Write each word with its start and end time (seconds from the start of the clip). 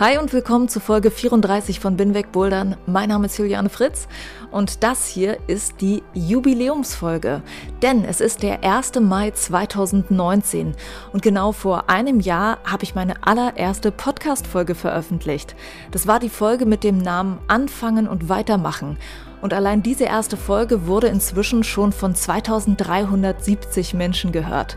Hi 0.00 0.18
und 0.18 0.32
willkommen 0.32 0.68
zu 0.68 0.80
Folge 0.80 1.12
34 1.12 1.78
von 1.78 1.96
Binweg 1.96 2.32
Bouldern. 2.32 2.76
Mein 2.84 3.10
Name 3.10 3.26
ist 3.26 3.38
Juliane 3.38 3.68
Fritz 3.68 4.08
und 4.50 4.82
das 4.82 5.06
hier 5.06 5.38
ist 5.46 5.80
die 5.80 6.02
Jubiläumsfolge. 6.14 7.42
Denn 7.80 8.04
es 8.04 8.20
ist 8.20 8.42
der 8.42 8.64
1. 8.64 8.98
Mai 8.98 9.30
2019 9.30 10.74
und 11.12 11.22
genau 11.22 11.52
vor 11.52 11.88
einem 11.88 12.18
Jahr 12.18 12.58
habe 12.64 12.82
ich 12.82 12.96
meine 12.96 13.24
allererste 13.24 13.92
Podcast-Folge 13.92 14.74
veröffentlicht. 14.74 15.54
Das 15.92 16.08
war 16.08 16.18
die 16.18 16.28
Folge 16.28 16.66
mit 16.66 16.82
dem 16.82 16.98
Namen 16.98 17.38
Anfangen 17.46 18.08
und 18.08 18.28
Weitermachen. 18.28 18.98
Und 19.42 19.54
allein 19.54 19.84
diese 19.84 20.04
erste 20.04 20.36
Folge 20.36 20.88
wurde 20.88 21.06
inzwischen 21.06 21.62
schon 21.62 21.92
von 21.92 22.16
2370 22.16 23.94
Menschen 23.94 24.32
gehört. 24.32 24.76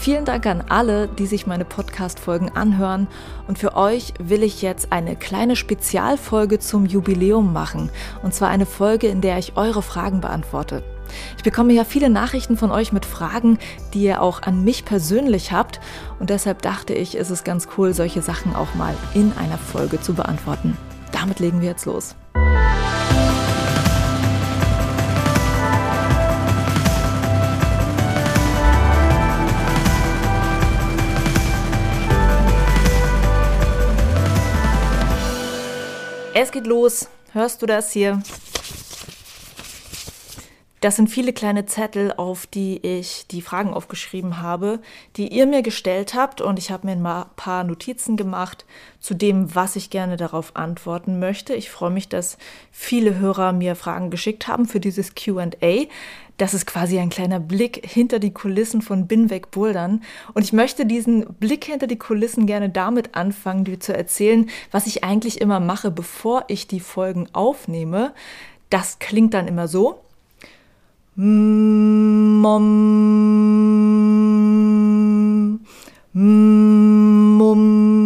Vielen 0.00 0.24
Dank 0.24 0.46
an 0.46 0.62
alle, 0.68 1.08
die 1.08 1.26
sich 1.26 1.48
meine 1.48 1.64
Podcast-Folgen 1.64 2.50
anhören. 2.54 3.08
Und 3.48 3.58
für 3.58 3.74
euch 3.74 4.14
will 4.20 4.44
ich 4.44 4.62
jetzt 4.62 4.92
eine 4.92 5.16
kleine 5.16 5.56
Spezialfolge 5.56 6.60
zum 6.60 6.86
Jubiläum 6.86 7.52
machen. 7.52 7.90
Und 8.22 8.32
zwar 8.32 8.48
eine 8.48 8.64
Folge, 8.64 9.08
in 9.08 9.20
der 9.20 9.38
ich 9.38 9.56
eure 9.56 9.82
Fragen 9.82 10.20
beantworte. 10.20 10.84
Ich 11.36 11.42
bekomme 11.42 11.72
ja 11.72 11.84
viele 11.84 12.10
Nachrichten 12.10 12.56
von 12.56 12.70
euch 12.70 12.92
mit 12.92 13.04
Fragen, 13.04 13.58
die 13.92 14.04
ihr 14.04 14.22
auch 14.22 14.42
an 14.42 14.62
mich 14.62 14.84
persönlich 14.84 15.50
habt. 15.50 15.80
Und 16.20 16.30
deshalb 16.30 16.62
dachte 16.62 16.94
ich, 16.94 17.16
ist 17.16 17.30
es 17.30 17.42
ganz 17.42 17.66
cool, 17.76 17.92
solche 17.92 18.22
Sachen 18.22 18.54
auch 18.54 18.74
mal 18.76 18.94
in 19.14 19.32
einer 19.36 19.58
Folge 19.58 20.00
zu 20.00 20.14
beantworten. 20.14 20.76
Damit 21.10 21.40
legen 21.40 21.60
wir 21.60 21.70
jetzt 21.70 21.86
los. 21.86 22.14
Es 36.40 36.52
geht 36.52 36.68
los. 36.68 37.08
Hörst 37.32 37.60
du 37.62 37.66
das 37.66 37.90
hier? 37.90 38.22
Das 40.80 40.94
sind 40.94 41.08
viele 41.08 41.32
kleine 41.32 41.66
Zettel, 41.66 42.12
auf 42.16 42.46
die 42.46 42.78
ich 42.86 43.26
die 43.26 43.42
Fragen 43.42 43.74
aufgeschrieben 43.74 44.40
habe, 44.40 44.78
die 45.16 45.26
ihr 45.26 45.46
mir 45.46 45.62
gestellt 45.62 46.14
habt. 46.14 46.40
Und 46.40 46.58
ich 46.58 46.70
habe 46.70 46.86
mir 46.86 46.92
ein 46.92 47.26
paar 47.34 47.64
Notizen 47.64 48.16
gemacht 48.16 48.64
zu 49.00 49.14
dem, 49.14 49.54
was 49.56 49.74
ich 49.74 49.90
gerne 49.90 50.16
darauf 50.16 50.54
antworten 50.54 51.18
möchte. 51.18 51.54
Ich 51.54 51.68
freue 51.70 51.90
mich, 51.90 52.08
dass 52.08 52.38
viele 52.70 53.18
Hörer 53.18 53.52
mir 53.52 53.74
Fragen 53.74 54.10
geschickt 54.10 54.46
haben 54.46 54.66
für 54.66 54.78
dieses 54.78 55.16
QA. 55.16 55.50
Das 56.36 56.54
ist 56.54 56.66
quasi 56.66 57.00
ein 57.00 57.10
kleiner 57.10 57.40
Blick 57.40 57.84
hinter 57.84 58.20
die 58.20 58.32
Kulissen 58.32 58.80
von 58.80 59.08
Binweg 59.08 59.50
Bouldern. 59.50 60.04
Und 60.34 60.44
ich 60.44 60.52
möchte 60.52 60.86
diesen 60.86 61.26
Blick 61.34 61.64
hinter 61.64 61.88
die 61.88 61.98
Kulissen 61.98 62.46
gerne 62.46 62.70
damit 62.70 63.16
anfangen, 63.16 63.64
dir 63.64 63.80
zu 63.80 63.96
erzählen, 63.96 64.48
was 64.70 64.86
ich 64.86 65.02
eigentlich 65.02 65.40
immer 65.40 65.58
mache, 65.58 65.90
bevor 65.90 66.44
ich 66.46 66.68
die 66.68 66.78
Folgen 66.78 67.26
aufnehme. 67.32 68.14
Das 68.70 69.00
klingt 69.00 69.34
dann 69.34 69.48
immer 69.48 69.66
so. 69.66 70.04
Mum. 71.20 72.62
Mum. 76.14 77.98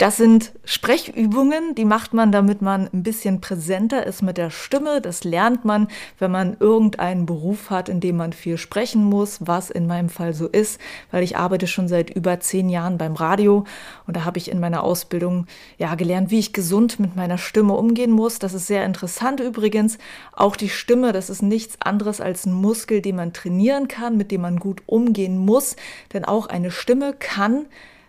Das 0.00 0.16
sind 0.16 0.52
Sprechübungen, 0.64 1.74
die 1.74 1.84
macht 1.84 2.14
man, 2.14 2.32
damit 2.32 2.62
man 2.62 2.88
ein 2.90 3.02
bisschen 3.02 3.42
präsenter 3.42 4.06
ist 4.06 4.22
mit 4.22 4.38
der 4.38 4.48
Stimme. 4.48 5.02
Das 5.02 5.24
lernt 5.24 5.66
man, 5.66 5.88
wenn 6.18 6.30
man 6.30 6.56
irgendeinen 6.58 7.26
Beruf 7.26 7.68
hat, 7.68 7.90
in 7.90 8.00
dem 8.00 8.16
man 8.16 8.32
viel 8.32 8.56
sprechen 8.56 9.04
muss, 9.04 9.40
was 9.46 9.68
in 9.68 9.86
meinem 9.86 10.08
Fall 10.08 10.32
so 10.32 10.46
ist, 10.46 10.80
weil 11.10 11.22
ich 11.22 11.36
arbeite 11.36 11.66
schon 11.66 11.86
seit 11.86 12.08
über 12.08 12.40
zehn 12.40 12.70
Jahren 12.70 12.96
beim 12.96 13.14
Radio 13.14 13.66
und 14.06 14.16
da 14.16 14.24
habe 14.24 14.38
ich 14.38 14.50
in 14.50 14.58
meiner 14.58 14.84
Ausbildung 14.84 15.46
ja 15.76 15.94
gelernt, 15.96 16.30
wie 16.30 16.38
ich 16.38 16.54
gesund 16.54 16.98
mit 16.98 17.14
meiner 17.14 17.36
Stimme 17.36 17.74
umgehen 17.74 18.10
muss. 18.10 18.38
Das 18.38 18.54
ist 18.54 18.68
sehr 18.68 18.86
interessant 18.86 19.40
übrigens. 19.40 19.98
Auch 20.32 20.56
die 20.56 20.70
Stimme, 20.70 21.12
das 21.12 21.28
ist 21.28 21.42
nichts 21.42 21.76
anderes 21.78 22.22
als 22.22 22.46
ein 22.46 22.54
Muskel, 22.54 23.02
den 23.02 23.16
man 23.16 23.34
trainieren 23.34 23.86
kann, 23.86 24.16
mit 24.16 24.30
dem 24.30 24.40
man 24.40 24.60
gut 24.60 24.80
umgehen 24.86 25.36
muss, 25.36 25.76
denn 26.14 26.24
auch 26.24 26.46
eine 26.46 26.70
Stimme 26.70 27.12
kann 27.12 27.66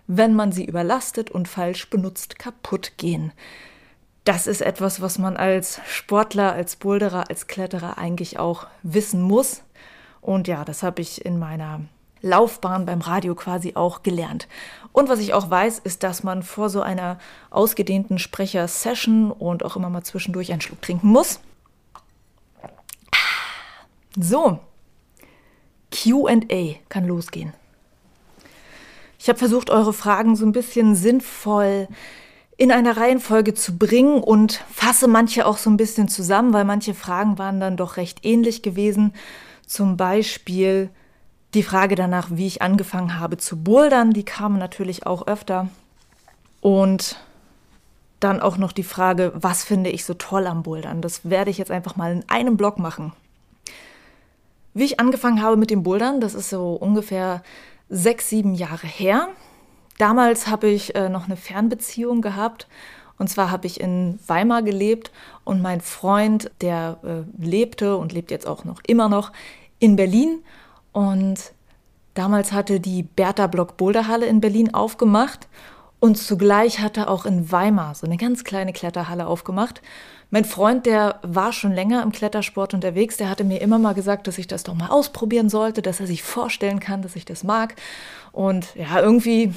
wenn 0.08 0.34
man 0.34 0.52
sie 0.52 0.66
überlastet 0.66 1.32
und 1.32 1.48
falsch 1.48 1.90
benutzt, 1.90 2.40
kaputt 2.40 2.94
gehen. 2.98 3.32
Das 4.24 4.46
ist 4.46 4.62
etwas, 4.62 5.02
was 5.02 5.18
man 5.18 5.36
als 5.36 5.82
Sportler, 5.88 6.54
als 6.54 6.76
Boulderer, 6.76 7.30
als 7.30 7.48
Kletterer 7.48 7.98
eigentlich 7.98 8.38
auch 8.38 8.68
wissen 8.84 9.22
muss. 9.22 9.64
Und 10.22 10.48
ja, 10.48 10.64
das 10.64 10.84
habe 10.84 11.02
ich 11.02 11.26
in 11.26 11.40
meiner 11.40 11.82
Laufbahn 12.22 12.86
beim 12.86 13.02
Radio 13.02 13.34
quasi 13.34 13.74
auch 13.76 14.04
gelernt. 14.04 14.48
Und 14.92 15.10
was 15.10 15.20
ich 15.20 15.34
auch 15.34 15.50
weiß, 15.50 15.80
ist, 15.80 16.04
dass 16.04 16.24
man 16.24 16.44
vor 16.44 16.70
so 16.70 16.82
einer 16.82 17.18
ausgedehnten 17.50 18.20
Sprecher-Session 18.20 19.32
und 19.32 19.66
auch 19.66 19.76
immer 19.76 19.90
mal 19.90 20.04
zwischendurch 20.04 20.52
einen 20.52 20.62
Schluck 20.62 20.82
trinken 20.82 21.08
muss. 21.08 21.40
So, 24.20 24.60
QA 25.90 26.76
kann 26.90 27.06
losgehen. 27.06 27.54
Ich 29.22 29.30
habe 29.30 29.38
versucht, 29.38 29.70
eure 29.70 29.94
Fragen 29.94 30.36
so 30.36 30.48
ein 30.48 30.52
bisschen 30.52 30.96
sinnvoll 30.96 31.88
in 32.58 32.72
einer 32.72 32.98
Reihenfolge 32.98 33.54
zu 33.54 33.78
bringen 33.78 34.20
und 34.20 34.64
fasse 34.74 35.08
manche 35.08 35.46
auch 35.46 35.60
so 35.60 35.70
ein 35.70 35.78
bisschen 35.78 36.08
zusammen, 36.08 36.54
weil 36.54 36.66
manche 36.66 36.96
Fragen 36.96 37.38
waren 37.38 37.60
dann 37.60 37.78
doch 37.78 37.98
recht 37.98 38.26
ähnlich 38.26 38.64
gewesen. 38.64 39.14
Zum 39.68 39.96
Beispiel 39.96 40.90
die 41.54 41.62
Frage 41.62 41.94
danach, 41.94 42.30
wie 42.32 42.48
ich 42.48 42.64
angefangen 42.64 43.20
habe 43.20 43.38
zu 43.38 43.62
bouldern, 43.62 44.10
die 44.10 44.26
kam 44.26 44.58
natürlich 44.58 45.06
auch 45.06 45.28
öfter. 45.28 45.70
Und 46.60 47.18
dann 48.20 48.42
auch 48.42 48.58
noch 48.58 48.72
die 48.72 48.82
Frage, 48.82 49.34
was 49.36 49.64
finde 49.64 49.92
ich 49.92 50.04
so 50.04 50.16
toll 50.16 50.48
am 50.48 50.64
Bouldern? 50.64 51.04
Das 51.04 51.30
werde 51.30 51.52
ich 51.52 51.60
jetzt 51.60 51.72
einfach 51.72 51.96
mal 51.96 52.12
in 52.12 52.26
einem 52.28 52.58
Blog 52.58 52.80
machen. 52.80 53.14
Wie 54.74 54.86
ich 54.86 55.00
angefangen 55.00 55.44
habe 55.44 55.58
mit 55.58 55.70
dem 55.70 55.84
Bouldern, 55.84 56.22
das 56.22 56.34
ist 56.34 56.50
so 56.50 56.74
ungefähr 56.74 57.44
sechs, 57.92 58.30
sieben 58.30 58.56
Jahre 58.56 58.88
her. 58.88 59.28
Damals 60.00 60.48
habe 60.48 60.68
ich 60.68 60.96
äh, 60.96 61.10
noch 61.10 61.26
eine 61.26 61.36
Fernbeziehung 61.36 62.22
gehabt. 62.22 62.68
Und 63.20 63.28
zwar 63.28 63.52
habe 63.52 63.68
ich 63.68 63.80
in 63.80 64.18
Weimar 64.26 64.64
gelebt 64.64 65.12
und 65.44 65.62
mein 65.62 65.80
Freund, 65.80 66.50
der 66.62 66.98
äh, 67.04 67.46
lebte 67.46 67.98
und 67.98 68.14
lebt 68.14 68.32
jetzt 68.32 68.48
auch 68.48 68.64
noch 68.64 68.82
immer 68.88 69.10
noch 69.10 69.32
in 69.78 69.96
Berlin. 69.96 70.42
Und 70.92 71.54
damals 72.16 72.52
hatte 72.52 72.80
die 72.80 73.04
Bertha 73.04 73.46
Block 73.46 73.78
Boulderhalle 73.78 74.26
in 74.26 74.42
Berlin 74.42 74.74
aufgemacht 74.74 75.48
und 76.00 76.18
zugleich 76.18 76.80
hatte 76.80 77.08
auch 77.08 77.26
in 77.28 77.52
Weimar 77.52 77.94
so 77.94 78.08
eine 78.08 78.18
ganz 78.18 78.44
kleine 78.44 78.74
Kletterhalle 78.74 79.28
aufgemacht. 79.28 79.84
Mein 80.34 80.46
Freund, 80.46 80.86
der 80.86 81.20
war 81.24 81.52
schon 81.52 81.74
länger 81.74 82.02
im 82.02 82.14
Klettersport 82.14 82.74
unterwegs, 82.74 83.18
der 83.18 83.30
hatte 83.30 83.44
mir 83.44 83.60
immer 83.60 83.78
mal 83.78 83.94
gesagt, 83.94 84.28
dass 84.28 84.38
ich 84.38 84.48
das 84.48 84.64
doch 84.64 84.74
mal 84.74 84.88
ausprobieren 84.88 85.50
sollte, 85.50 85.82
dass 85.82 86.00
er 86.00 86.08
sich 86.08 86.24
vorstellen 86.24 86.80
kann, 86.80 87.02
dass 87.02 87.18
ich 87.18 87.26
das 87.26 87.44
mag. 87.44 87.76
Und 88.32 88.74
ja, 88.76 89.02
irgendwie 89.02 89.54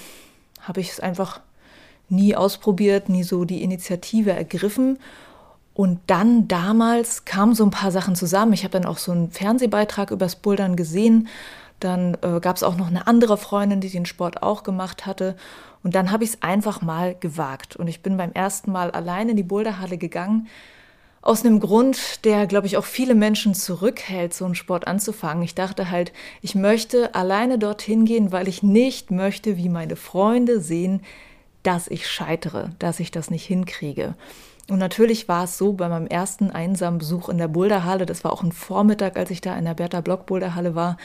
habe 0.60 0.80
ich 0.80 0.90
es 0.90 0.98
einfach 0.98 1.40
nie 2.08 2.34
ausprobiert, 2.34 3.08
nie 3.08 3.22
so 3.22 3.44
die 3.44 3.62
Initiative 3.62 4.32
ergriffen. 4.32 4.98
Und 5.74 6.00
dann 6.08 6.48
damals 6.48 7.24
kamen 7.24 7.54
so 7.54 7.64
ein 7.64 7.70
paar 7.70 7.92
Sachen 7.92 8.16
zusammen. 8.16 8.52
Ich 8.52 8.64
habe 8.64 8.72
dann 8.72 8.84
auch 8.84 8.98
so 8.98 9.12
einen 9.12 9.30
Fernsehbeitrag 9.30 10.10
übers 10.10 10.34
Bouldern 10.34 10.74
gesehen. 10.74 11.28
Dann 11.78 12.16
äh, 12.22 12.40
gab 12.40 12.56
es 12.56 12.64
auch 12.64 12.76
noch 12.76 12.88
eine 12.88 13.06
andere 13.06 13.36
Freundin, 13.36 13.80
die 13.80 13.90
den 13.90 14.06
Sport 14.06 14.42
auch 14.42 14.64
gemacht 14.64 15.06
hatte. 15.06 15.36
Und 15.84 15.94
dann 15.94 16.10
habe 16.10 16.24
ich 16.24 16.30
es 16.30 16.42
einfach 16.42 16.82
mal 16.82 17.14
gewagt. 17.14 17.76
Und 17.76 17.86
ich 17.86 18.02
bin 18.02 18.16
beim 18.16 18.32
ersten 18.32 18.72
Mal 18.72 18.90
allein 18.90 19.28
in 19.28 19.36
die 19.36 19.42
Boulderhalle 19.44 19.98
gegangen. 19.98 20.48
Aus 21.20 21.44
einem 21.44 21.60
Grund, 21.60 22.24
der, 22.24 22.46
glaube 22.46 22.66
ich, 22.66 22.76
auch 22.76 22.84
viele 22.84 23.14
Menschen 23.14 23.54
zurückhält, 23.54 24.34
so 24.34 24.46
einen 24.46 24.54
Sport 24.54 24.86
anzufangen. 24.86 25.44
Ich 25.44 25.54
dachte 25.54 25.90
halt, 25.90 26.12
ich 26.42 26.54
möchte 26.54 27.14
alleine 27.14 27.58
dorthin 27.58 28.06
gehen, 28.06 28.32
weil 28.32 28.48
ich 28.48 28.62
nicht 28.62 29.10
möchte, 29.10 29.56
wie 29.58 29.68
meine 29.68 29.96
Freunde 29.96 30.60
sehen, 30.60 31.02
dass 31.64 31.88
ich 31.88 32.08
scheitere, 32.08 32.70
dass 32.78 33.00
ich 33.00 33.10
das 33.10 33.30
nicht 33.30 33.44
hinkriege. 33.44 34.14
Und 34.70 34.78
natürlich 34.78 35.28
war 35.28 35.44
es 35.44 35.58
so 35.58 35.72
bei 35.74 35.88
meinem 35.88 36.06
ersten 36.06 36.50
einsamen 36.50 36.98
Besuch 36.98 37.28
in 37.28 37.38
der 37.38 37.48
Boulderhalle, 37.48 38.06
das 38.06 38.24
war 38.24 38.32
auch 38.32 38.42
ein 38.42 38.52
Vormittag, 38.52 39.18
als 39.18 39.30
ich 39.30 39.40
da 39.40 39.56
in 39.56 39.64
der 39.64 39.74
Bertha 39.74 40.00
Block 40.00 40.24
Boulderhalle 40.24 40.74
war, 40.74 40.96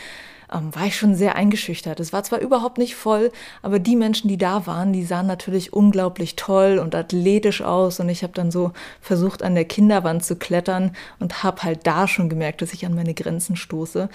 ähm, 0.52 0.74
war 0.74 0.86
ich 0.86 0.96
schon 0.96 1.16
sehr 1.16 1.36
eingeschüchtert. 1.36 2.00
Es 2.00 2.14
war 2.14 2.24
zwar 2.24 2.40
überhaupt 2.40 2.78
nicht 2.78 2.96
voll, 2.96 3.32
aber 3.62 3.80
die 3.80 3.96
Menschen, 3.96 4.28
die 4.28 4.38
da 4.38 4.66
waren, 4.66 4.94
die 4.94 5.04
sahen 5.04 5.28
natürlich 5.28 5.74
unglaublich 5.74 6.36
toll 6.36 6.80
und 6.80 6.96
athletisch 6.96 7.62
aus. 7.62 8.00
Und 8.00 8.10
ich 8.10 8.24
habe 8.24 8.34
dann 8.34 8.52
so 8.52 8.72
versucht, 9.02 9.44
an 9.44 9.56
der 9.56 9.66
Kinderwand 9.66 10.24
zu 10.24 10.36
klettern 10.36 10.96
und 11.20 11.44
habe 11.44 11.64
halt 11.64 11.86
da 11.86 12.08
schon 12.08 12.30
gemerkt, 12.30 12.62
dass 12.62 12.74
ich 12.74 12.86
an 12.86 12.96
meine 12.96 13.14
Grenzen 13.14 13.56
stoße. 13.56 14.10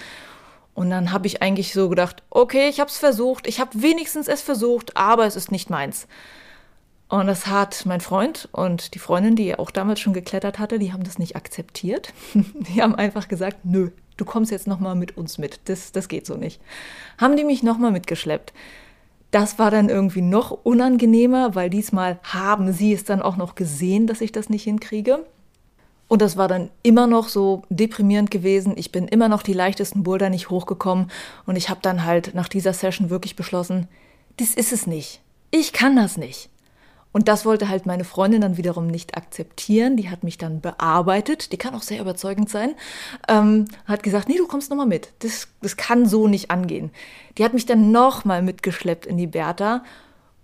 Und 0.75 0.89
dann 0.89 1.11
habe 1.13 1.25
ich 1.25 1.41
eigentlich 1.41 1.73
so 1.73 1.89
gedacht, 1.89 2.21
okay, 2.29 2.67
ich 2.67 2.79
habe 2.79 2.89
es 2.89 2.97
versucht, 2.97 3.47
ich 3.47 3.59
habe 3.59 3.81
wenigstens 3.81 4.27
es 4.27 4.41
versucht, 4.41 4.95
aber 4.95 5.25
es 5.25 5.37
ist 5.37 5.51
nicht 5.51 5.69
meins. 5.69 6.07
Und 7.07 7.27
das 7.27 7.47
hat 7.47 7.85
mein 7.85 8.01
Freund 8.01 8.49
und 8.51 8.93
die 8.93 8.99
Freundin, 8.99 9.35
die 9.35 9.57
auch 9.57 9.71
damals 9.71 10.01
schon 10.01 10.13
geklettert 10.13 10.59
hatte, 10.59 10.77
die 10.77 10.91
haben 10.91 11.03
das 11.03 11.17
nicht 11.17 11.35
akzeptiert. 11.35 12.13
Die 12.33 12.81
haben 12.81 12.95
einfach 12.95 13.27
gesagt, 13.27 13.59
nö, 13.63 13.91
du 14.17 14.25
kommst 14.25 14.51
jetzt 14.51 14.67
noch 14.67 14.79
mal 14.79 14.95
mit 14.95 15.15
uns 15.15 15.37
mit. 15.37 15.59
Das, 15.65 15.91
das 15.91 16.07
geht 16.07 16.25
so 16.25 16.35
nicht. 16.35 16.59
Haben 17.19 17.37
die 17.37 17.43
mich 17.43 17.63
noch 17.63 17.77
mal 17.77 17.91
mitgeschleppt. 17.91 18.53
Das 19.31 19.59
war 19.59 19.69
dann 19.69 19.89
irgendwie 19.89 20.21
noch 20.21 20.51
unangenehmer, 20.51 21.55
weil 21.55 21.69
diesmal 21.69 22.19
haben 22.23 22.73
sie 22.73 22.91
es 22.91 23.03
dann 23.03 23.21
auch 23.21 23.37
noch 23.37 23.55
gesehen, 23.55 24.07
dass 24.07 24.21
ich 24.21 24.31
das 24.31 24.49
nicht 24.49 24.63
hinkriege. 24.63 25.25
Und 26.07 26.21
das 26.21 26.37
war 26.37 26.47
dann 26.47 26.69
immer 26.83 27.07
noch 27.07 27.29
so 27.29 27.63
deprimierend 27.69 28.29
gewesen. 28.29 28.73
Ich 28.77 28.91
bin 28.91 29.07
immer 29.07 29.27
noch 29.27 29.41
die 29.41 29.53
leichtesten 29.53 30.03
Boulder 30.03 30.29
nicht 30.29 30.49
hochgekommen. 30.49 31.09
Und 31.45 31.55
ich 31.55 31.69
habe 31.69 31.79
dann 31.81 32.05
halt 32.05 32.35
nach 32.35 32.47
dieser 32.47 32.73
Session 32.73 33.09
wirklich 33.09 33.35
beschlossen, 33.35 33.87
das 34.37 34.53
ist 34.53 34.71
es 34.71 34.85
nicht. 34.85 35.21
Ich 35.51 35.73
kann 35.73 35.95
das 35.95 36.17
nicht. 36.17 36.49
Und 37.15 37.29
das 37.29 37.45
wollte 37.45 37.69
halt 37.69 37.85
meine 37.85 38.03
Freundin 38.03 38.41
dann 38.41 38.57
wiederum 38.57 38.87
nicht 38.87 39.15
akzeptieren. 39.15 39.95
Die 39.95 40.09
hat 40.09 40.25
mich 40.25 40.37
dann 40.37 40.59
bearbeitet. 40.59 41.53
Die 41.53 41.57
kann 41.57 41.73
auch 41.73 41.81
sehr 41.81 42.01
überzeugend 42.01 42.49
sein. 42.49 42.75
Ähm, 43.29 43.69
hat 43.85 44.03
gesagt, 44.03 44.27
nee, 44.27 44.37
du 44.37 44.47
kommst 44.47 44.69
nochmal 44.69 44.85
mit. 44.85 45.13
Das, 45.19 45.47
das 45.61 45.77
kann 45.77 46.05
so 46.05 46.27
nicht 46.27 46.51
angehen. 46.51 46.91
Die 47.37 47.45
hat 47.45 47.53
mich 47.53 47.65
dann 47.65 47.91
nochmal 47.91 48.41
mitgeschleppt 48.41 49.05
in 49.05 49.15
die 49.15 49.27
Bertha. 49.27 49.85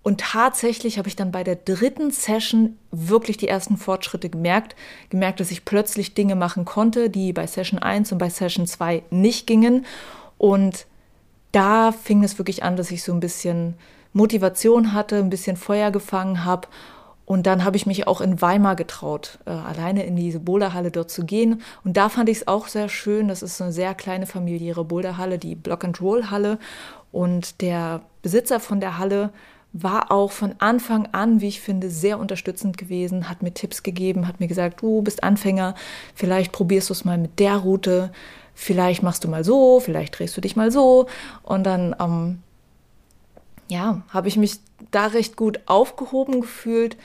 Und 0.02 0.20
tatsächlich 0.20 0.98
habe 0.98 1.08
ich 1.08 1.16
dann 1.16 1.30
bei 1.30 1.44
der 1.44 1.56
dritten 1.56 2.10
Session 2.10 2.76
wirklich 2.90 3.36
die 3.36 3.48
ersten 3.48 3.76
Fortschritte 3.76 4.28
gemerkt. 4.30 4.74
Gemerkt, 5.10 5.38
dass 5.38 5.52
ich 5.52 5.64
plötzlich 5.64 6.14
Dinge 6.14 6.34
machen 6.34 6.64
konnte, 6.64 7.08
die 7.08 7.32
bei 7.32 7.46
Session 7.46 7.78
1 7.78 8.10
und 8.10 8.18
bei 8.18 8.28
Session 8.28 8.66
2 8.66 9.04
nicht 9.10 9.46
gingen. 9.46 9.86
Und 10.38 10.86
da 11.52 11.92
fing 11.92 12.24
es 12.24 12.38
wirklich 12.38 12.64
an, 12.64 12.76
dass 12.76 12.90
ich 12.90 13.04
so 13.04 13.12
ein 13.12 13.20
bisschen 13.20 13.74
Motivation 14.12 14.92
hatte, 14.92 15.18
ein 15.18 15.30
bisschen 15.30 15.56
Feuer 15.56 15.90
gefangen 15.92 16.44
habe. 16.44 16.66
Und 17.24 17.46
dann 17.46 17.64
habe 17.64 17.76
ich 17.76 17.86
mich 17.86 18.08
auch 18.08 18.20
in 18.20 18.42
Weimar 18.42 18.74
getraut, 18.74 19.38
äh, 19.46 19.50
alleine 19.50 20.04
in 20.04 20.16
diese 20.16 20.40
Boulderhalle 20.40 20.90
dort 20.90 21.10
zu 21.10 21.24
gehen. 21.24 21.62
Und 21.84 21.96
da 21.96 22.08
fand 22.08 22.28
ich 22.28 22.38
es 22.38 22.48
auch 22.48 22.66
sehr 22.66 22.88
schön. 22.88 23.28
Das 23.28 23.42
ist 23.42 23.62
eine 23.62 23.72
sehr 23.72 23.94
kleine 23.94 24.26
familiäre 24.26 24.84
Boulderhalle, 24.84 25.38
die 25.38 25.54
Block-and-Roll-Halle. 25.54 26.58
Und 27.12 27.60
der 27.60 28.02
Besitzer 28.22 28.58
von 28.58 28.80
der 28.80 28.98
Halle 28.98 29.30
war 29.72 30.10
auch 30.10 30.32
von 30.32 30.54
Anfang 30.58 31.08
an, 31.12 31.40
wie 31.40 31.48
ich 31.48 31.60
finde, 31.60 31.90
sehr 31.90 32.18
unterstützend 32.18 32.76
gewesen, 32.76 33.28
hat 33.28 33.42
mir 33.42 33.54
Tipps 33.54 33.82
gegeben, 33.82 34.28
hat 34.28 34.38
mir 34.38 34.48
gesagt, 34.48 34.82
du 34.82 35.02
bist 35.02 35.24
Anfänger, 35.24 35.74
vielleicht 36.14 36.52
probierst 36.52 36.90
du 36.90 36.92
es 36.92 37.04
mal 37.04 37.16
mit 37.16 37.38
der 37.38 37.56
Route, 37.56 38.12
vielleicht 38.54 39.02
machst 39.02 39.24
du 39.24 39.28
mal 39.28 39.44
so, 39.44 39.80
vielleicht 39.80 40.18
drehst 40.18 40.36
du 40.36 40.40
dich 40.42 40.56
mal 40.56 40.70
so. 40.70 41.06
Und 41.42 41.64
dann 41.64 41.96
ähm, 41.98 42.42
ja, 43.68 44.02
habe 44.10 44.28
ich 44.28 44.36
mich 44.36 44.58
da 44.90 45.06
recht 45.06 45.36
gut 45.36 45.60
aufgehoben 45.66 46.42
gefühlt 46.42 46.98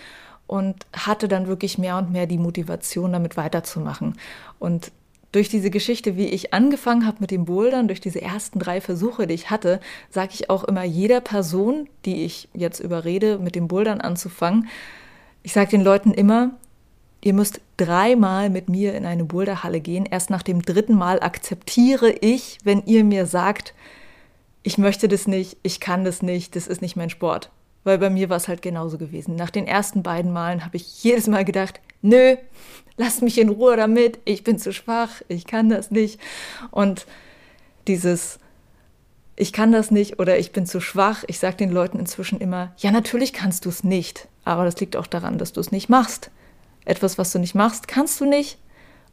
und 0.46 0.86
hatte 0.94 1.28
dann 1.28 1.48
wirklich 1.48 1.78
mehr 1.78 1.98
und 1.98 2.12
mehr 2.12 2.26
die 2.26 2.38
Motivation, 2.38 3.14
damit 3.14 3.38
weiterzumachen. 3.38 4.18
Und 4.60 4.92
durch 5.38 5.50
diese 5.50 5.70
Geschichte, 5.70 6.18
wie 6.18 6.26
ich 6.30 6.52
angefangen 6.56 7.06
habe 7.06 7.18
mit 7.20 7.30
dem 7.30 7.46
Bouldern, 7.46 7.88
durch 7.88 8.02
diese 8.02 8.24
ersten 8.24 8.58
drei 8.58 8.82
Versuche, 8.82 9.28
die 9.28 9.36
ich 9.36 9.52
hatte, 9.52 9.80
sage 10.10 10.32
ich 10.34 10.50
auch 10.50 10.64
immer 10.64 10.84
jeder 10.84 11.22
Person, 11.22 11.88
die 12.06 12.26
ich 12.26 12.50
jetzt 12.56 12.80
überrede, 12.80 13.38
mit 13.38 13.54
dem 13.54 13.68
Bouldern 13.68 14.02
anzufangen, 14.02 14.68
ich 15.44 15.54
sage 15.54 15.70
den 15.70 15.84
Leuten 15.84 16.12
immer, 16.12 16.56
ihr 17.22 17.36
müsst 17.36 17.62
dreimal 17.78 18.50
mit 18.50 18.68
mir 18.68 18.96
in 18.96 19.06
eine 19.06 19.26
Boulderhalle 19.26 19.80
gehen. 19.80 20.08
Erst 20.08 20.32
nach 20.32 20.42
dem 20.42 20.64
dritten 20.64 20.96
Mal 20.96 21.20
akzeptiere 21.20 22.10
ich, 22.10 22.58
wenn 22.64 22.82
ihr 22.88 23.04
mir 23.04 23.28
sagt, 23.28 23.76
ich 24.64 24.80
möchte 24.80 25.08
das 25.08 25.28
nicht, 25.28 25.58
ich 25.62 25.80
kann 25.80 26.04
das 26.04 26.24
nicht, 26.24 26.56
das 26.56 26.66
ist 26.66 26.82
nicht 26.82 26.96
mein 26.96 27.12
Sport. 27.12 27.52
Weil 27.84 28.00
bei 28.00 28.10
mir 28.10 28.30
war 28.30 28.38
es 28.38 28.48
halt 28.48 28.64
genauso 28.64 28.98
gewesen. 28.98 29.36
Nach 29.36 29.52
den 29.52 29.68
ersten 29.68 30.02
beiden 30.02 30.34
Malen 30.34 30.66
habe 30.66 30.78
ich 30.78 31.04
jedes 31.04 31.28
Mal 31.28 31.46
gedacht, 31.46 31.80
nö, 32.02 32.38
lasst 32.98 33.22
mich 33.22 33.38
in 33.38 33.50
Ruhe 33.50 33.78
damit, 33.78 34.20
ich 34.26 34.44
bin 34.44 34.60
zu 34.60 34.74
schwach, 34.74 35.22
ich 35.28 35.46
kann 35.46 35.70
das 35.70 35.92
nicht. 35.92 36.20
Und 36.72 37.06
dieses, 37.88 38.40
ich 39.36 39.54
kann 39.54 39.72
das 39.72 39.92
nicht 39.92 40.20
oder 40.20 40.38
ich 40.38 40.52
bin 40.52 40.66
zu 40.66 40.82
schwach, 40.82 41.24
ich 41.28 41.40
sage 41.40 41.58
den 41.58 41.72
Leuten 41.72 42.00
inzwischen 42.00 42.40
immer, 42.40 42.74
ja, 42.78 42.92
natürlich 42.92 43.34
kannst 43.34 43.66
du 43.66 43.70
es 43.70 43.84
nicht, 43.84 44.28
aber 44.44 44.66
das 44.66 44.80
liegt 44.80 44.98
auch 44.98 45.08
daran, 45.08 45.38
dass 45.38 45.54
du 45.54 45.62
es 45.62 45.72
nicht 45.72 45.90
machst. 45.90 46.32
Etwas, 46.86 47.18
was 47.18 47.32
du 47.32 47.40
nicht 47.40 47.56
machst, 47.56 47.88
kannst 47.88 48.20
du 48.20 48.26
nicht. 48.26 48.58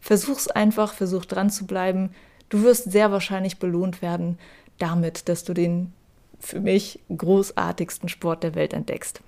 Versuch's 0.01 0.49
einfach, 0.49 0.95
versuch 0.95 1.25
dran 1.25 1.51
zu 1.51 1.67
bleiben. 1.67 2.15
Du 2.49 2.63
wirst 2.63 2.91
sehr 2.91 3.11
wahrscheinlich 3.11 3.59
belohnt 3.59 4.03
werden 4.03 4.39
damit, 4.79 5.29
dass 5.29 5.45
du 5.45 5.55
den 5.55 5.93
für 6.41 6.61
mich 6.61 7.01
großartigsten 7.15 8.09
Sport 8.09 8.43
der 8.43 8.55
Welt 8.55 8.73
entdeckst. 8.75 9.23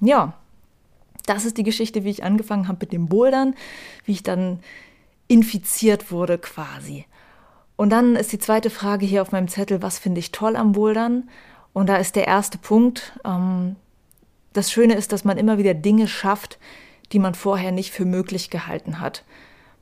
Ja, 0.00 0.34
das 1.26 1.44
ist 1.44 1.58
die 1.58 1.62
Geschichte, 1.62 2.04
wie 2.04 2.10
ich 2.10 2.24
angefangen 2.24 2.68
habe 2.68 2.78
mit 2.80 2.92
dem 2.92 3.08
Bouldern, 3.08 3.54
wie 4.04 4.12
ich 4.12 4.22
dann 4.22 4.60
infiziert 5.28 6.10
wurde 6.10 6.38
quasi. 6.38 7.04
Und 7.76 7.90
dann 7.90 8.16
ist 8.16 8.32
die 8.32 8.38
zweite 8.38 8.70
Frage 8.70 9.04
hier 9.04 9.22
auf 9.22 9.32
meinem 9.32 9.48
Zettel, 9.48 9.82
was 9.82 9.98
finde 9.98 10.20
ich 10.20 10.32
toll 10.32 10.56
am 10.56 10.72
Bouldern? 10.72 11.28
Und 11.72 11.88
da 11.88 11.96
ist 11.96 12.16
der 12.16 12.26
erste 12.26 12.58
Punkt, 12.58 13.18
ähm, 13.24 13.76
das 14.52 14.72
Schöne 14.72 14.94
ist, 14.94 15.12
dass 15.12 15.24
man 15.24 15.36
immer 15.36 15.58
wieder 15.58 15.74
Dinge 15.74 16.08
schafft, 16.08 16.58
die 17.12 17.18
man 17.18 17.34
vorher 17.34 17.72
nicht 17.72 17.92
für 17.92 18.06
möglich 18.06 18.48
gehalten 18.48 19.00
hat 19.00 19.24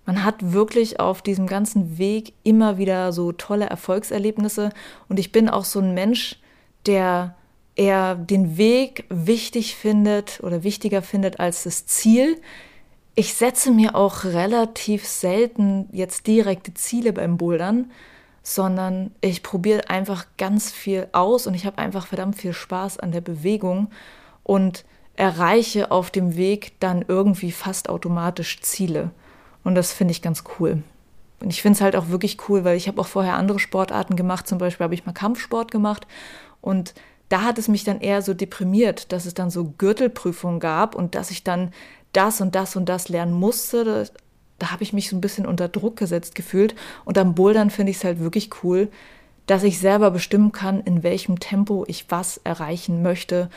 man 0.06 0.25
hat 0.25 0.52
wirklich 0.52 1.00
auf 1.00 1.23
diesem 1.23 1.47
ganzen 1.47 1.99
Weg 1.99 2.35
immer 2.43 2.79
wieder 2.79 3.12
so 3.12 3.32
tolle 3.32 3.67
Erfolgserlebnisse. 3.67 4.70
Und 5.08 5.19
ich 5.19 5.32
bin 5.32 5.49
auch 5.49 5.64
so 5.64 5.81
ein 5.81 5.94
Mensch, 5.94 6.38
der 6.87 7.35
eher 7.76 8.15
den 8.15 8.56
Weg 8.56 9.05
wichtig 9.09 9.76
findet 9.76 10.41
oder 10.43 10.62
wichtiger 10.62 11.03
findet 11.03 11.41
als 11.41 11.65
das 11.65 11.87
Ziel. 11.87 12.41
Ich 13.15 13.35
setze 13.35 13.71
mir 13.71 13.94
auch 13.94 14.25
relativ 14.25 15.06
selten 15.06 15.88
jetzt 15.93 16.26
direkte 16.26 16.75
Ziele 16.75 17.12
beim 17.12 17.37
Bouldern, 17.37 17.91
sondern 18.43 19.11
ich 19.21 19.43
probiere 19.43 19.88
einfach 19.88 20.26
ganz 20.37 20.71
viel 20.71 21.09
aus 21.12 21.47
und 21.47 21.55
ich 21.55 21.67
habe 21.67 21.79
einfach 21.79 22.06
verdammt 22.06 22.37
viel 22.37 22.53
Spaß 22.53 22.99
an 22.99 23.12
der 23.12 23.21
Bewegung 23.21 23.90
und 24.43 24.85
erreiche 25.16 25.90
auf 25.90 26.11
dem 26.11 26.37
Weg 26.37 26.78
dann 26.81 27.04
irgendwie 27.07 27.52
fast 27.52 27.88
automatisch 27.88 28.61
Ziele. 28.61 29.11
Und 29.62 29.75
das 29.75 29.93
finde 29.93 30.12
ich 30.12 30.23
ganz 30.23 30.45
cool. 30.59 30.83
Und 31.40 31.50
ich 31.50 31.62
finde 31.62 31.76
es 31.76 31.81
halt 31.81 31.97
auch 31.97 32.09
wirklich 32.09 32.49
cool, 32.49 32.64
weil 32.64 32.76
ich 32.76 32.88
habe 32.88 33.00
auch 33.00 33.07
vorher 33.07 33.35
andere 33.35 33.59
Sportarten 33.59 34.16
gemacht. 34.16 34.47
Zum 34.47 34.59
Beispiel 34.59 34.85
habe 34.85 34.95
ich 34.95 35.07
mal 35.07 35.12
Kampfsport 35.12 35.71
gemacht. 35.71 36.07
Und 36.61 36.95
da 37.28 37.43
hat 37.43 37.59
es 37.59 37.69
mich 37.69 37.85
dann 37.85 38.00
eher 38.00 38.23
so 38.23 38.35
deprimiert, 38.35 39.12
dass 39.12 39.26
es 39.26 39.35
dann 39.35 39.50
so 39.50 39.73
Gürtelprüfungen 39.78 40.61
gab 40.61 40.95
und 40.95 41.14
dass 41.14 41.31
ich 41.31 41.45
dann 41.45 41.73
das 42.12 42.40
und 42.40 42.54
das 42.54 42.76
und 42.76 42.88
das 42.88 43.09
lernen 43.09 43.33
musste. 43.33 43.85
Da, 43.85 44.04
da 44.59 44.71
habe 44.71 44.83
ich 44.83 44.93
mich 44.93 45.09
so 45.09 45.16
ein 45.16 45.21
bisschen 45.21 45.47
unter 45.47 45.69
Druck 45.69 45.97
gesetzt 45.97 46.35
gefühlt. 46.35 46.75
Und 47.04 47.19
am 47.19 47.35
Bouldern 47.35 47.71
finde 47.71 47.90
ich 47.90 47.99
es 47.99 48.04
halt 48.04 48.21
wirklich 48.21 48.50
cool, 48.62 48.88
dass 49.47 49.62
ich 49.62 49.78
selber 49.78 50.11
bestimmen 50.11 50.52
kann, 50.52 50.81
in 50.81 51.02
welchem 51.02 51.38
Tempo 51.38 51.85
ich 51.88 52.07
was 52.11 52.38
erreichen 52.45 53.02
möchte. 53.02 53.50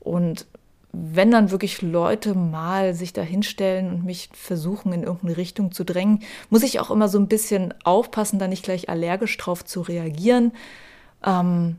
Und 0.00 0.46
wenn 0.92 1.30
dann 1.30 1.50
wirklich 1.50 1.82
Leute 1.82 2.34
mal 2.34 2.94
sich 2.94 3.12
da 3.12 3.20
hinstellen 3.20 3.90
und 3.90 4.04
mich 4.04 4.30
versuchen, 4.32 4.92
in 4.92 5.02
irgendeine 5.02 5.36
Richtung 5.36 5.72
zu 5.72 5.84
drängen, 5.84 6.22
muss 6.48 6.62
ich 6.62 6.80
auch 6.80 6.90
immer 6.90 7.08
so 7.08 7.18
ein 7.18 7.28
bisschen 7.28 7.74
aufpassen, 7.84 8.38
da 8.38 8.48
nicht 8.48 8.64
gleich 8.64 8.88
allergisch 8.88 9.36
drauf 9.36 9.64
zu 9.64 9.82
reagieren. 9.82 10.52
Ähm, 11.24 11.76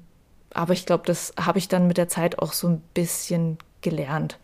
aber 0.53 0.73
ich 0.73 0.85
glaube, 0.85 1.03
das 1.05 1.33
habe 1.39 1.59
ich 1.59 1.67
dann 1.67 1.87
mit 1.87 1.97
der 1.97 2.07
Zeit 2.07 2.39
auch 2.39 2.53
so 2.53 2.67
ein 2.67 2.81
bisschen 2.93 3.57
gelernt. 3.81 4.39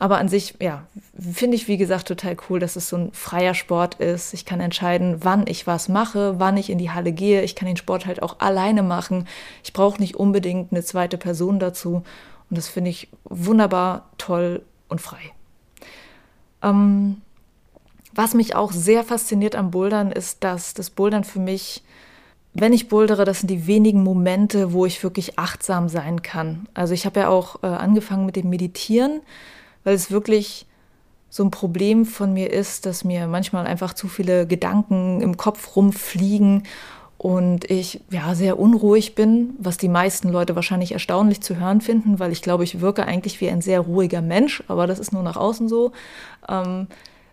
Aber 0.00 0.18
an 0.18 0.28
sich, 0.28 0.54
ja, 0.60 0.86
finde 1.18 1.56
ich, 1.56 1.66
wie 1.66 1.76
gesagt, 1.76 2.06
total 2.06 2.36
cool, 2.48 2.60
dass 2.60 2.76
es 2.76 2.88
so 2.88 2.96
ein 2.96 3.12
freier 3.12 3.54
Sport 3.54 3.96
ist. 3.96 4.32
Ich 4.32 4.44
kann 4.44 4.60
entscheiden, 4.60 5.24
wann 5.24 5.46
ich 5.48 5.66
was 5.66 5.88
mache, 5.88 6.38
wann 6.38 6.56
ich 6.56 6.70
in 6.70 6.78
die 6.78 6.90
Halle 6.90 7.10
gehe. 7.10 7.42
Ich 7.42 7.56
kann 7.56 7.66
den 7.66 7.76
Sport 7.76 8.06
halt 8.06 8.22
auch 8.22 8.38
alleine 8.38 8.84
machen. 8.84 9.26
Ich 9.64 9.72
brauche 9.72 10.00
nicht 10.00 10.14
unbedingt 10.14 10.70
eine 10.70 10.84
zweite 10.84 11.18
Person 11.18 11.58
dazu. 11.58 12.04
Und 12.48 12.56
das 12.56 12.68
finde 12.68 12.90
ich 12.90 13.08
wunderbar, 13.24 14.08
toll 14.18 14.62
und 14.88 15.00
frei. 15.00 15.32
Ähm, 16.62 17.20
was 18.12 18.34
mich 18.34 18.54
auch 18.54 18.70
sehr 18.70 19.02
fasziniert 19.02 19.56
am 19.56 19.72
Bouldern 19.72 20.12
ist, 20.12 20.44
dass 20.44 20.74
das 20.74 20.90
Bouldern 20.90 21.24
für 21.24 21.40
mich, 21.40 21.82
wenn 22.54 22.72
ich 22.72 22.88
bouldere, 22.88 23.24
das 23.24 23.40
sind 23.40 23.50
die 23.50 23.66
wenigen 23.66 24.02
Momente, 24.02 24.72
wo 24.72 24.86
ich 24.86 25.02
wirklich 25.02 25.38
achtsam 25.38 25.88
sein 25.88 26.22
kann. 26.22 26.66
Also 26.74 26.94
ich 26.94 27.06
habe 27.06 27.20
ja 27.20 27.28
auch 27.28 27.62
äh, 27.62 27.66
angefangen 27.66 28.26
mit 28.26 28.36
dem 28.36 28.48
Meditieren, 28.50 29.20
weil 29.84 29.94
es 29.94 30.10
wirklich 30.10 30.66
so 31.30 31.44
ein 31.44 31.50
Problem 31.50 32.06
von 32.06 32.32
mir 32.32 32.50
ist, 32.50 32.86
dass 32.86 33.04
mir 33.04 33.26
manchmal 33.26 33.66
einfach 33.66 33.92
zu 33.92 34.08
viele 34.08 34.46
Gedanken 34.46 35.20
im 35.20 35.36
Kopf 35.36 35.76
rumfliegen 35.76 36.62
und 37.18 37.68
ich 37.70 38.00
ja 38.10 38.34
sehr 38.34 38.58
unruhig 38.58 39.14
bin, 39.14 39.54
was 39.58 39.76
die 39.76 39.88
meisten 39.88 40.28
Leute 40.28 40.54
wahrscheinlich 40.54 40.92
erstaunlich 40.92 41.40
zu 41.40 41.56
hören 41.56 41.80
finden, 41.80 42.18
weil 42.20 42.32
ich 42.32 42.42
glaube, 42.42 42.64
ich 42.64 42.80
wirke 42.80 43.04
eigentlich 43.04 43.40
wie 43.40 43.50
ein 43.50 43.60
sehr 43.60 43.80
ruhiger 43.80 44.22
Mensch, 44.22 44.62
aber 44.68 44.86
das 44.86 45.00
ist 45.00 45.12
nur 45.12 45.24
nach 45.24 45.36
außen 45.36 45.68
so. 45.68 45.92
Ähm, 46.48 46.86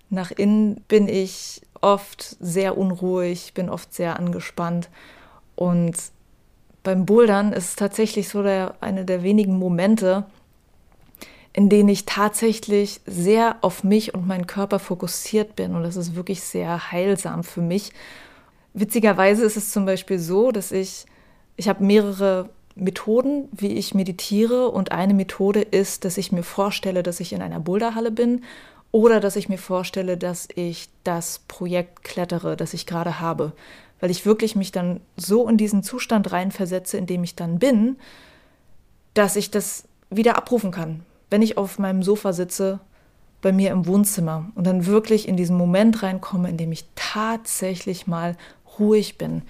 nach 0.10 0.32
innen 0.32 0.82
bin 0.88 1.08
ich 1.08 1.62
oft 1.86 2.36
sehr 2.40 2.78
unruhig, 2.78 3.54
bin 3.54 3.70
oft 3.70 3.94
sehr 3.94 4.20
angespannt 4.20 4.90
und 5.56 5.96
beim 6.82 7.06
Bouldern 7.06 7.54
ist 7.54 7.70
es 7.70 7.76
tatsächlich 7.76 8.30
so 8.30 8.44
der, 8.44 8.76
eine 8.82 9.06
der 9.06 9.24
wenigen 9.24 9.58
Momente, 9.58 10.26
in 11.54 11.70
denen 11.70 11.90
ich 11.90 12.06
tatsächlich 12.06 13.02
sehr 13.06 13.58
auf 13.62 13.84
mich 13.84 14.14
und 14.14 14.28
meinen 14.28 14.46
Körper 14.46 14.78
fokussiert 14.78 15.56
bin. 15.56 15.74
Und 15.74 15.84
das 15.84 15.96
ist 15.96 16.16
wirklich 16.16 16.42
sehr 16.42 16.92
heilsam 16.92 17.44
für 17.44 17.62
mich. 17.62 17.92
Witzigerweise 18.74 19.46
ist 19.46 19.58
es 19.58 19.72
zum 19.72 19.86
Beispiel 19.86 20.20
so, 20.20 20.52
dass 20.52 20.72
ich, 20.72 21.06
ich 21.56 21.70
habe 21.70 21.84
mehrere 21.84 22.50
Methoden, 22.76 23.48
wie 23.52 23.74
ich 23.74 23.96
meditiere. 23.96 24.70
Und 24.70 24.92
eine 24.92 25.16
Methode 25.16 25.62
ist, 25.62 26.06
dass 26.06 26.18
ich 26.18 26.32
mir 26.32 26.44
vorstelle, 26.44 27.02
dass 27.02 27.20
ich 27.20 27.34
in 27.34 27.42
einer 27.42 27.60
Boulderhalle 27.60 28.12
bin 28.12 28.44
oder 28.96 29.20
dass 29.20 29.36
ich 29.36 29.50
mir 29.50 29.58
vorstelle, 29.58 30.18
dass 30.18 30.48
ich 30.56 30.90
das 31.04 31.40
Projekt 31.48 32.04
klettere, 32.04 32.56
das 32.56 32.74
ich 32.74 32.86
gerade 32.86 33.20
habe. 33.20 33.54
Weil 34.00 34.12
ich 34.12 34.26
wirklich 34.26 34.56
mich 34.56 34.72
dann 34.72 35.02
so 35.18 35.48
in 35.48 35.58
diesen 35.58 35.84
Zustand 35.84 36.32
reinversetze, 36.32 36.98
in 36.98 37.06
dem 37.06 37.24
ich 37.24 37.36
dann 37.36 37.60
bin, 37.60 37.98
dass 39.14 39.36
ich 39.36 39.52
das 39.52 39.84
wieder 40.10 40.38
abrufen 40.38 40.72
kann 40.72 41.04
wenn 41.30 41.42
ich 41.42 41.58
auf 41.58 41.80
meinem 41.80 42.04
Sofa 42.04 42.34
sitze, 42.34 42.80
bei 43.42 43.52
mir 43.52 43.72
im 43.72 43.86
Wohnzimmer 43.86 44.52
und 44.56 44.66
dann 44.66 44.86
wirklich 44.86 45.28
in 45.28 45.38
diesen 45.38 45.58
Moment 45.58 46.02
reinkomme, 46.02 46.50
in 46.50 46.58
dem 46.58 46.72
ich 46.72 46.86
tatsächlich 46.96 48.08
mal 48.08 48.36
ruhig 48.80 49.18
bin. 49.18 49.44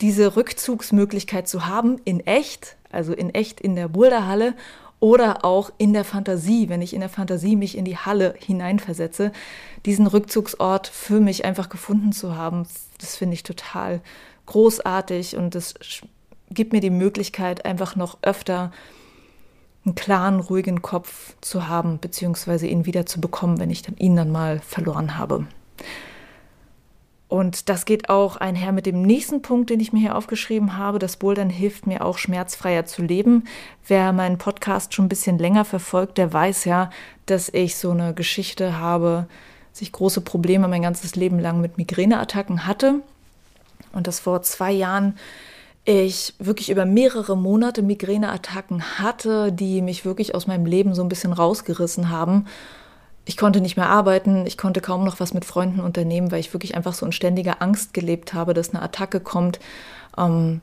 Diese 0.00 0.36
Rückzugsmöglichkeit 0.36 1.48
zu 1.48 1.66
haben 1.66 2.00
in 2.04 2.20
echt, 2.20 2.76
also 2.90 3.12
in 3.12 3.32
echt 3.32 3.60
in 3.60 3.76
der 3.76 3.88
Boulderhalle 3.88 4.54
oder 5.00 5.44
auch 5.44 5.70
in 5.78 5.92
der 5.92 6.04
Fantasie, 6.04 6.68
wenn 6.68 6.82
ich 6.82 6.94
in 6.94 7.00
der 7.00 7.08
Fantasie 7.08 7.56
mich 7.56 7.76
in 7.76 7.84
die 7.84 7.98
Halle 7.98 8.34
hineinversetze, 8.38 9.32
diesen 9.84 10.06
Rückzugsort 10.06 10.86
für 10.88 11.20
mich 11.20 11.44
einfach 11.44 11.68
gefunden 11.68 12.12
zu 12.12 12.36
haben, 12.36 12.66
das 12.98 13.16
finde 13.16 13.34
ich 13.34 13.42
total 13.42 14.00
großartig 14.46 15.36
und 15.36 15.54
das 15.54 15.74
gibt 16.50 16.72
mir 16.72 16.80
die 16.80 16.90
Möglichkeit, 16.90 17.64
einfach 17.64 17.96
noch 17.96 18.18
öfter 18.22 18.72
einen 19.84 19.94
klaren, 19.94 20.40
ruhigen 20.40 20.80
Kopf 20.80 21.34
zu 21.40 21.68
haben, 21.68 21.98
beziehungsweise 21.98 22.66
ihn 22.66 22.86
wieder 22.86 23.04
zu 23.04 23.20
bekommen, 23.20 23.58
wenn 23.58 23.70
ich 23.70 23.82
dann 23.82 23.96
ihn 23.96 24.16
dann 24.16 24.30
mal 24.30 24.60
verloren 24.60 25.18
habe. 25.18 25.46
Und 27.28 27.68
das 27.68 27.84
geht 27.84 28.10
auch 28.10 28.36
einher 28.36 28.72
mit 28.72 28.86
dem 28.86 29.02
nächsten 29.02 29.42
Punkt, 29.42 29.70
den 29.70 29.80
ich 29.80 29.92
mir 29.92 30.00
hier 30.00 30.16
aufgeschrieben 30.16 30.76
habe. 30.76 30.98
Das 30.98 31.16
Bouldern 31.16 31.50
hilft 31.50 31.86
mir 31.86 32.04
auch 32.04 32.18
schmerzfreier 32.18 32.84
zu 32.84 33.02
leben. 33.02 33.44
Wer 33.86 34.12
meinen 34.12 34.38
Podcast 34.38 34.94
schon 34.94 35.06
ein 35.06 35.08
bisschen 35.08 35.38
länger 35.38 35.64
verfolgt, 35.64 36.18
der 36.18 36.32
weiß 36.32 36.64
ja, 36.66 36.90
dass 37.26 37.48
ich 37.48 37.76
so 37.76 37.90
eine 37.90 38.14
Geschichte 38.14 38.78
habe, 38.78 39.26
dass 39.72 39.82
ich 39.82 39.92
große 39.92 40.20
Probleme 40.20 40.68
mein 40.68 40.82
ganzes 40.82 41.16
Leben 41.16 41.38
lang 41.38 41.60
mit 41.60 41.78
Migräneattacken 41.78 42.66
hatte. 42.66 43.00
Und 43.92 44.06
das 44.06 44.20
vor 44.20 44.42
zwei 44.42 44.72
Jahren 44.72 45.16
ich 45.86 46.34
wirklich 46.38 46.70
über 46.70 46.86
mehrere 46.86 47.36
Monate 47.36 47.82
Migräneattacken 47.82 48.98
hatte, 48.98 49.52
die 49.52 49.82
mich 49.82 50.04
wirklich 50.04 50.34
aus 50.34 50.46
meinem 50.46 50.66
Leben 50.66 50.94
so 50.94 51.02
ein 51.02 51.08
bisschen 51.08 51.32
rausgerissen 51.32 52.08
haben. 52.08 52.46
Ich 53.24 53.36
konnte 53.36 53.60
nicht 53.60 53.76
mehr 53.76 53.88
arbeiten, 53.88 54.46
ich 54.46 54.58
konnte 54.58 54.80
kaum 54.80 55.04
noch 55.04 55.18
was 55.18 55.32
mit 55.32 55.44
Freunden 55.44 55.80
unternehmen, 55.80 56.30
weil 56.30 56.40
ich 56.40 56.52
wirklich 56.52 56.74
einfach 56.74 56.92
so 56.92 57.06
in 57.06 57.12
ständiger 57.12 57.62
Angst 57.62 57.94
gelebt 57.94 58.34
habe, 58.34 58.52
dass 58.52 58.74
eine 58.74 58.82
Attacke 58.82 59.20
kommt. 59.20 59.60
Ähm, 60.18 60.60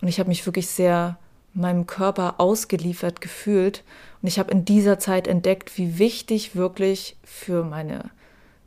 und 0.00 0.08
ich 0.08 0.18
habe 0.18 0.28
mich 0.28 0.44
wirklich 0.44 0.68
sehr 0.68 1.18
meinem 1.54 1.86
Körper 1.86 2.34
ausgeliefert 2.38 3.20
gefühlt. 3.20 3.84
Und 4.20 4.28
ich 4.28 4.38
habe 4.38 4.50
in 4.50 4.64
dieser 4.64 4.98
Zeit 4.98 5.28
entdeckt, 5.28 5.78
wie 5.78 5.98
wichtig 5.98 6.56
wirklich 6.56 7.16
für 7.22 7.64
meine 7.64 8.10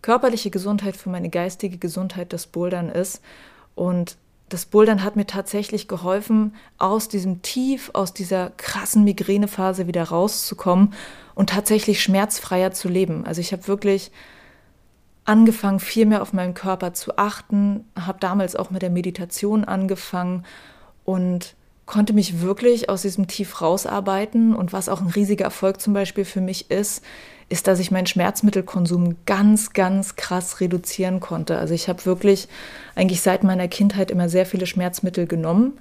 körperliche 0.02 0.50
Gesundheit, 0.50 0.96
für 0.96 1.10
meine 1.10 1.30
geistige 1.30 1.78
Gesundheit 1.78 2.32
das 2.32 2.48
Bouldern 2.48 2.90
ist. 2.90 3.22
Und 3.76 4.16
das 4.48 4.66
Bouldern 4.66 5.04
hat 5.04 5.18
mir 5.18 5.28
tatsächlich 5.28 5.90
geholfen, 5.90 6.56
aus 6.78 7.10
diesem 7.10 7.42
Tief, 7.42 7.92
aus 7.94 8.14
dieser 8.14 8.52
krassen 8.52 9.04
Migränephase 9.04 9.88
wieder 9.88 10.06
rauszukommen 10.06 10.94
und 11.38 11.52
tatsächlich 11.52 12.02
schmerzfreier 12.02 12.72
zu 12.72 12.90
leben. 12.90 13.24
Also 13.28 13.42
ich 13.42 13.52
habe 13.52 13.68
wirklich 13.68 14.12
angefangen, 15.24 15.80
viel 15.80 16.08
mehr 16.08 16.24
auf 16.24 16.34
meinen 16.34 16.56
Körper 16.56 16.96
zu 16.96 17.16
achten, 17.20 17.86
habe 17.96 18.18
damals 18.20 18.56
auch 18.56 18.72
mit 18.72 18.82
der 18.82 18.90
Meditation 18.90 19.64
angefangen 19.64 20.46
und 21.06 21.54
konnte 21.86 22.14
mich 22.14 22.42
wirklich 22.42 22.90
aus 22.90 23.04
diesem 23.04 23.28
Tief 23.28 23.62
rausarbeiten. 23.62 24.56
Und 24.56 24.74
was 24.74 24.90
auch 24.90 25.00
ein 25.00 25.10
riesiger 25.10 25.46
Erfolg 25.46 25.80
zum 25.80 25.94
Beispiel 25.94 26.26
für 26.26 26.42
mich 26.42 26.72
ist, 26.72 27.04
ist, 27.50 27.68
dass 27.68 27.78
ich 27.78 27.92
meinen 27.92 28.08
Schmerzmittelkonsum 28.08 29.18
ganz, 29.28 29.74
ganz 29.74 30.16
krass 30.16 30.60
reduzieren 30.60 31.20
konnte. 31.20 31.60
Also 31.60 31.76
ich 31.76 31.88
habe 31.88 32.04
wirklich 32.08 32.48
eigentlich 32.96 33.22
seit 33.22 33.44
meiner 33.44 33.68
Kindheit 33.68 34.10
immer 34.10 34.28
sehr 34.28 34.48
viele 34.48 34.66
Schmerzmittel 34.66 35.28
genommen 35.28 35.78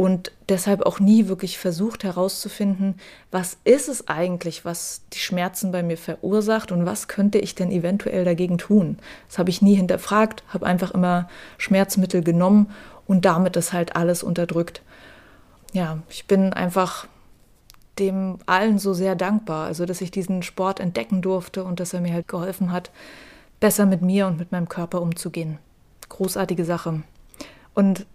und 0.00 0.32
deshalb 0.48 0.86
auch 0.86 0.98
nie 0.98 1.28
wirklich 1.28 1.58
versucht 1.58 2.04
herauszufinden, 2.04 2.94
was 3.30 3.58
ist 3.64 3.86
es 3.86 4.08
eigentlich, 4.08 4.64
was 4.64 5.02
die 5.12 5.18
Schmerzen 5.18 5.72
bei 5.72 5.82
mir 5.82 5.98
verursacht 5.98 6.72
und 6.72 6.86
was 6.86 7.06
könnte 7.06 7.36
ich 7.36 7.54
denn 7.54 7.70
eventuell 7.70 8.24
dagegen 8.24 8.56
tun. 8.56 8.96
Das 9.28 9.38
habe 9.38 9.50
ich 9.50 9.60
nie 9.60 9.74
hinterfragt, 9.74 10.42
habe 10.48 10.64
einfach 10.64 10.92
immer 10.92 11.28
Schmerzmittel 11.58 12.22
genommen 12.22 12.70
und 13.06 13.26
damit 13.26 13.56
das 13.56 13.74
halt 13.74 13.94
alles 13.94 14.22
unterdrückt. 14.22 14.80
Ja, 15.74 15.98
ich 16.08 16.26
bin 16.26 16.54
einfach 16.54 17.06
dem 17.98 18.38
allen 18.46 18.78
so 18.78 18.94
sehr 18.94 19.16
dankbar. 19.16 19.66
Also, 19.66 19.84
dass 19.84 20.00
ich 20.00 20.10
diesen 20.10 20.42
Sport 20.42 20.80
entdecken 20.80 21.20
durfte 21.20 21.62
und 21.62 21.78
dass 21.78 21.92
er 21.92 22.00
mir 22.00 22.14
halt 22.14 22.26
geholfen 22.26 22.72
hat, 22.72 22.90
besser 23.60 23.84
mit 23.84 24.00
mir 24.00 24.28
und 24.28 24.38
mit 24.38 24.50
meinem 24.50 24.70
Körper 24.70 25.02
umzugehen. 25.02 25.58
Großartige 26.08 26.64
Sache. 26.64 27.02
Und 27.74 28.06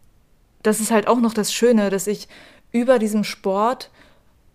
das 0.65 0.79
ist 0.79 0.91
halt 0.91 1.07
auch 1.07 1.19
noch 1.19 1.33
das 1.33 1.53
Schöne, 1.53 1.89
dass 1.89 2.07
ich 2.07 2.27
über 2.71 2.99
diesen 2.99 3.23
Sport 3.23 3.91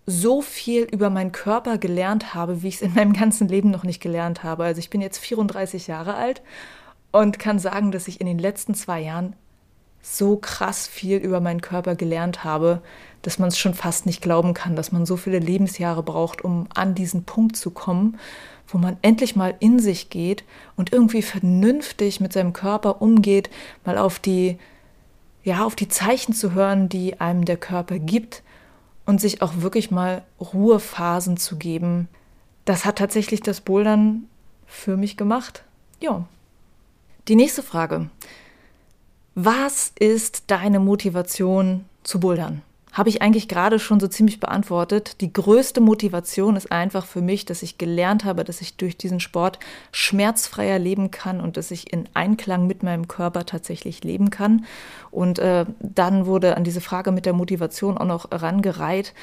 so 0.07 0.43
viel 0.43 0.83
über 0.83 1.09
meinen 1.09 1.33
Körper 1.33 1.79
gelernt 1.79 2.35
habe, 2.35 2.62
wie 2.62 2.69
ich 2.69 2.76
es 2.76 2.83
in 2.83 2.95
meinem 2.95 3.12
ganzen 3.12 3.49
Leben 3.49 3.71
noch 3.71 3.85
nicht 3.85 4.00
gelernt 4.00 4.43
habe. 4.43 4.64
Also 4.64 4.81
ich 4.81 4.90
bin 4.90 5.00
jetzt 5.00 5.19
34 5.19 5.87
Jahre 5.87 6.14
alt 6.14 6.43
und 7.12 7.38
kann 7.38 7.59
sagen, 7.59 7.93
dass 7.93 8.09
ich 8.09 8.21
in 8.21 8.26
den 8.26 8.38
letzten 8.38 8.75
zwei 8.75 9.00
Jahren 9.00 9.35
so 10.02 10.37
krass 10.37 10.87
viel 10.87 11.19
über 11.19 11.40
meinen 11.40 11.61
Körper 11.61 11.95
gelernt 11.95 12.43
habe, 12.43 12.81
dass 13.23 13.38
man 13.38 13.49
es 13.49 13.59
schon 13.59 13.75
fast 13.75 14.07
nicht 14.07 14.23
glauben 14.23 14.55
kann, 14.55 14.76
dass 14.76 14.93
man 14.93 15.05
so 15.05 15.17
viele 15.17 15.38
Lebensjahre 15.38 16.02
braucht, 16.02 16.43
um 16.43 16.67
an 16.75 16.95
diesen 16.95 17.25
Punkt 17.25 17.57
zu 17.57 17.71
kommen, 17.71 18.19
wo 18.67 18.79
man 18.79 18.97
endlich 19.02 19.37
mal 19.37 19.55
in 19.61 19.79
sich 19.79 20.09
geht 20.09 20.45
und 20.76 20.93
irgendwie 20.93 21.23
vernünftig 21.23 22.21
mit 22.21 22.33
seinem 22.33 22.52
Körper 22.52 23.02
umgeht, 23.02 23.50
mal 23.85 23.99
auf 23.99 24.19
die 24.19 24.59
ja, 25.43 25.65
auf 25.65 25.75
die 25.75 25.89
Zeichen 25.89 26.35
zu 26.35 26.53
hören, 26.53 26.89
die 26.89 27.21
einem 27.21 27.45
der 27.45 27.57
Körper 27.57 27.99
gibt 27.99 28.43
und 29.07 29.21
sich 29.21 29.43
auch 29.43 29.53
wirklich 29.57 29.91
mal 29.91 30.23
Ruhephasen 30.41 31.37
zu 31.37 31.57
geben. 31.57 32.09
Das 32.65 32.85
hat 32.85 32.99
tatsächlich 32.99 33.41
das 33.41 33.61
Bouldern 33.61 34.25
für 34.67 34.97
mich 34.97 35.17
gemacht. 35.17 35.65
Ja. 36.01 36.27
Die 37.29 37.37
nächste 37.37 37.63
Frage. 37.63 38.11
Was 39.35 39.93
ist 39.99 40.45
deine 40.49 40.81
Motivation 40.81 41.85
zu 42.03 42.21
bouldern? 42.21 42.63
Habe 42.93 43.09
ich 43.09 43.23
eigentlich 43.23 43.47
gerade 43.47 43.79
schon 43.79 44.01
so 44.01 44.09
ziemlich 44.09 44.41
beantwortet. 44.41 45.21
Die 45.21 45.33
größte 45.33 45.81
Motivation 45.81 46.57
ist 46.57 46.73
einfach 46.73 47.07
für 47.07 47.23
mich, 47.23 47.45
dass 47.45 47.63
ich 47.63 47.79
gelernt 47.79 48.25
habe, 48.25 48.43
dass 48.43 48.61
ich 48.61 48.77
durch 48.77 48.97
diesen 48.97 49.21
Sport 49.21 49.61
schmerzfreier 49.93 50.79
leben 50.79 51.11
kann 51.11 51.41
und 51.41 51.57
dass 51.57 51.71
ich 51.71 51.93
in 51.93 52.09
Einklang 52.15 52.67
mit 52.67 52.83
meinem 52.83 53.07
Körper 53.07 53.47
tatsächlich 53.47 54.03
leben 54.03 54.31
kann. 54.31 54.65
Und 55.13 55.39
äh, 55.39 55.67
dann 55.79 56.27
wurde 56.27 56.57
an 56.57 56.65
diese 56.65 56.81
Frage 56.81 57.13
mit 57.13 57.27
der 57.27 57.33
Motivation 57.33 57.97
auch 57.97 58.07
noch 58.07 58.33
rangereiht. 58.33 59.15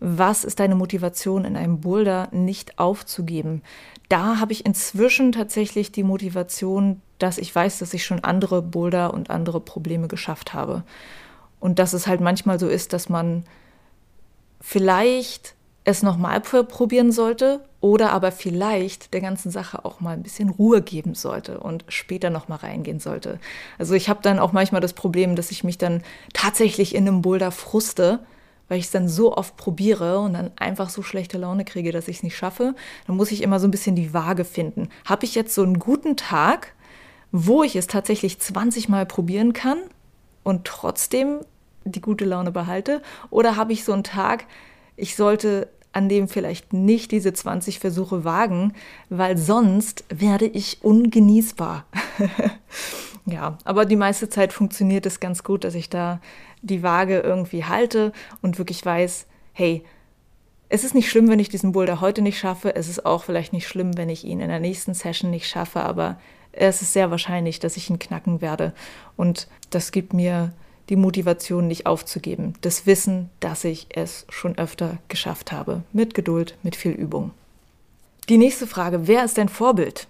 Was 0.00 0.42
ist 0.42 0.58
deine 0.58 0.74
Motivation 0.74 1.44
in 1.44 1.56
einem 1.56 1.80
Boulder 1.80 2.26
nicht 2.32 2.80
aufzugeben? 2.80 3.62
Da 4.08 4.40
habe 4.40 4.50
ich 4.50 4.66
inzwischen 4.66 5.30
tatsächlich 5.30 5.92
die 5.92 6.02
Motivation, 6.02 7.00
dass 7.20 7.38
ich 7.38 7.54
weiß, 7.54 7.78
dass 7.78 7.94
ich 7.94 8.04
schon 8.04 8.24
andere 8.24 8.62
Boulder 8.62 9.14
und 9.14 9.30
andere 9.30 9.60
Probleme 9.60 10.08
geschafft 10.08 10.54
habe. 10.54 10.82
Und 11.62 11.78
dass 11.78 11.92
es 11.92 12.08
halt 12.08 12.20
manchmal 12.20 12.58
so 12.58 12.66
ist, 12.66 12.92
dass 12.92 13.08
man 13.08 13.44
vielleicht 14.60 15.54
es 15.84 16.02
nochmal 16.02 16.40
probieren 16.40 17.12
sollte 17.12 17.60
oder 17.80 18.10
aber 18.10 18.32
vielleicht 18.32 19.14
der 19.14 19.20
ganzen 19.20 19.52
Sache 19.52 19.84
auch 19.84 20.00
mal 20.00 20.14
ein 20.14 20.24
bisschen 20.24 20.48
Ruhe 20.48 20.82
geben 20.82 21.14
sollte 21.14 21.60
und 21.60 21.84
später 21.86 22.30
nochmal 22.30 22.58
reingehen 22.58 22.98
sollte. 22.98 23.38
Also 23.78 23.94
ich 23.94 24.08
habe 24.08 24.18
dann 24.22 24.40
auch 24.40 24.50
manchmal 24.50 24.80
das 24.80 24.92
Problem, 24.92 25.36
dass 25.36 25.52
ich 25.52 25.62
mich 25.62 25.78
dann 25.78 26.02
tatsächlich 26.32 26.96
in 26.96 27.06
einem 27.06 27.22
Boulder 27.22 27.52
fruste, 27.52 28.18
weil 28.66 28.80
ich 28.80 28.86
es 28.86 28.90
dann 28.90 29.08
so 29.08 29.36
oft 29.36 29.56
probiere 29.56 30.18
und 30.18 30.32
dann 30.32 30.50
einfach 30.56 30.90
so 30.90 31.02
schlechte 31.02 31.38
Laune 31.38 31.64
kriege, 31.64 31.92
dass 31.92 32.08
ich 32.08 32.16
es 32.16 32.22
nicht 32.24 32.36
schaffe. 32.36 32.74
Dann 33.06 33.16
muss 33.16 33.30
ich 33.30 33.40
immer 33.40 33.60
so 33.60 33.68
ein 33.68 33.72
bisschen 33.72 33.94
die 33.94 34.12
Waage 34.12 34.44
finden. 34.44 34.88
Habe 35.04 35.26
ich 35.26 35.36
jetzt 35.36 35.54
so 35.54 35.62
einen 35.62 35.78
guten 35.78 36.16
Tag, 36.16 36.74
wo 37.30 37.62
ich 37.62 37.76
es 37.76 37.86
tatsächlich 37.86 38.40
20 38.40 38.88
Mal 38.88 39.06
probieren 39.06 39.52
kann 39.52 39.78
und 40.42 40.64
trotzdem 40.64 41.40
die 41.84 42.00
gute 42.00 42.24
Laune 42.24 42.52
behalte? 42.52 43.02
Oder 43.30 43.56
habe 43.56 43.72
ich 43.72 43.84
so 43.84 43.92
einen 43.92 44.04
Tag, 44.04 44.46
ich 44.96 45.16
sollte 45.16 45.68
an 45.92 46.08
dem 46.08 46.28
vielleicht 46.28 46.72
nicht 46.72 47.10
diese 47.12 47.32
20 47.32 47.78
Versuche 47.78 48.24
wagen, 48.24 48.72
weil 49.10 49.36
sonst 49.36 50.04
werde 50.08 50.46
ich 50.46 50.82
ungenießbar. 50.82 51.84
ja, 53.26 53.58
aber 53.64 53.84
die 53.84 53.96
meiste 53.96 54.28
Zeit 54.28 54.52
funktioniert 54.52 55.06
es 55.06 55.20
ganz 55.20 55.44
gut, 55.44 55.64
dass 55.64 55.74
ich 55.74 55.90
da 55.90 56.20
die 56.62 56.82
Waage 56.82 57.20
irgendwie 57.20 57.64
halte 57.64 58.12
und 58.40 58.58
wirklich 58.58 58.84
weiß, 58.84 59.26
hey, 59.52 59.84
es 60.70 60.84
ist 60.84 60.94
nicht 60.94 61.10
schlimm, 61.10 61.28
wenn 61.28 61.38
ich 61.38 61.50
diesen 61.50 61.72
Boulder 61.72 62.00
heute 62.00 62.22
nicht 62.22 62.38
schaffe. 62.38 62.74
Es 62.74 62.88
ist 62.88 63.04
auch 63.04 63.24
vielleicht 63.24 63.52
nicht 63.52 63.68
schlimm, 63.68 63.98
wenn 63.98 64.08
ich 64.08 64.24
ihn 64.24 64.40
in 64.40 64.48
der 64.48 64.60
nächsten 64.60 64.94
Session 64.94 65.30
nicht 65.30 65.46
schaffe, 65.46 65.82
aber 65.82 66.18
es 66.52 66.80
ist 66.80 66.94
sehr 66.94 67.10
wahrscheinlich, 67.10 67.60
dass 67.60 67.76
ich 67.76 67.90
ihn 67.90 67.98
knacken 67.98 68.40
werde. 68.40 68.72
Und 69.16 69.48
das 69.68 69.92
gibt 69.92 70.14
mir 70.14 70.52
die 70.92 70.96
Motivation 70.96 71.68
nicht 71.68 71.86
aufzugeben, 71.86 72.52
das 72.60 72.84
Wissen, 72.84 73.30
dass 73.40 73.64
ich 73.64 73.86
es 73.94 74.26
schon 74.28 74.58
öfter 74.58 74.98
geschafft 75.08 75.50
habe, 75.50 75.84
mit 75.94 76.12
Geduld, 76.12 76.58
mit 76.62 76.76
viel 76.76 76.92
Übung. 76.92 77.30
Die 78.28 78.36
nächste 78.36 78.66
Frage, 78.66 79.08
wer 79.08 79.24
ist 79.24 79.38
dein 79.38 79.48
Vorbild? 79.48 80.06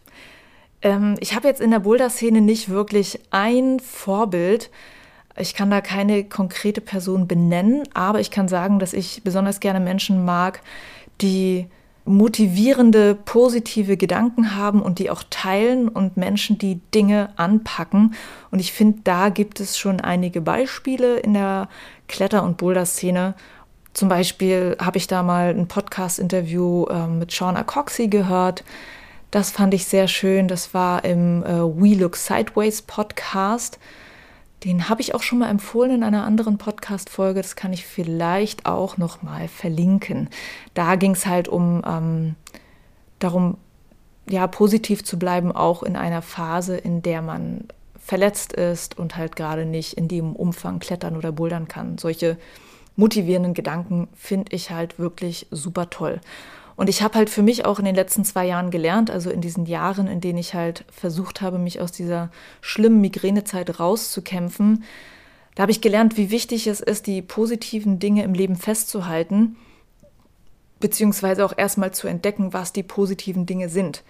Ähm, 0.83 1.15
ich 1.21 1.37
habe 1.37 1.47
jetzt 1.47 1.61
in 1.61 1.71
der 1.71 1.79
Boulder-Szene 1.79 2.41
nicht 2.41 2.69
wirklich 2.69 3.21
ein 3.31 3.79
Vorbild. 3.79 4.71
Ich 5.39 5.55
kann 5.55 5.71
da 5.71 5.81
keine 5.81 6.25
konkrete 6.25 6.81
Person 6.81 7.29
benennen, 7.29 7.85
aber 7.95 8.19
ich 8.19 8.33
kann 8.33 8.49
sagen, 8.49 8.81
dass 8.81 8.93
ich 8.93 9.23
besonders 9.23 9.61
gerne 9.61 9.79
Menschen 9.79 10.25
mag, 10.25 10.63
die 11.21 11.69
motivierende, 12.05 13.15
positive 13.15 13.97
Gedanken 13.97 14.57
haben 14.57 14.83
und 14.83 14.99
die 14.99 15.11
auch 15.11 15.23
teilen 15.31 15.89
und 15.89 16.17
Menschen, 16.17 16.59
die 16.59 16.81
Dinge 16.95 17.31
anpacken. 17.37 18.15
Und 18.51 18.59
ich 18.59 18.73
finde, 18.73 19.01
da 19.05 19.29
gibt 19.29 19.61
es 19.61 19.79
schon 19.79 20.01
einige 20.01 20.41
Beispiele 20.41 21.19
in 21.19 21.35
der 21.35 21.69
Kletter- 22.09 22.43
und 22.43 22.57
Boulder-Szene. 22.57 23.35
Zum 23.93 24.09
Beispiel 24.09 24.77
habe 24.81 24.99
ich 24.99 25.07
da 25.07 25.23
mal 25.23 25.51
ein 25.51 25.69
Podcast-Interview 25.69 26.87
äh, 26.87 27.07
mit 27.07 27.33
Shauna 27.33 27.63
Coxey 27.63 28.09
gehört. 28.09 28.65
Das 29.31 29.51
fand 29.51 29.73
ich 29.73 29.87
sehr 29.87 30.09
schön. 30.09 30.49
Das 30.49 30.75
war 30.75 31.05
im 31.05 31.45
äh, 31.45 31.61
We 31.61 31.95
Look 31.95 32.17
Sideways 32.17 32.83
Podcast. 32.83 33.79
Den 34.65 34.89
habe 34.89 35.01
ich 35.01 35.15
auch 35.15 35.23
schon 35.23 35.39
mal 35.39 35.51
empfohlen 35.51 35.91
in 35.91 36.03
einer 36.05 36.25
anderen 36.25 36.57
Podcast-Folge. 36.57 37.43
Das 37.43 37.57
kann 37.57 37.73
ich 37.73 37.85
vielleicht 37.85 38.67
auch 38.67 38.97
noch 38.97 39.23
mal 39.23 39.49
verlinken. 39.49 40.29
Da 40.75 40.95
ging 40.95 41.13
es 41.13 41.27
halt 41.27 41.49
um 41.49 41.83
ähm, 41.87 42.37
darum, 43.19 43.57
ja, 44.29 44.47
positiv 44.47 45.03
zu 45.05 45.19
bleiben, 45.19 45.51
auch 45.51 45.83
in 45.83 45.97
einer 45.97 46.23
Phase, 46.23 46.77
in 46.77 47.03
der 47.03 47.23
man 47.23 47.65
verletzt 47.99 48.53
ist 48.53 48.99
und 48.99 49.17
halt 49.17 49.37
gerade 49.37 49.65
nicht 49.65 49.95
in 49.95 50.09
dem 50.09 50.35
Umfang 50.35 50.79
klettern 50.79 51.17
oder 51.17 51.33
bouldern 51.33 51.67
kann. 51.67 51.99
Solche 51.99 52.37
motivierenden 52.97 53.55
Gedanken 53.55 54.09
finde 54.15 54.55
ich 54.55 54.71
halt 54.71 54.99
wirklich 54.99 55.47
super 55.51 55.91
toll. 55.91 56.21
Und 56.77 56.89
ich 56.89 57.03
habe 57.03 57.19
halt 57.19 57.31
für 57.31 57.43
mich 57.43 57.65
auch 57.65 57.79
in 57.79 57.85
den 57.85 57.95
letzten 57.95 58.25
zwei 58.25 58.47
Jahren 58.47 58.71
gelernt, 58.71 59.11
also 59.11 59.31
in 59.31 59.41
diesen 59.41 59.67
Jahren, 59.67 60.07
in 60.07 60.21
denen 60.21 60.39
ich 60.39 60.55
halt 60.55 60.85
versucht 60.91 61.41
habe, 61.41 61.59
mich 61.59 61.81
aus 61.81 61.93
dieser 61.93 62.31
schlimmen 62.61 63.01
Migränezeit 63.01 63.79
rauszukämpfen, 63.79 64.85
da 65.55 65.63
habe 65.63 65.73
ich 65.73 65.81
gelernt, 65.81 66.17
wie 66.17 66.31
wichtig 66.31 66.67
es 66.67 66.81
ist, 66.81 67.07
die 67.07 67.21
positiven 67.21 67.99
Dinge 67.99 68.23
im 68.25 68.35
Leben 68.35 68.57
festzuhalten, 68.57 69.57
beziehungsweise 70.81 71.45
auch 71.45 71.53
erstmal 71.57 71.93
zu 71.93 72.09
entdecken, 72.09 72.53
was 72.53 72.73
die 72.73 72.83
positiven 72.83 73.45
Dinge 73.45 73.69
sind. 73.69 74.03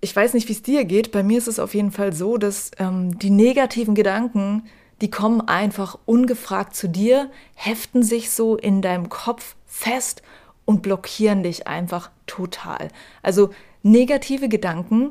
Ich 0.00 0.14
weiß 0.14 0.32
nicht, 0.32 0.48
wie 0.48 0.52
es 0.52 0.62
dir 0.62 0.84
geht. 0.84 1.12
Bei 1.12 1.22
mir 1.22 1.38
ist 1.38 1.48
es 1.48 1.58
auf 1.58 1.74
jeden 1.74 1.90
Fall 1.90 2.12
so, 2.12 2.38
dass 2.38 2.70
ähm, 2.78 3.18
die 3.18 3.30
negativen 3.30 3.94
Gedanken, 3.94 4.62
die 5.00 5.10
kommen 5.10 5.40
einfach 5.40 5.98
ungefragt 6.06 6.74
zu 6.74 6.88
dir, 6.88 7.30
heften 7.54 8.02
sich 8.02 8.30
so 8.30 8.56
in 8.56 8.80
deinem 8.80 9.08
Kopf 9.08 9.56
fest 9.66 10.22
und 10.70 10.82
blockieren 10.82 11.42
dich 11.42 11.66
einfach 11.66 12.12
total. 12.28 12.90
Also 13.24 13.50
negative 13.82 14.48
Gedanken 14.48 15.10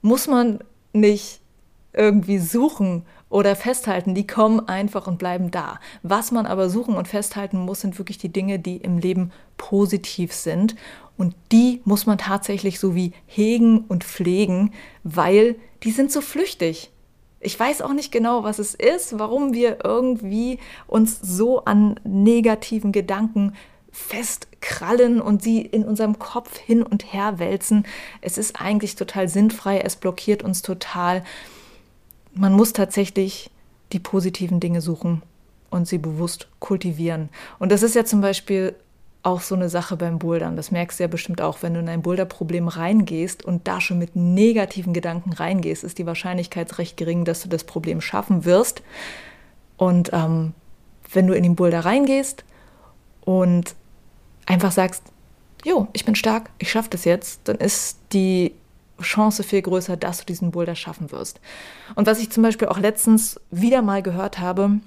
muss 0.00 0.28
man 0.28 0.60
nicht 0.94 1.40
irgendwie 1.92 2.38
suchen 2.38 3.04
oder 3.28 3.54
festhalten, 3.54 4.14
die 4.14 4.26
kommen 4.26 4.66
einfach 4.68 5.06
und 5.06 5.18
bleiben 5.18 5.50
da. 5.50 5.78
Was 6.02 6.32
man 6.32 6.46
aber 6.46 6.70
suchen 6.70 6.96
und 6.96 7.06
festhalten 7.06 7.58
muss, 7.58 7.82
sind 7.82 7.98
wirklich 7.98 8.16
die 8.16 8.32
Dinge, 8.32 8.58
die 8.58 8.78
im 8.78 8.96
Leben 8.96 9.30
positiv 9.58 10.32
sind. 10.32 10.74
Und 11.18 11.34
die 11.52 11.82
muss 11.84 12.06
man 12.06 12.16
tatsächlich 12.16 12.80
so 12.80 12.94
wie 12.94 13.12
hegen 13.26 13.80
und 13.88 14.04
pflegen, 14.04 14.72
weil 15.04 15.56
die 15.82 15.90
sind 15.90 16.10
so 16.10 16.22
flüchtig. 16.22 16.90
Ich 17.40 17.60
weiß 17.60 17.82
auch 17.82 17.92
nicht 17.92 18.10
genau, 18.10 18.42
was 18.42 18.58
es 18.58 18.74
ist, 18.74 19.18
warum 19.18 19.52
wir 19.52 19.84
irgendwie 19.84 20.58
uns 20.86 21.20
so 21.20 21.66
an 21.66 22.00
negativen 22.04 22.90
Gedanken 22.90 23.52
festkrallen 23.92 25.20
und 25.20 25.42
sie 25.42 25.60
in 25.60 25.84
unserem 25.84 26.18
Kopf 26.18 26.58
hin 26.58 26.82
und 26.82 27.12
her 27.12 27.38
wälzen. 27.38 27.86
Es 28.22 28.38
ist 28.38 28.60
eigentlich 28.60 28.96
total 28.96 29.28
sinnfrei, 29.28 29.80
es 29.80 29.96
blockiert 29.96 30.42
uns 30.42 30.62
total. 30.62 31.22
Man 32.34 32.54
muss 32.54 32.72
tatsächlich 32.72 33.50
die 33.92 34.00
positiven 34.00 34.58
Dinge 34.58 34.80
suchen 34.80 35.22
und 35.70 35.86
sie 35.86 35.98
bewusst 35.98 36.48
kultivieren. 36.58 37.28
Und 37.58 37.70
das 37.70 37.82
ist 37.82 37.94
ja 37.94 38.04
zum 38.04 38.22
Beispiel 38.22 38.74
auch 39.22 39.40
so 39.40 39.54
eine 39.54 39.68
Sache 39.68 39.96
beim 39.96 40.18
Bouldern. 40.18 40.56
Das 40.56 40.70
merkst 40.70 40.98
du 40.98 41.04
ja 41.04 41.08
bestimmt 41.08 41.40
auch, 41.40 41.62
wenn 41.62 41.74
du 41.74 41.80
in 41.80 41.88
ein 41.88 42.02
Boulderproblem 42.02 42.68
reingehst 42.68 43.44
und 43.44 43.68
da 43.68 43.80
schon 43.80 43.98
mit 43.98 44.16
negativen 44.16 44.92
Gedanken 44.92 45.32
reingehst, 45.32 45.84
ist 45.84 45.98
die 45.98 46.06
Wahrscheinlichkeit 46.06 46.78
recht 46.78 46.96
gering, 46.96 47.24
dass 47.24 47.42
du 47.42 47.48
das 47.48 47.64
Problem 47.64 48.00
schaffen 48.00 48.44
wirst. 48.44 48.82
Und 49.76 50.10
ähm, 50.12 50.54
wenn 51.12 51.26
du 51.26 51.34
in 51.34 51.42
den 51.42 51.54
Boulder 51.54 51.80
reingehst 51.80 52.44
und 53.20 53.76
einfach 54.46 54.72
sagst, 54.72 55.04
jo, 55.64 55.88
ich 55.92 56.04
bin 56.04 56.14
stark, 56.14 56.50
ich 56.58 56.70
schaffe 56.70 56.90
das 56.90 57.04
jetzt, 57.04 57.42
dann 57.44 57.56
ist 57.56 57.98
die 58.12 58.54
Chance 59.00 59.42
viel 59.42 59.62
größer, 59.62 59.96
dass 59.96 60.18
du 60.18 60.26
diesen 60.26 60.50
Boulder 60.50 60.74
schaffen 60.74 61.10
wirst. 61.10 61.40
Und 61.94 62.06
was 62.06 62.20
ich 62.20 62.30
zum 62.30 62.42
Beispiel 62.42 62.68
auch 62.68 62.78
letztens 62.78 63.40
wieder 63.50 63.82
mal 63.82 64.02
gehört 64.02 64.38
habe, 64.38 64.80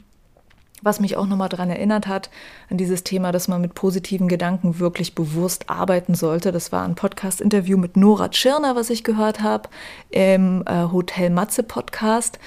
was 0.81 0.99
mich 0.99 1.17
auch 1.17 1.25
nochmal 1.25 1.49
daran 1.49 1.69
erinnert 1.69 2.05
hat, 2.07 2.29
an 2.69 2.77
dieses 2.77 3.03
Thema, 3.03 3.31
dass 3.31 3.47
man 3.47 3.61
mit 3.61 3.73
positiven 3.73 4.27
Gedanken 4.27 4.79
wirklich 4.79 5.15
bewusst 5.15 5.69
arbeiten 5.69 6.15
sollte. 6.15 6.51
Das 6.51 6.71
war 6.71 6.83
ein 6.83 6.95
Podcast-Interview 6.95 7.77
mit 7.77 7.97
Nora 7.97 8.29
Tschirner, 8.29 8.75
was 8.75 8.89
ich 8.89 9.03
gehört 9.03 9.41
habe, 9.41 9.69
im 10.11 10.63
äh, 10.67 10.83
Hotel 10.91 11.29
Matze 11.31 11.63
Podcast. 11.63 12.39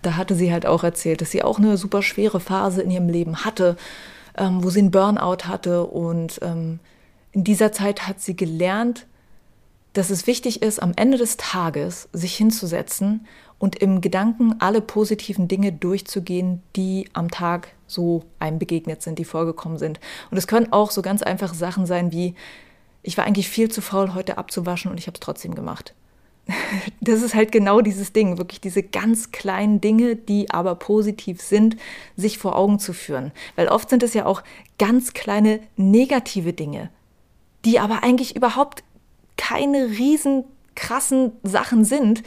Da 0.00 0.16
hatte 0.16 0.34
sie 0.34 0.52
halt 0.52 0.64
auch 0.64 0.84
erzählt, 0.84 1.20
dass 1.20 1.30
sie 1.30 1.42
auch 1.42 1.58
eine 1.58 1.76
super 1.76 2.02
schwere 2.02 2.40
Phase 2.40 2.82
in 2.82 2.90
ihrem 2.90 3.08
Leben 3.08 3.44
hatte, 3.44 3.76
ähm, 4.36 4.62
wo 4.62 4.70
sie 4.70 4.80
einen 4.80 4.90
Burnout 4.90 5.44
hatte. 5.46 5.84
Und 5.84 6.38
ähm, 6.42 6.80
in 7.32 7.44
dieser 7.44 7.72
Zeit 7.72 8.06
hat 8.06 8.20
sie 8.20 8.36
gelernt, 8.36 9.06
dass 9.92 10.10
es 10.10 10.26
wichtig 10.26 10.62
ist, 10.62 10.82
am 10.82 10.92
Ende 10.96 11.18
des 11.18 11.36
Tages 11.36 12.08
sich 12.12 12.34
hinzusetzen 12.36 13.26
und 13.58 13.76
im 13.76 14.00
Gedanken 14.00 14.56
alle 14.58 14.80
positiven 14.80 15.48
Dinge 15.48 15.72
durchzugehen, 15.72 16.62
die 16.74 17.08
am 17.12 17.30
Tag 17.30 17.68
so 17.86 18.24
einem 18.38 18.58
begegnet 18.58 19.02
sind, 19.02 19.18
die 19.18 19.24
vorgekommen 19.24 19.78
sind. 19.78 20.00
Und 20.30 20.38
es 20.38 20.46
können 20.46 20.72
auch 20.72 20.90
so 20.90 21.02
ganz 21.02 21.22
einfache 21.22 21.54
Sachen 21.54 21.86
sein 21.86 22.10
wie, 22.10 22.34
ich 23.02 23.18
war 23.18 23.24
eigentlich 23.24 23.48
viel 23.48 23.70
zu 23.70 23.80
faul, 23.80 24.14
heute 24.14 24.38
abzuwaschen 24.38 24.90
und 24.90 24.98
ich 24.98 25.06
habe 25.06 25.14
es 25.14 25.20
trotzdem 25.20 25.54
gemacht. 25.54 25.94
das 27.00 27.22
ist 27.22 27.34
halt 27.34 27.52
genau 27.52 27.80
dieses 27.80 28.12
Ding, 28.12 28.38
wirklich 28.38 28.60
diese 28.60 28.82
ganz 28.82 29.30
kleinen 29.30 29.80
Dinge, 29.80 30.16
die 30.16 30.50
aber 30.50 30.74
positiv 30.74 31.40
sind, 31.40 31.76
sich 32.16 32.38
vor 32.38 32.56
Augen 32.56 32.78
zu 32.78 32.92
führen. 32.92 33.32
Weil 33.56 33.68
oft 33.68 33.90
sind 33.90 34.02
es 34.02 34.14
ja 34.14 34.26
auch 34.26 34.42
ganz 34.78 35.12
kleine 35.12 35.60
negative 35.76 36.52
Dinge, 36.52 36.90
die 37.64 37.78
aber 37.78 38.02
eigentlich 38.02 38.36
überhaupt 38.36 38.82
keine 39.36 39.90
riesen 39.90 40.44
krassen 40.74 41.32
Sachen 41.42 41.84
sind, 41.84 42.22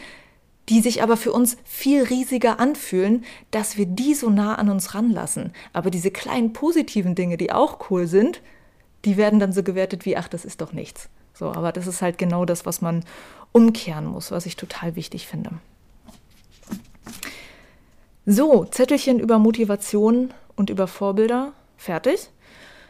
die 0.69 0.81
sich 0.81 1.03
aber 1.03 1.17
für 1.17 1.31
uns 1.31 1.57
viel 1.63 2.03
riesiger 2.03 2.59
anfühlen, 2.59 3.23
dass 3.51 3.77
wir 3.77 3.85
die 3.85 4.15
so 4.15 4.29
nah 4.29 4.55
an 4.55 4.69
uns 4.69 4.95
ranlassen. 4.95 5.53
Aber 5.73 5.91
diese 5.91 6.11
kleinen 6.11 6.53
positiven 6.53 7.13
Dinge, 7.13 7.37
die 7.37 7.51
auch 7.51 7.89
cool 7.89 8.07
sind, 8.07 8.41
die 9.05 9.17
werden 9.17 9.39
dann 9.39 9.53
so 9.53 9.61
gewertet 9.61 10.05
wie, 10.05 10.17
ach, 10.17 10.27
das 10.27 10.45
ist 10.45 10.61
doch 10.61 10.73
nichts. 10.73 11.09
So, 11.33 11.51
aber 11.51 11.71
das 11.71 11.85
ist 11.85 12.01
halt 12.01 12.17
genau 12.17 12.45
das, 12.45 12.65
was 12.65 12.81
man 12.81 13.03
umkehren 13.55 14.05
muss, 14.05 14.31
was 14.31 14.45
ich 14.45 14.57
total 14.57 14.97
wichtig 14.97 15.27
finde. 15.27 15.51
So, 18.25 18.65
Zettelchen 18.65 19.17
über 19.17 19.39
Motivation 19.39 20.33
und 20.57 20.69
über 20.69 20.87
Vorbilder. 20.87 21.53
Fertig. 21.77 22.29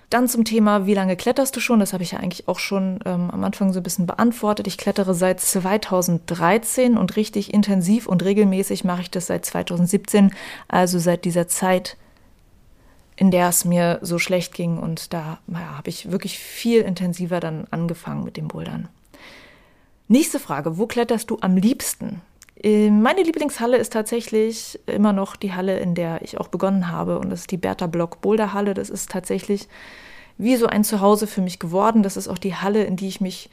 Dann 0.10 0.28
zum 0.28 0.44
Thema, 0.44 0.88
wie 0.88 0.96
lange 0.96 1.18
kletterst 1.18 1.56
du 1.56 1.60
schon? 1.60 1.80
Das 1.80 1.94
habe 1.94 2.02
ich 2.02 2.14
ja 2.14 2.20
eigentlich 2.20 2.48
auch 2.48 2.58
schon 2.58 3.00
ähm, 3.06 3.30
am 3.30 3.44
Anfang 3.44 3.74
so 3.74 3.80
ein 3.80 3.84
bisschen 3.84 4.08
beantwortet. 4.08 4.66
Ich 4.66 4.80
klettere 4.80 5.14
seit 5.14 5.40
2013 5.40 6.98
und 6.98 7.16
richtig 7.16 7.54
intensiv 7.54 8.08
und 8.08 8.24
regelmäßig 8.24 8.84
mache 8.84 9.04
ich 9.04 9.12
das 9.12 9.28
seit 9.28 9.46
2017, 9.46 10.32
also 10.68 10.98
seit 10.98 11.26
dieser 11.26 11.48
Zeit, 11.48 11.96
in 13.16 13.30
der 13.30 13.50
es 13.50 13.66
mir 13.66 14.00
so 14.02 14.18
schlecht 14.18 14.54
ging. 14.56 14.80
Und 14.80 15.14
da 15.14 15.38
ja, 15.48 15.78
habe 15.78 15.90
ich 15.90 16.10
wirklich 16.10 16.40
viel 16.40 16.82
intensiver 16.82 17.40
dann 17.40 17.68
angefangen 17.70 18.24
mit 18.24 18.36
dem 18.36 18.48
Bouldern. 18.48 18.90
Nächste 20.08 20.40
Frage, 20.40 20.78
wo 20.78 20.86
kletterst 20.86 21.32
du 21.32 21.38
am 21.42 21.58
liebsten? 21.58 22.22
Äh, 22.62 22.92
meine 22.92 23.24
Lieblingshalle 23.24 23.78
ist 23.78 23.92
tatsächlich 23.92 24.80
immer 24.86 25.14
noch 25.14 25.36
die 25.36 25.54
Halle, 25.54 25.80
in 25.80 25.96
der 25.96 26.22
ich 26.22 26.40
auch 26.40 26.48
begonnen 26.48 26.92
habe. 26.92 27.18
Und 27.18 27.32
das 27.32 27.42
ist 27.42 27.52
die 27.52 27.58
Bertha 27.58 27.88
Block 27.88 28.22
Boulder 28.22 28.54
Halle. 28.54 28.76
Das 28.76 28.92
ist 28.92 29.10
tatsächlich 29.10 29.68
wie 30.38 30.58
so 30.58 30.68
ein 30.68 30.84
Zuhause 30.84 31.26
für 31.26 31.42
mich 31.42 31.58
geworden. 31.58 32.04
Das 32.04 32.18
ist 32.18 32.28
auch 32.28 32.38
die 32.38 32.56
Halle, 32.56 32.84
in 32.84 32.98
die 32.98 33.08
ich 33.08 33.20
mich 33.20 33.50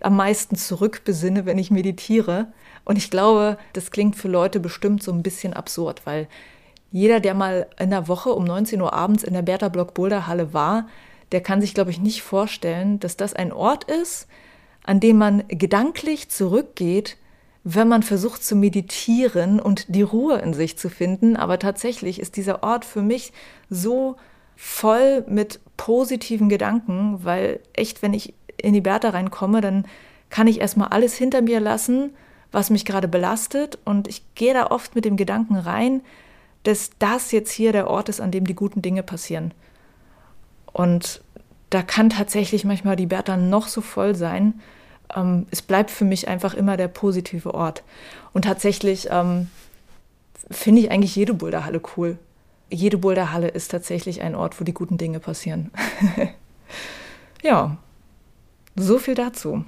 am 0.00 0.14
meisten 0.14 0.54
zurückbesinne, 0.54 1.44
wenn 1.44 1.58
ich 1.58 1.72
meditiere. 1.72 2.52
Und 2.84 2.98
ich 2.98 3.10
glaube, 3.10 3.58
das 3.72 3.90
klingt 3.90 4.14
für 4.14 4.28
Leute 4.28 4.60
bestimmt 4.60 5.02
so 5.02 5.10
ein 5.10 5.24
bisschen 5.24 5.54
absurd, 5.54 6.02
weil 6.04 6.28
jeder, 6.92 7.18
der 7.18 7.34
mal 7.34 7.66
in 7.80 7.90
der 7.90 8.06
Woche 8.06 8.30
um 8.30 8.44
19 8.44 8.80
Uhr 8.80 8.92
abends 8.92 9.24
in 9.24 9.34
der 9.34 9.42
Bertha 9.42 9.68
Block 9.68 9.94
Boulder 9.94 10.28
Halle 10.28 10.54
war, 10.54 10.86
der 11.32 11.40
kann 11.40 11.60
sich, 11.60 11.74
glaube 11.74 11.90
ich, 11.90 11.98
nicht 11.98 12.22
vorstellen, 12.22 13.00
dass 13.00 13.16
das 13.16 13.34
ein 13.34 13.52
Ort 13.52 13.90
ist, 13.90 14.28
an 14.86 15.00
dem 15.00 15.18
man 15.18 15.44
gedanklich 15.48 16.28
zurückgeht, 16.28 17.16
wenn 17.64 17.88
man 17.88 18.04
versucht 18.04 18.44
zu 18.44 18.54
meditieren 18.54 19.58
und 19.58 19.94
die 19.94 20.02
Ruhe 20.02 20.38
in 20.38 20.54
sich 20.54 20.78
zu 20.78 20.88
finden. 20.88 21.36
Aber 21.36 21.58
tatsächlich 21.58 22.20
ist 22.20 22.36
dieser 22.36 22.62
Ort 22.62 22.84
für 22.84 23.02
mich 23.02 23.32
so 23.68 24.16
voll 24.54 25.24
mit 25.28 25.60
positiven 25.76 26.48
Gedanken, 26.48 27.24
weil 27.24 27.58
echt, 27.72 28.02
wenn 28.02 28.14
ich 28.14 28.34
in 28.56 28.72
die 28.72 28.80
Bertha 28.80 29.10
reinkomme, 29.10 29.60
dann 29.60 29.86
kann 30.30 30.46
ich 30.46 30.60
erstmal 30.60 30.88
alles 30.88 31.16
hinter 31.16 31.42
mir 31.42 31.58
lassen, 31.58 32.10
was 32.52 32.70
mich 32.70 32.84
gerade 32.84 33.08
belastet. 33.08 33.78
Und 33.84 34.06
ich 34.06 34.22
gehe 34.36 34.54
da 34.54 34.68
oft 34.68 34.94
mit 34.94 35.04
dem 35.04 35.16
Gedanken 35.16 35.56
rein, 35.56 36.02
dass 36.62 36.90
das 37.00 37.32
jetzt 37.32 37.50
hier 37.50 37.72
der 37.72 37.88
Ort 37.88 38.08
ist, 38.08 38.20
an 38.20 38.30
dem 38.30 38.46
die 38.46 38.54
guten 38.54 38.82
Dinge 38.82 39.02
passieren. 39.02 39.52
Und 40.72 41.22
da 41.70 41.82
kann 41.82 42.10
tatsächlich 42.10 42.64
manchmal 42.64 42.94
die 42.94 43.06
Bertha 43.06 43.36
noch 43.36 43.66
so 43.66 43.80
voll 43.80 44.14
sein. 44.14 44.60
Ähm, 45.14 45.46
es 45.50 45.62
bleibt 45.62 45.90
für 45.90 46.04
mich 46.04 46.28
einfach 46.28 46.54
immer 46.54 46.76
der 46.76 46.88
positive 46.88 47.54
Ort. 47.54 47.82
Und 48.32 48.42
tatsächlich 48.42 49.08
ähm, 49.10 49.48
finde 50.50 50.82
ich 50.82 50.90
eigentlich 50.90 51.16
jede 51.16 51.34
Boulderhalle 51.34 51.80
cool. 51.96 52.18
Jede 52.70 52.98
Boulderhalle 52.98 53.48
ist 53.48 53.70
tatsächlich 53.70 54.22
ein 54.22 54.34
Ort, 54.34 54.60
wo 54.60 54.64
die 54.64 54.74
guten 54.74 54.98
Dinge 54.98 55.20
passieren. 55.20 55.70
ja, 57.42 57.76
so 58.74 58.98
viel 58.98 59.14
dazu. 59.14 59.64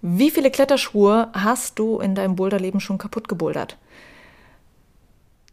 Wie 0.00 0.30
viele 0.30 0.50
Kletterschuhe 0.50 1.28
hast 1.32 1.78
du 1.78 1.98
in 1.98 2.14
deinem 2.14 2.36
Boulderleben 2.36 2.80
schon 2.80 2.98
kaputt 2.98 3.28
gebouldert? 3.28 3.76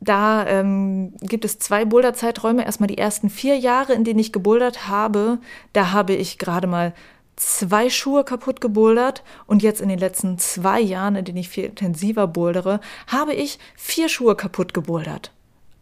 Da 0.01 0.45
ähm, 0.45 1.13
gibt 1.21 1.45
es 1.45 1.57
zwei 1.57 1.83
Boulderzeiträume. 1.83 2.63
Erstmal 2.63 2.87
die 2.87 2.97
ersten 2.97 3.29
vier 3.29 3.57
Jahre, 3.57 3.93
in 3.93 4.03
denen 4.03 4.19
ich 4.19 4.31
gebouldert 4.31 4.87
habe. 4.87 5.39
Da 5.73 5.91
habe 5.91 6.13
ich 6.13 6.37
gerade 6.37 6.67
mal 6.67 6.93
zwei 7.35 7.89
Schuhe 7.89 8.23
kaputt 8.23 8.61
gebouldert 8.61 9.23
und 9.45 9.61
jetzt 9.61 9.81
in 9.81 9.89
den 9.89 9.99
letzten 9.99 10.37
zwei 10.37 10.79
Jahren, 10.79 11.15
in 11.15 11.25
denen 11.25 11.37
ich 11.37 11.49
viel 11.49 11.65
intensiver 11.65 12.27
bouldere, 12.27 12.79
habe 13.07 13.33
ich 13.33 13.59
vier 13.75 14.09
Schuhe 14.09 14.35
kaputt 14.35 14.73
gebouldert. 14.73 15.31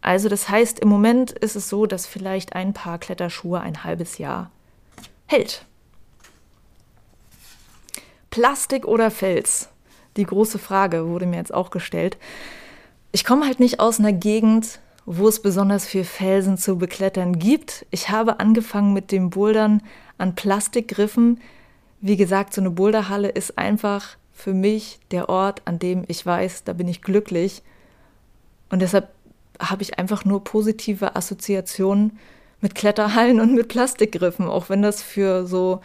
Also 0.00 0.28
das 0.28 0.48
heißt, 0.48 0.80
im 0.80 0.88
Moment 0.88 1.30
ist 1.30 1.56
es 1.56 1.68
so, 1.68 1.86
dass 1.86 2.06
vielleicht 2.06 2.54
ein 2.54 2.72
paar 2.74 2.98
Kletterschuhe 2.98 3.60
ein 3.60 3.84
halbes 3.84 4.18
Jahr 4.18 4.50
hält. 5.26 5.64
Plastik 8.30 8.84
oder 8.84 9.10
Fels? 9.10 9.68
Die 10.16 10.24
große 10.24 10.58
Frage 10.58 11.08
wurde 11.08 11.26
mir 11.26 11.36
jetzt 11.36 11.54
auch 11.54 11.70
gestellt. 11.70 12.18
Ich 13.12 13.24
komme 13.24 13.46
halt 13.46 13.60
nicht 13.60 13.80
aus 13.80 13.98
einer 13.98 14.12
Gegend, 14.12 14.80
wo 15.06 15.28
es 15.28 15.40
besonders 15.40 15.86
viel 15.86 16.04
Felsen 16.04 16.58
zu 16.58 16.76
beklettern 16.76 17.38
gibt. 17.38 17.86
Ich 17.90 18.10
habe 18.10 18.40
angefangen 18.40 18.92
mit 18.92 19.12
dem 19.12 19.30
Bouldern 19.30 19.82
an 20.18 20.34
Plastikgriffen. 20.34 21.40
Wie 22.00 22.16
gesagt, 22.16 22.54
so 22.54 22.60
eine 22.60 22.70
Boulderhalle 22.70 23.28
ist 23.28 23.58
einfach 23.58 24.16
für 24.32 24.52
mich 24.52 24.98
der 25.10 25.28
Ort, 25.28 25.62
an 25.64 25.78
dem 25.78 26.04
ich 26.08 26.24
weiß, 26.24 26.64
da 26.64 26.72
bin 26.72 26.88
ich 26.88 27.02
glücklich. 27.02 27.62
Und 28.70 28.82
deshalb 28.82 29.08
habe 29.60 29.82
ich 29.82 29.98
einfach 29.98 30.24
nur 30.24 30.42
positive 30.42 31.16
Assoziationen 31.16 32.18
mit 32.60 32.74
Kletterhallen 32.74 33.40
und 33.40 33.54
mit 33.54 33.68
Plastikgriffen, 33.68 34.46
auch 34.46 34.68
wenn 34.68 34.82
das 34.82 35.02
für 35.02 35.46
so 35.46 35.80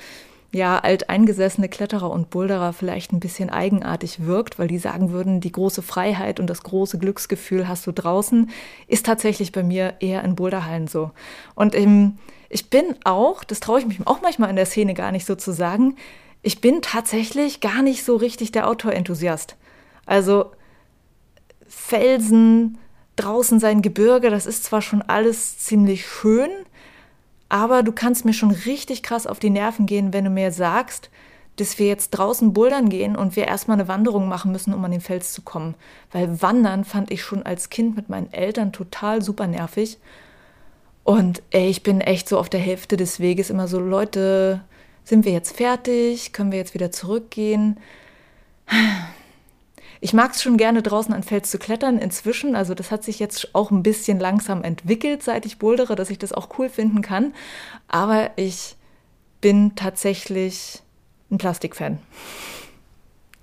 ja, 0.51 0.79
alteingesessene 0.79 1.69
Kletterer 1.69 2.09
und 2.09 2.31
Boulderer 2.31 2.73
vielleicht 2.73 3.13
ein 3.13 3.19
bisschen 3.19 3.51
eigenartig 3.51 4.25
wirkt, 4.25 4.57
weil 4.57 4.67
die 4.67 4.79
sagen 4.79 5.11
würden, 5.11 5.41
die 5.41 5.51
große 5.51 5.83
Freiheit 5.83 6.39
und 6.39 6.47
das 6.47 6.63
große 6.63 6.97
Glücksgefühl 6.97 7.67
hast 7.67 7.85
du 7.85 7.91
draußen, 7.91 8.49
ist 8.87 9.05
tatsächlich 9.05 9.51
bei 9.51 9.61
mir 9.61 9.95
eher 9.99 10.23
in 10.23 10.35
Boulderhallen 10.35 10.87
so. 10.87 11.11
Und 11.53 11.75
ähm, 11.75 12.17
ich 12.49 12.69
bin 12.69 12.95
auch, 13.03 13.43
das 13.43 13.59
traue 13.59 13.79
ich 13.79 13.85
mich 13.85 13.99
auch 14.05 14.21
manchmal 14.21 14.49
in 14.49 14.55
der 14.55 14.65
Szene 14.65 14.93
gar 14.93 15.11
nicht 15.11 15.25
so 15.25 15.35
zu 15.35 15.51
sagen, 15.51 15.95
ich 16.41 16.61
bin 16.61 16.81
tatsächlich 16.81 17.61
gar 17.61 17.81
nicht 17.81 18.03
so 18.03 18.15
richtig 18.15 18.51
der 18.51 18.67
Outdoor-Enthusiast. 18.67 19.55
Also 20.05 20.51
Felsen, 21.67 22.77
draußen 23.15 23.59
sein 23.59 23.81
Gebirge, 23.81 24.29
das 24.29 24.45
ist 24.45 24.63
zwar 24.63 24.81
schon 24.81 25.01
alles 25.01 25.59
ziemlich 25.59 26.07
schön, 26.07 26.49
aber 27.49 27.83
du 27.83 27.91
kannst 27.91 28.25
mir 28.25 28.33
schon 28.33 28.51
richtig 28.51 29.03
krass 29.03 29.27
auf 29.27 29.39
die 29.39 29.49
Nerven 29.49 29.85
gehen, 29.85 30.13
wenn 30.13 30.23
du 30.23 30.29
mir 30.29 30.51
sagst, 30.51 31.09
dass 31.57 31.77
wir 31.77 31.87
jetzt 31.87 32.11
draußen 32.11 32.53
bouldern 32.53 32.89
gehen 32.89 33.15
und 33.15 33.35
wir 33.35 33.47
erstmal 33.47 33.75
eine 33.77 33.89
Wanderung 33.89 34.29
machen 34.29 34.51
müssen, 34.51 34.73
um 34.73 34.85
an 34.85 34.91
den 34.91 35.01
Fels 35.01 35.33
zu 35.33 35.41
kommen. 35.41 35.75
Weil 36.11 36.41
Wandern 36.41 36.85
fand 36.85 37.11
ich 37.11 37.21
schon 37.21 37.43
als 37.43 37.69
Kind 37.69 37.97
mit 37.97 38.07
meinen 38.07 38.31
Eltern 38.31 38.71
total 38.71 39.21
super 39.21 39.45
nervig. 39.45 39.97
Und 41.03 41.41
ey, 41.51 41.69
ich 41.69 41.83
bin 41.83 42.01
echt 42.01 42.29
so 42.29 42.37
auf 42.37 42.49
der 42.49 42.59
Hälfte 42.59 42.97
des 42.97 43.19
Weges 43.19 43.49
immer 43.49 43.67
so, 43.67 43.79
Leute, 43.79 44.61
sind 45.03 45.25
wir 45.25 45.31
jetzt 45.31 45.57
fertig? 45.57 46.33
Können 46.33 46.51
wir 46.51 46.59
jetzt 46.59 46.73
wieder 46.73 46.91
zurückgehen? 46.91 47.79
Ich 50.01 50.13
mag 50.13 50.33
es 50.33 50.41
schon 50.41 50.57
gerne 50.57 50.81
draußen 50.81 51.13
an 51.13 51.23
Fels 51.23 51.49
zu 51.49 51.57
klettern 51.57 51.97
inzwischen. 51.97 52.55
Also 52.55 52.73
das 52.73 52.91
hat 52.91 53.03
sich 53.03 53.19
jetzt 53.19 53.53
auch 53.53 53.71
ein 53.71 53.83
bisschen 53.83 54.19
langsam 54.19 54.63
entwickelt, 54.63 55.23
seit 55.23 55.45
ich 55.45 55.57
bouldere, 55.57 55.95
dass 55.95 56.09
ich 56.09 56.19
das 56.19 56.31
auch 56.31 56.57
cool 56.57 56.69
finden 56.69 57.01
kann. 57.01 57.33
Aber 57.87 58.31
ich 58.35 58.75
bin 59.41 59.75
tatsächlich 59.75 60.81
ein 61.31 61.37
Plastikfan. 61.37 61.99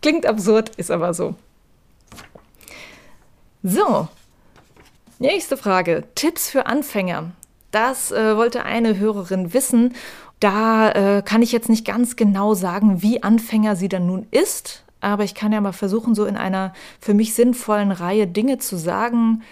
Klingt 0.03 0.25
absurd, 0.25 0.71
ist 0.77 0.91
aber 0.91 1.15
so. 1.15 1.35
So, 3.63 4.09
nächste 5.19 5.57
Frage. 5.57 6.05
Tipps 6.15 6.49
für 6.49 6.67
Anfänger. 6.67 7.33
Das 7.77 8.11
äh, 8.11 8.37
wollte 8.37 8.65
eine 8.65 8.99
Hörerin 8.99 9.53
wissen. 9.53 9.95
Da 10.41 10.91
äh, 10.91 11.23
kann 11.23 11.43
ich 11.43 11.53
jetzt 11.53 11.69
nicht 11.69 11.87
ganz 11.87 12.17
genau 12.17 12.55
sagen, 12.55 13.03
wie 13.03 13.23
Anfänger 13.23 13.77
sie 13.77 13.89
dann 13.89 14.07
nun 14.07 14.27
ist 14.31 14.83
aber 15.07 15.23
ich 15.23 15.35
kann 15.35 15.53
ja 15.53 15.61
mal 15.61 15.73
versuchen, 15.73 16.15
so 16.15 16.25
in 16.25 16.37
einer 16.37 16.73
für 17.01 17.15
mich 17.15 17.35
sinnvollen 17.35 17.93
Reihe 17.93 18.27
Dinge 18.27 18.59
zu 18.59 18.77
sagen, 18.77 19.43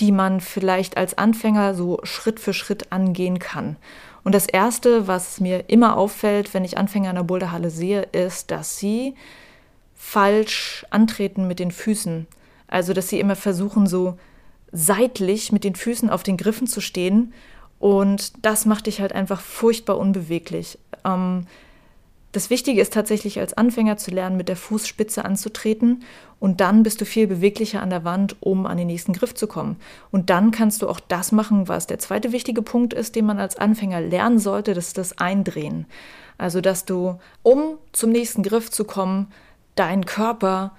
die 0.00 0.12
man 0.12 0.40
vielleicht 0.40 0.96
als 0.96 1.16
Anfänger 1.16 1.74
so 1.74 2.00
Schritt 2.02 2.38
für 2.38 2.52
Schritt 2.52 2.92
angehen 2.92 3.38
kann. 3.38 3.76
Und 4.22 4.34
das 4.34 4.46
Erste, 4.46 5.08
was 5.08 5.40
mir 5.40 5.70
immer 5.70 5.96
auffällt, 5.96 6.52
wenn 6.52 6.64
ich 6.64 6.76
Anfänger 6.76 7.10
in 7.10 7.16
der 7.16 7.22
Boulderhalle 7.22 7.70
sehe, 7.70 8.02
ist, 8.12 8.50
dass 8.50 8.76
sie 8.76 9.14
falsch 9.94 10.84
antreten 10.90 11.48
mit 11.48 11.58
den 11.58 11.70
Füßen. 11.70 12.26
Also, 12.66 12.92
dass 12.92 13.08
sie 13.08 13.18
immer 13.18 13.36
versuchen, 13.36 13.86
so 13.86 14.18
seitlich 14.72 15.52
mit 15.52 15.64
den 15.64 15.74
Füßen 15.74 16.10
auf 16.10 16.22
den 16.22 16.36
Griffen 16.36 16.66
zu 16.66 16.82
stehen. 16.82 17.32
Und 17.78 18.44
das 18.44 18.66
macht 18.66 18.86
dich 18.86 19.00
halt 19.00 19.12
einfach 19.12 19.40
furchtbar 19.40 19.98
unbeweglich. 19.98 20.78
Ähm, 21.04 21.46
das 22.32 22.50
Wichtige 22.50 22.80
ist 22.80 22.92
tatsächlich 22.92 23.40
als 23.40 23.54
Anfänger 23.54 23.96
zu 23.96 24.10
lernen, 24.10 24.36
mit 24.36 24.48
der 24.48 24.56
Fußspitze 24.56 25.24
anzutreten 25.24 26.04
und 26.40 26.60
dann 26.60 26.82
bist 26.82 27.00
du 27.00 27.06
viel 27.06 27.26
beweglicher 27.26 27.80
an 27.80 27.88
der 27.88 28.04
Wand, 28.04 28.36
um 28.40 28.66
an 28.66 28.76
den 28.76 28.86
nächsten 28.86 29.14
Griff 29.14 29.34
zu 29.34 29.46
kommen. 29.46 29.76
Und 30.10 30.28
dann 30.28 30.50
kannst 30.50 30.82
du 30.82 30.88
auch 30.88 31.00
das 31.00 31.32
machen, 31.32 31.68
was 31.68 31.86
der 31.86 31.98
zweite 31.98 32.30
wichtige 32.32 32.60
Punkt 32.60 32.92
ist, 32.92 33.16
den 33.16 33.24
man 33.24 33.38
als 33.38 33.56
Anfänger 33.56 34.02
lernen 34.02 34.38
sollte, 34.38 34.74
das 34.74 34.88
ist 34.88 34.98
das 34.98 35.18
Eindrehen. 35.18 35.86
Also, 36.36 36.60
dass 36.60 36.84
du, 36.84 37.18
um 37.42 37.78
zum 37.92 38.10
nächsten 38.10 38.42
Griff 38.42 38.70
zu 38.70 38.84
kommen, 38.84 39.32
deinen 39.74 40.04
Körper 40.04 40.72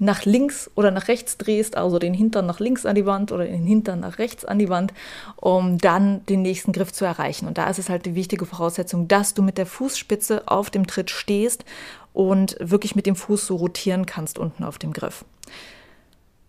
nach 0.00 0.24
links 0.24 0.70
oder 0.74 0.90
nach 0.90 1.08
rechts 1.08 1.36
drehst, 1.36 1.76
also 1.76 1.98
den 1.98 2.14
Hintern 2.14 2.46
nach 2.46 2.58
links 2.58 2.86
an 2.86 2.94
die 2.96 3.04
Wand 3.04 3.32
oder 3.32 3.44
den 3.44 3.64
Hintern 3.64 4.00
nach 4.00 4.18
rechts 4.18 4.46
an 4.46 4.58
die 4.58 4.70
Wand, 4.70 4.94
um 5.36 5.76
dann 5.78 6.24
den 6.26 6.42
nächsten 6.42 6.72
Griff 6.72 6.92
zu 6.92 7.04
erreichen. 7.04 7.46
Und 7.46 7.58
da 7.58 7.68
ist 7.68 7.78
es 7.78 7.90
halt 7.90 8.06
die 8.06 8.14
wichtige 8.14 8.46
Voraussetzung, 8.46 9.08
dass 9.08 9.34
du 9.34 9.42
mit 9.42 9.58
der 9.58 9.66
Fußspitze 9.66 10.48
auf 10.48 10.70
dem 10.70 10.86
Tritt 10.86 11.10
stehst 11.10 11.66
und 12.14 12.56
wirklich 12.60 12.96
mit 12.96 13.04
dem 13.04 13.14
Fuß 13.14 13.46
so 13.46 13.56
rotieren 13.56 14.06
kannst 14.06 14.38
unten 14.38 14.64
auf 14.64 14.78
dem 14.78 14.94
Griff. 14.94 15.24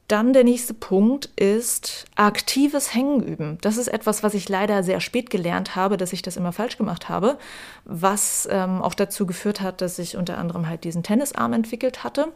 Dann 0.07 0.33
der 0.33 0.43
nächste 0.45 0.73
Punkt 0.73 1.29
ist 1.37 2.05
aktives 2.15 2.93
Hängen 2.93 3.21
üben. 3.21 3.57
Das 3.61 3.77
ist 3.77 3.87
etwas, 3.87 4.23
was 4.23 4.33
ich 4.33 4.47
leider 4.49 4.83
sehr 4.83 5.01
spät 5.01 5.29
gelernt 5.29 5.75
habe, 5.75 5.97
dass 5.97 6.13
ich 6.13 6.21
das 6.21 6.37
immer 6.37 6.51
falsch 6.53 6.77
gemacht 6.77 7.09
habe, 7.09 7.37
was 7.85 8.47
ähm, 8.51 8.81
auch 8.81 8.93
dazu 8.93 9.25
geführt 9.25 9.61
hat, 9.61 9.81
dass 9.81 9.99
ich 9.99 10.17
unter 10.17 10.37
anderem 10.37 10.67
halt 10.67 10.83
diesen 10.85 11.03
Tennisarm 11.03 11.53
entwickelt 11.53 12.03
hatte. 12.03 12.33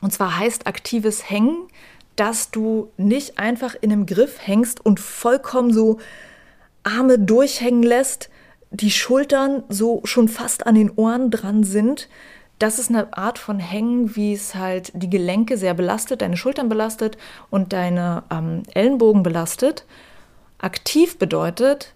Und 0.00 0.12
zwar 0.12 0.38
heißt 0.38 0.66
aktives 0.66 1.30
Hängen, 1.30 1.68
dass 2.16 2.50
du 2.50 2.90
nicht 2.96 3.38
einfach 3.38 3.74
in 3.80 3.92
einem 3.92 4.06
Griff 4.06 4.38
hängst 4.46 4.84
und 4.84 5.00
vollkommen 5.00 5.72
so 5.72 5.98
Arme 6.82 7.18
durchhängen 7.18 7.82
lässt, 7.82 8.30
die 8.70 8.90
Schultern 8.90 9.64
so 9.68 10.00
schon 10.04 10.28
fast 10.28 10.66
an 10.66 10.74
den 10.74 10.90
Ohren 10.90 11.30
dran 11.30 11.64
sind, 11.64 12.08
das 12.58 12.78
ist 12.78 12.88
eine 12.88 13.14
Art 13.16 13.38
von 13.38 13.58
Hängen, 13.58 14.16
wie 14.16 14.32
es 14.32 14.54
halt 14.54 14.90
die 14.94 15.10
Gelenke 15.10 15.58
sehr 15.58 15.74
belastet, 15.74 16.22
deine 16.22 16.38
Schultern 16.38 16.70
belastet 16.70 17.18
und 17.50 17.74
deine 17.74 18.22
ähm, 18.30 18.62
Ellenbogen 18.72 19.22
belastet. 19.22 19.84
Aktiv 20.58 21.18
bedeutet, 21.18 21.92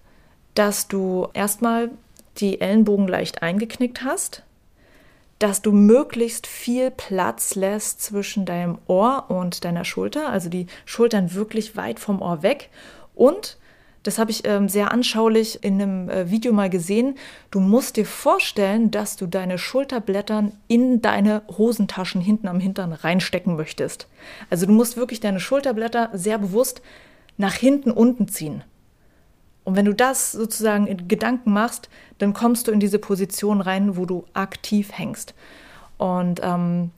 dass 0.55 0.87
du 0.87 1.29
erstmal 1.33 1.91
die 2.37 2.61
Ellenbogen 2.61 3.09
leicht 3.09 3.43
eingeknickt 3.43 4.05
hast, 4.05 4.43
dass 5.41 5.63
du 5.63 5.73
möglichst 5.73 6.47
viel 6.47 6.93
Platz 6.93 7.57
lässt 7.57 8.01
zwischen 8.01 8.45
deinem 8.45 8.79
Ohr 8.87 9.25
und 9.29 9.65
deiner 9.65 9.85
Schulter, 9.85 10.29
also 10.29 10.49
die 10.49 10.67
Schultern 10.85 11.35
wirklich 11.35 11.77
weit 11.77 11.99
vom 11.99 12.23
Ohr 12.23 12.43
weg 12.43 12.71
und 13.15 13.59
das 14.03 14.19
habe 14.19 14.31
ich 14.31 14.47
ähm, 14.47 14.69
sehr 14.69 14.93
anschaulich 14.93 15.63
in 15.63 15.75
einem 15.75 16.09
äh, 16.09 16.31
Video 16.31 16.53
mal 16.53 16.71
gesehen. 16.71 17.17
Du 17.51 17.61
musst 17.61 17.97
dir 17.97 18.07
vorstellen, 18.07 18.91
dass 18.91 19.17
du 19.17 19.27
deine 19.27 19.59
Schulterblättern 19.59 20.53
in 20.69 21.03
deine 21.03 21.43
Hosentaschen 21.49 22.23
hinten 22.23 22.49
am 22.49 22.61
Hintern 22.61 22.95
reinstecken 22.95 23.57
möchtest. 23.57 24.09
Also 24.49 24.65
du 24.65 24.73
musst 24.73 24.97
wirklich 24.97 25.21
deine 25.21 25.41
Schulterblätter 25.41 26.09
sehr 26.15 26.39
bewusst 26.39 26.81
nach 27.37 27.55
hinten 27.55 27.91
unten 27.91 28.29
ziehen. 28.29 28.65
Und 29.65 29.77
wenn 29.77 29.85
du 29.85 29.95
das 29.95 30.33
sozusagen 30.33 30.87
in 30.87 31.09
Gedanken 31.09 31.53
machst, 31.53 31.89
dann 32.19 32.33
kommst 32.33 32.67
du 32.67 32.73
in 32.73 32.81
diese 32.81 32.99
Position 32.99 33.61
rein, 33.61 33.97
wo 33.97 34.07
du 34.07 34.25
aktiv 34.33 34.91
hängst. 34.93 35.35
Und 35.99 36.41
ähm, 36.43 36.91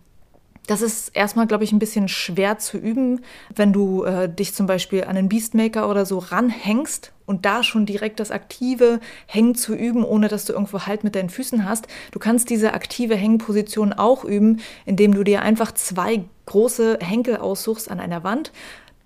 das 0.66 0.80
ist 0.80 1.08
erstmal, 1.08 1.48
glaube 1.48 1.64
ich, 1.64 1.72
ein 1.72 1.80
bisschen 1.80 2.06
schwer 2.06 2.58
zu 2.58 2.78
üben, 2.78 3.22
wenn 3.54 3.72
du 3.72 4.04
äh, 4.04 4.32
dich 4.32 4.54
zum 4.54 4.66
Beispiel 4.66 5.04
an 5.04 5.16
den 5.16 5.28
Beastmaker 5.28 5.90
oder 5.90 6.06
so 6.06 6.18
ranhängst 6.18 7.12
und 7.26 7.44
da 7.44 7.64
schon 7.64 7.84
direkt 7.84 8.20
das 8.20 8.30
aktive 8.30 9.00
Hängen 9.26 9.56
zu 9.56 9.74
üben, 9.74 10.04
ohne 10.04 10.28
dass 10.28 10.44
du 10.44 10.52
irgendwo 10.52 10.86
Halt 10.86 11.02
mit 11.02 11.16
deinen 11.16 11.30
Füßen 11.30 11.68
hast. 11.68 11.88
Du 12.12 12.20
kannst 12.20 12.48
diese 12.48 12.74
aktive 12.74 13.16
Hängenposition 13.16 13.92
auch 13.92 14.24
üben, 14.24 14.60
indem 14.86 15.14
du 15.14 15.24
dir 15.24 15.42
einfach 15.42 15.72
zwei 15.72 16.24
große 16.46 16.98
Henkel 17.00 17.38
aussuchst 17.38 17.90
an 17.90 17.98
einer 17.98 18.22
Wand, 18.22 18.52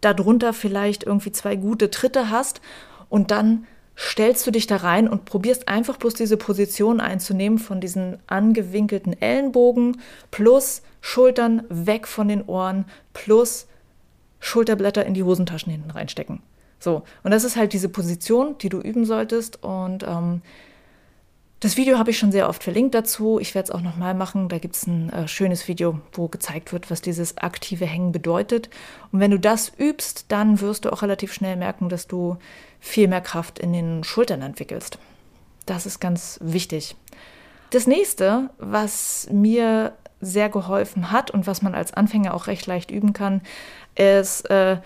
darunter 0.03 0.53
vielleicht 0.53 1.05
irgendwie 1.05 1.33
zwei 1.33 1.57
gute 1.57 1.91
Tritte 1.91 2.29
hast 2.29 2.61
und 3.09 3.31
dann 3.31 3.67
stellst 3.97 4.47
du 4.47 4.51
dich 4.51 4.67
da 4.67 4.77
rein 4.77 5.09
und 5.09 5.25
probierst 5.25 5.69
einfach 5.69 5.97
bloß 5.97 6.15
diese 6.15 6.37
Position 6.37 7.01
einzunehmen 7.01 7.59
von 7.59 7.81
diesen 7.81 8.19
angewinkelten 8.27 9.21
Ellenbogen 9.21 10.01
plus 10.31 10.83
Schultern 11.01 11.63
weg 11.69 12.07
von 12.07 12.29
den 12.29 12.43
Ohren 12.45 12.85
plus 13.15 13.67
Schulterblätter 14.39 15.07
in 15.07 15.15
die 15.15 15.23
Hosentaschen 15.23 15.73
hinten 15.73 15.91
reinstecken. 15.91 16.43
So, 16.79 17.03
und 17.23 17.31
das 17.31 17.45
ist 17.45 17.57
halt 17.57 17.73
diese 17.73 17.89
Position, 17.89 18.57
die 18.59 18.69
du 18.69 18.81
üben 18.81 19.07
solltest. 19.07 19.63
Und 19.63 20.03
ähm, 20.03 20.43
das 21.61 21.79
Video 21.79 21.99
habe 21.99 22.11
ich 22.11 22.19
schon 22.19 22.33
sehr 22.33 22.49
oft 22.49 22.63
verlinkt 22.63 22.95
dazu. 22.95 23.39
Ich 23.41 23.55
werde 23.55 23.69
es 23.69 23.75
auch 23.75 23.81
nochmal 23.81 24.15
machen. 24.15 24.49
Da 24.49 24.59
gibt 24.59 24.77
es 24.77 24.87
ein 24.87 25.11
äh, 25.11 25.27
schönes 25.27 25.69
Video, 25.69 26.01
wo 26.13 26.29
gezeigt 26.29 26.73
wird, 26.73 26.91
was 26.91 27.01
dieses 27.01 27.39
aktive 27.39 27.87
Hängen 27.87 28.13
bedeutet. 28.13 28.69
Und 29.11 29.21
wenn 29.21 29.31
du 29.31 29.39
das 29.39 29.73
übst, 29.79 30.27
dann 30.29 30.61
wirst 30.61 30.85
du 30.85 30.93
auch 30.93 31.03
relativ 31.03 31.33
schnell 31.33 31.57
merken, 31.57 31.89
dass 31.89 32.07
du 32.07 32.37
viel 32.79 33.09
mehr 33.09 33.23
Kraft 33.23 33.59
in 33.59 33.73
den 33.73 34.05
Schultern 34.05 34.43
entwickelst. 34.43 34.99
Das 35.65 35.87
ist 35.87 35.99
ganz 35.99 36.39
wichtig. 36.43 36.95
Das 37.71 37.87
nächste, 37.87 38.51
was 38.59 39.27
mir 39.33 39.93
sehr 40.21 40.51
geholfen 40.51 41.11
hat 41.11 41.31
und 41.31 41.47
was 41.47 41.63
man 41.63 41.75
als 41.75 41.93
Anfänger 41.93 42.35
auch 42.35 42.47
recht 42.49 42.67
leicht 42.67 42.91
üben 42.91 43.13
kann, 43.13 43.41
ist 43.97 44.49
äh, 44.51 44.79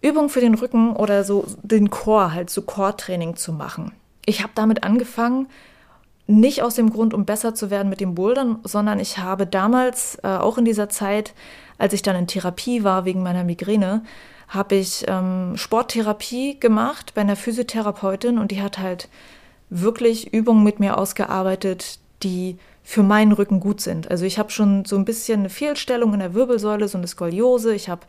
Übung 0.00 0.28
für 0.28 0.40
den 0.40 0.54
Rücken 0.54 0.94
oder 0.94 1.24
so 1.24 1.44
den 1.62 1.90
Core, 1.90 2.32
halt 2.32 2.50
so 2.50 2.62
Core-Training 2.62 3.36
zu 3.36 3.52
machen. 3.52 3.92
Ich 4.26 4.42
habe 4.42 4.52
damit 4.54 4.84
angefangen, 4.84 5.48
nicht 6.28 6.62
aus 6.62 6.74
dem 6.74 6.90
Grund, 6.90 7.14
um 7.14 7.24
besser 7.24 7.54
zu 7.54 7.70
werden 7.70 7.88
mit 7.88 8.00
dem 8.00 8.14
Bouldern, 8.14 8.58
sondern 8.62 9.00
ich 9.00 9.18
habe 9.18 9.46
damals, 9.46 10.18
äh, 10.22 10.28
auch 10.28 10.58
in 10.58 10.66
dieser 10.66 10.90
Zeit, 10.90 11.34
als 11.78 11.94
ich 11.94 12.02
dann 12.02 12.16
in 12.16 12.26
Therapie 12.26 12.84
war 12.84 13.06
wegen 13.06 13.22
meiner 13.22 13.44
Migräne, 13.44 14.02
habe 14.46 14.76
ich 14.76 15.04
ähm, 15.08 15.56
Sporttherapie 15.56 16.60
gemacht 16.60 17.12
bei 17.14 17.22
einer 17.22 17.36
Physiotherapeutin 17.36 18.38
und 18.38 18.50
die 18.50 18.60
hat 18.60 18.78
halt 18.78 19.08
wirklich 19.70 20.32
Übungen 20.32 20.64
mit 20.64 20.80
mir 20.80 20.98
ausgearbeitet, 20.98 21.98
die 22.22 22.58
für 22.82 23.02
meinen 23.02 23.32
Rücken 23.32 23.60
gut 23.60 23.80
sind. 23.80 24.10
Also 24.10 24.24
ich 24.26 24.38
habe 24.38 24.50
schon 24.50 24.84
so 24.84 24.96
ein 24.96 25.04
bisschen 25.04 25.40
eine 25.40 25.50
Fehlstellung 25.50 26.12
in 26.12 26.20
der 26.20 26.34
Wirbelsäule, 26.34 26.88
so 26.88 26.98
eine 26.98 27.06
Skoliose, 27.06 27.74
ich 27.74 27.88
habe 27.88 28.02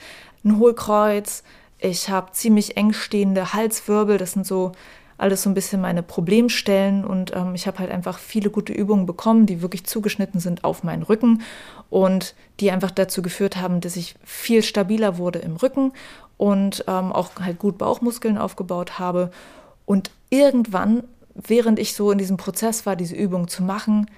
ein 0.43 0.57
Hohlkreuz, 0.57 1.43
ich 1.79 2.09
habe 2.09 2.33
ziemlich 2.33 2.75
eng 2.75 2.91
stehende 2.91 3.53
Halswirbel, 3.53 4.17
das 4.17 4.33
sind 4.33 4.45
so 4.45 4.73
alles 5.19 5.43
so 5.43 5.49
ein 5.49 5.53
bisschen 5.53 5.81
meine 5.81 6.01
Problemstellen 6.01 7.03
und 7.03 7.35
ähm, 7.35 7.53
ich 7.53 7.67
habe 7.67 7.79
halt 7.79 7.91
einfach 7.91 8.17
viele 8.17 8.49
gute 8.49 8.73
Übungen 8.73 9.05
bekommen, 9.05 9.45
die 9.45 9.61
wirklich 9.61 9.85
zugeschnitten 9.85 10.39
sind 10.39 10.63
auf 10.63 10.83
meinen 10.83 11.03
Rücken 11.03 11.41
und 11.89 12.35
die 12.59 12.71
einfach 12.71 12.91
dazu 12.91 13.21
geführt 13.21 13.57
haben, 13.57 13.81
dass 13.81 13.95
ich 13.95 14.15
viel 14.23 14.63
stabiler 14.63 15.17
wurde 15.17 15.39
im 15.39 15.57
Rücken 15.57 15.91
und 16.37 16.85
ähm, 16.87 17.11
auch 17.11 17.31
halt 17.39 17.59
gut 17.59 17.77
Bauchmuskeln 17.77 18.37
aufgebaut 18.37 18.97
habe. 18.97 19.29
Und 19.85 20.09
irgendwann, 20.29 21.03
während 21.35 21.79
ich 21.79 21.95
so 21.95 22.11
in 22.11 22.17
diesem 22.17 22.37
Prozess 22.37 22.85
war, 22.85 22.95
diese 22.95 23.15
Übung 23.15 23.49
zu 23.49 23.61
machen, 23.61 24.09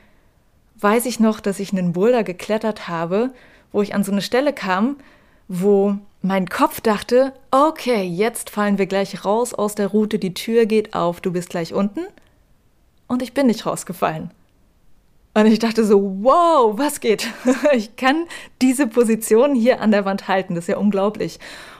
weiß 0.79 1.07
ich 1.07 1.19
noch, 1.19 1.39
dass 1.39 1.59
ich 1.59 1.71
einen 1.71 1.93
Boulder 1.93 2.23
geklettert 2.23 2.87
habe, 2.87 3.31
wo 3.71 3.81
ich 3.81 3.95
an 3.95 4.03
so 4.03 4.11
eine 4.11 4.21
Stelle 4.21 4.53
kam, 4.53 4.97
wo 5.47 5.97
mein 6.21 6.47
Kopf 6.47 6.81
dachte, 6.81 7.33
okay, 7.49 8.03
jetzt 8.03 8.49
fallen 8.49 8.77
wir 8.77 8.85
gleich 8.85 9.25
raus 9.25 9.53
aus 9.53 9.75
der 9.75 9.87
Route, 9.87 10.19
die 10.19 10.33
Tür 10.33 10.65
geht 10.65 10.93
auf, 10.93 11.19
du 11.19 11.31
bist 11.31 11.49
gleich 11.49 11.73
unten. 11.73 12.01
Und 13.07 13.21
ich 13.21 13.33
bin 13.33 13.47
nicht 13.47 13.65
rausgefallen. 13.65 14.31
Und 15.33 15.45
ich 15.47 15.59
dachte 15.59 15.83
so, 15.85 16.17
wow, 16.21 16.77
was 16.77 16.99
geht? 16.99 17.27
Ich 17.73 17.95
kann 17.95 18.25
diese 18.61 18.87
Position 18.87 19.55
hier 19.55 19.81
an 19.81 19.91
der 19.91 20.05
Wand 20.05 20.27
halten, 20.27 20.55
das 20.55 20.65
ist 20.65 20.69
ja 20.69 20.77
unglaublich. 20.77 21.39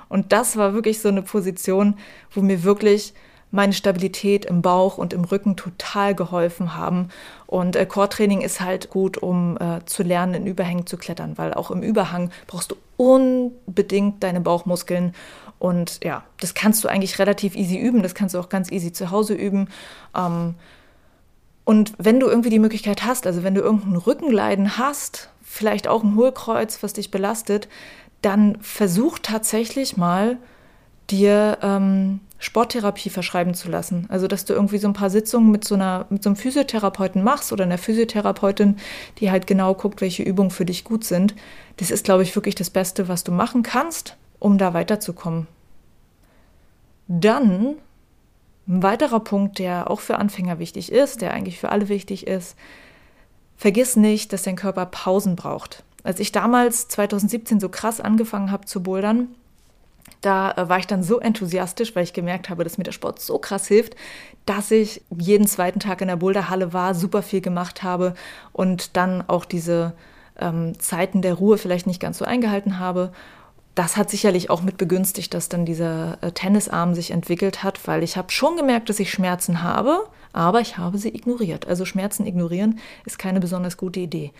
Und 0.10 0.32
das 0.32 0.58
war 0.58 0.74
wirklich 0.74 1.00
so 1.00 1.10
eine 1.10 1.22
Position, 1.22 1.96
wo 2.32 2.42
mir 2.42 2.64
wirklich 2.64 3.14
meine 3.52 3.74
Stabilität 3.74 4.46
im 4.46 4.62
Bauch 4.62 4.98
und 4.98 5.14
im 5.14 5.26
Rücken 5.26 5.58
total 5.58 6.16
geholfen 6.16 6.76
haben. 6.76 7.10
Und 7.46 7.76
äh, 7.76 7.86
Core-Training 7.86 8.42
ist 8.42 8.62
halt 8.62 8.90
gut, 8.90 9.18
um 9.18 9.58
äh, 9.58 9.86
zu 9.86 10.04
lernen, 10.04 10.34
in 10.34 10.48
Überhängen 10.48 10.88
zu 10.88 10.98
klettern, 10.98 11.38
weil 11.38 11.54
auch 11.54 11.70
im 11.70 11.84
Überhang 11.84 12.32
brauchst 12.48 12.72
du 12.72 12.76
unbedingt 12.98 14.24
deine 14.24 14.42
Bauchmuskeln. 14.42 15.14
Und 15.60 16.00
ja, 16.04 16.24
das 16.40 16.54
kannst 16.54 16.84
du 16.84 16.88
eigentlich 16.88 17.20
relativ 17.20 17.56
easy 17.56 17.78
üben. 17.78 18.02
Das 18.02 18.16
kannst 18.16 18.34
du 18.34 18.40
auch 18.40 18.50
ganz 18.50 18.72
easy 18.72 18.94
zu 18.94 19.12
Hause 19.12 19.34
üben. 19.34 19.68
Ähm, 20.16 20.56
und 21.66 21.94
wenn 21.98 22.20
du 22.20 22.28
irgendwie 22.28 22.50
die 22.50 22.60
Möglichkeit 22.60 23.06
hast, 23.06 23.28
also 23.28 23.44
wenn 23.44 23.54
du 23.54 23.62
irgendein 23.62 23.96
Rückenleiden 23.96 24.78
hast, 24.78 25.30
vielleicht 25.44 25.88
auch 25.88 26.04
ein 26.04 26.16
Hohlkreuz, 26.16 26.82
was 26.82 26.94
dich 26.94 27.12
belastet, 27.12 27.68
dann 28.22 28.58
versuch 28.62 29.20
tatsächlich 29.20 29.98
mal 29.98 30.38
dir 31.12 31.58
ähm, 31.62 32.22
Sporttherapie 32.40 33.10
verschreiben 33.10 33.54
zu 33.54 33.70
lassen. 33.70 34.08
Also, 34.10 34.28
dass 34.28 34.46
du 34.46 34.54
irgendwie 34.54 34.80
so 34.80 34.88
ein 34.88 34.94
paar 34.94 35.12
Sitzungen 35.12 35.52
mit 35.52 35.64
so, 35.64 35.76
einer, 35.76 36.08
mit 36.10 36.24
so 36.24 36.30
einem 36.30 36.36
Physiotherapeuten 36.36 37.24
machst 37.24 37.54
oder 37.54 37.66
einer 37.66 37.78
Physiotherapeutin, 37.78 38.78
die 39.20 39.30
halt 39.30 39.46
genau 39.46 39.76
guckt, 39.76 40.02
welche 40.02 40.24
Übungen 40.24 40.50
für 40.50 40.66
dich 40.66 40.84
gut 40.84 41.04
sind. 41.04 41.36
Das 41.78 41.92
ist, 41.92 42.04
glaube 42.04 42.24
ich, 42.24 42.36
wirklich 42.36 42.56
das 42.56 42.72
Beste, 42.72 43.08
was 43.08 43.24
du 43.24 43.32
machen 43.32 43.62
kannst, 43.62 44.18
um 44.40 44.58
da 44.58 44.74
weiterzukommen. 44.74 45.48
Dann 47.08 47.76
ein 48.68 48.84
weiterer 48.84 49.20
Punkt, 49.20 49.60
der 49.60 49.92
auch 49.92 50.00
für 50.00 50.18
Anfänger 50.18 50.58
wichtig 50.58 50.92
ist, 50.92 51.22
der 51.22 51.34
eigentlich 51.34 51.60
für 51.60 51.70
alle 51.70 51.90
wichtig 51.90 52.26
ist, 52.26 52.56
vergiss 53.56 53.96
nicht, 53.96 54.34
dass 54.34 54.44
dein 54.44 54.56
Körper 54.56 54.88
Pausen 54.88 55.36
braucht. 55.36 55.84
Als 56.04 56.20
ich 56.20 56.32
damals 56.32 56.88
2017 56.88 57.60
so 57.60 57.70
krass 57.70 58.02
angefangen 58.02 58.52
habe 58.52 58.66
zu 58.66 58.82
bouldern, 58.82 59.28
da 60.22 60.52
äh, 60.52 60.70
war 60.70 60.80
ich 60.80 60.88
dann 60.88 61.04
so 61.04 61.20
enthusiastisch, 61.20 61.96
weil 61.96 62.04
ich 62.04 62.14
gemerkt 62.14 62.50
habe, 62.50 62.64
dass 62.64 62.78
mir 62.78 62.84
der 62.84 62.92
Sport 62.92 63.20
so 63.20 63.38
krass 63.40 63.68
hilft, 63.68 63.96
dass 64.46 64.72
ich 64.72 65.02
jeden 65.18 65.48
zweiten 65.48 65.80
Tag 65.80 66.02
in 66.02 66.08
der 66.08 66.16
Boulderhalle 66.16 66.74
war, 66.74 66.96
super 66.96 67.22
viel 67.22 67.42
gemacht 67.42 67.84
habe 67.84 68.14
und 68.54 68.96
dann 68.96 69.24
auch 69.28 69.46
diese 69.46 69.94
ähm, 70.40 70.80
Zeiten 70.80 71.22
der 71.22 71.36
Ruhe 71.36 71.58
vielleicht 71.58 71.88
nicht 71.88 72.00
ganz 72.00 72.18
so 72.20 72.26
eingehalten 72.26 72.80
habe. 72.80 73.12
Das 73.76 73.96
hat 73.98 74.10
sicherlich 74.10 74.50
auch 74.50 74.62
mit 74.62 74.78
begünstigt, 74.78 75.34
dass 75.34 75.50
dann 75.50 75.66
dieser 75.66 76.18
äh, 76.22 76.32
Tennisarm 76.32 76.94
sich 76.94 77.12
entwickelt 77.12 77.64
hat, 77.64 77.88
weil 77.88 78.04
ich 78.04 78.18
habe 78.18 78.32
schon 78.32 78.58
gemerkt, 78.58 78.90
dass 78.90 79.00
ich 79.00 79.12
Schmerzen 79.12 79.64
habe, 79.64 80.04
aber 80.34 80.62
ich 80.62 80.78
habe 80.78 80.98
sie 80.98 81.10
ignoriert. 81.10 81.68
Also 81.68 81.86
Schmerzen 81.86 82.26
ignorieren 82.26 82.80
ist 83.06 83.18
keine 83.18 83.40
besonders 83.40 83.78
gute 83.78 84.00
Idee. 84.00 84.32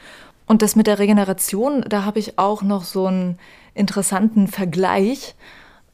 Und 0.48 0.62
das 0.62 0.76
mit 0.76 0.88
der 0.88 1.00
Regeneration, 1.00 1.86
da 1.88 2.04
habe 2.04 2.20
ich 2.20 2.38
auch 2.38 2.62
noch 2.62 2.84
so 2.84 3.08
einen 3.08 3.38
interessanten 3.74 4.48
Vergleich. 4.48 5.36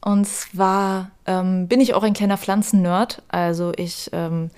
Und 0.00 0.26
zwar 0.26 1.10
ähm, 1.26 1.68
bin 1.68 1.80
ich 1.80 1.94
auch 1.94 2.02
ein 2.02 2.14
kleiner 2.14 2.38
Pflanzennerd. 2.38 3.22
Also 3.28 3.72
ich 3.76 4.10
ähm, 4.12 4.50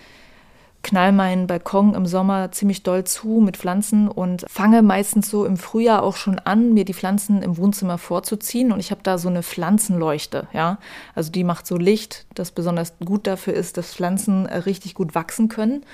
knall 0.82 1.12
meinen 1.12 1.46
Balkon 1.46 1.94
im 1.94 2.06
Sommer 2.06 2.52
ziemlich 2.52 2.82
doll 2.82 3.04
zu 3.04 3.40
mit 3.40 3.56
Pflanzen 3.56 4.08
und 4.08 4.44
fange 4.48 4.82
meistens 4.82 5.28
so 5.28 5.44
im 5.44 5.56
Frühjahr 5.56 6.02
auch 6.02 6.16
schon 6.16 6.38
an, 6.38 6.72
mir 6.72 6.84
die 6.84 6.94
Pflanzen 6.94 7.42
im 7.42 7.56
Wohnzimmer 7.56 7.98
vorzuziehen. 7.98 8.72
Und 8.72 8.80
ich 8.80 8.90
habe 8.90 9.02
da 9.02 9.18
so 9.18 9.28
eine 9.28 9.42
Pflanzenleuchte, 9.42 10.46
ja. 10.52 10.78
Also 11.14 11.30
die 11.30 11.44
macht 11.44 11.66
so 11.66 11.76
Licht, 11.76 12.26
das 12.34 12.50
besonders 12.50 12.94
gut 13.04 13.26
dafür 13.26 13.54
ist, 13.54 13.76
dass 13.76 13.94
Pflanzen 13.94 14.46
äh, 14.46 14.58
richtig 14.58 14.94
gut 14.94 15.14
wachsen 15.14 15.48
können. 15.48 15.84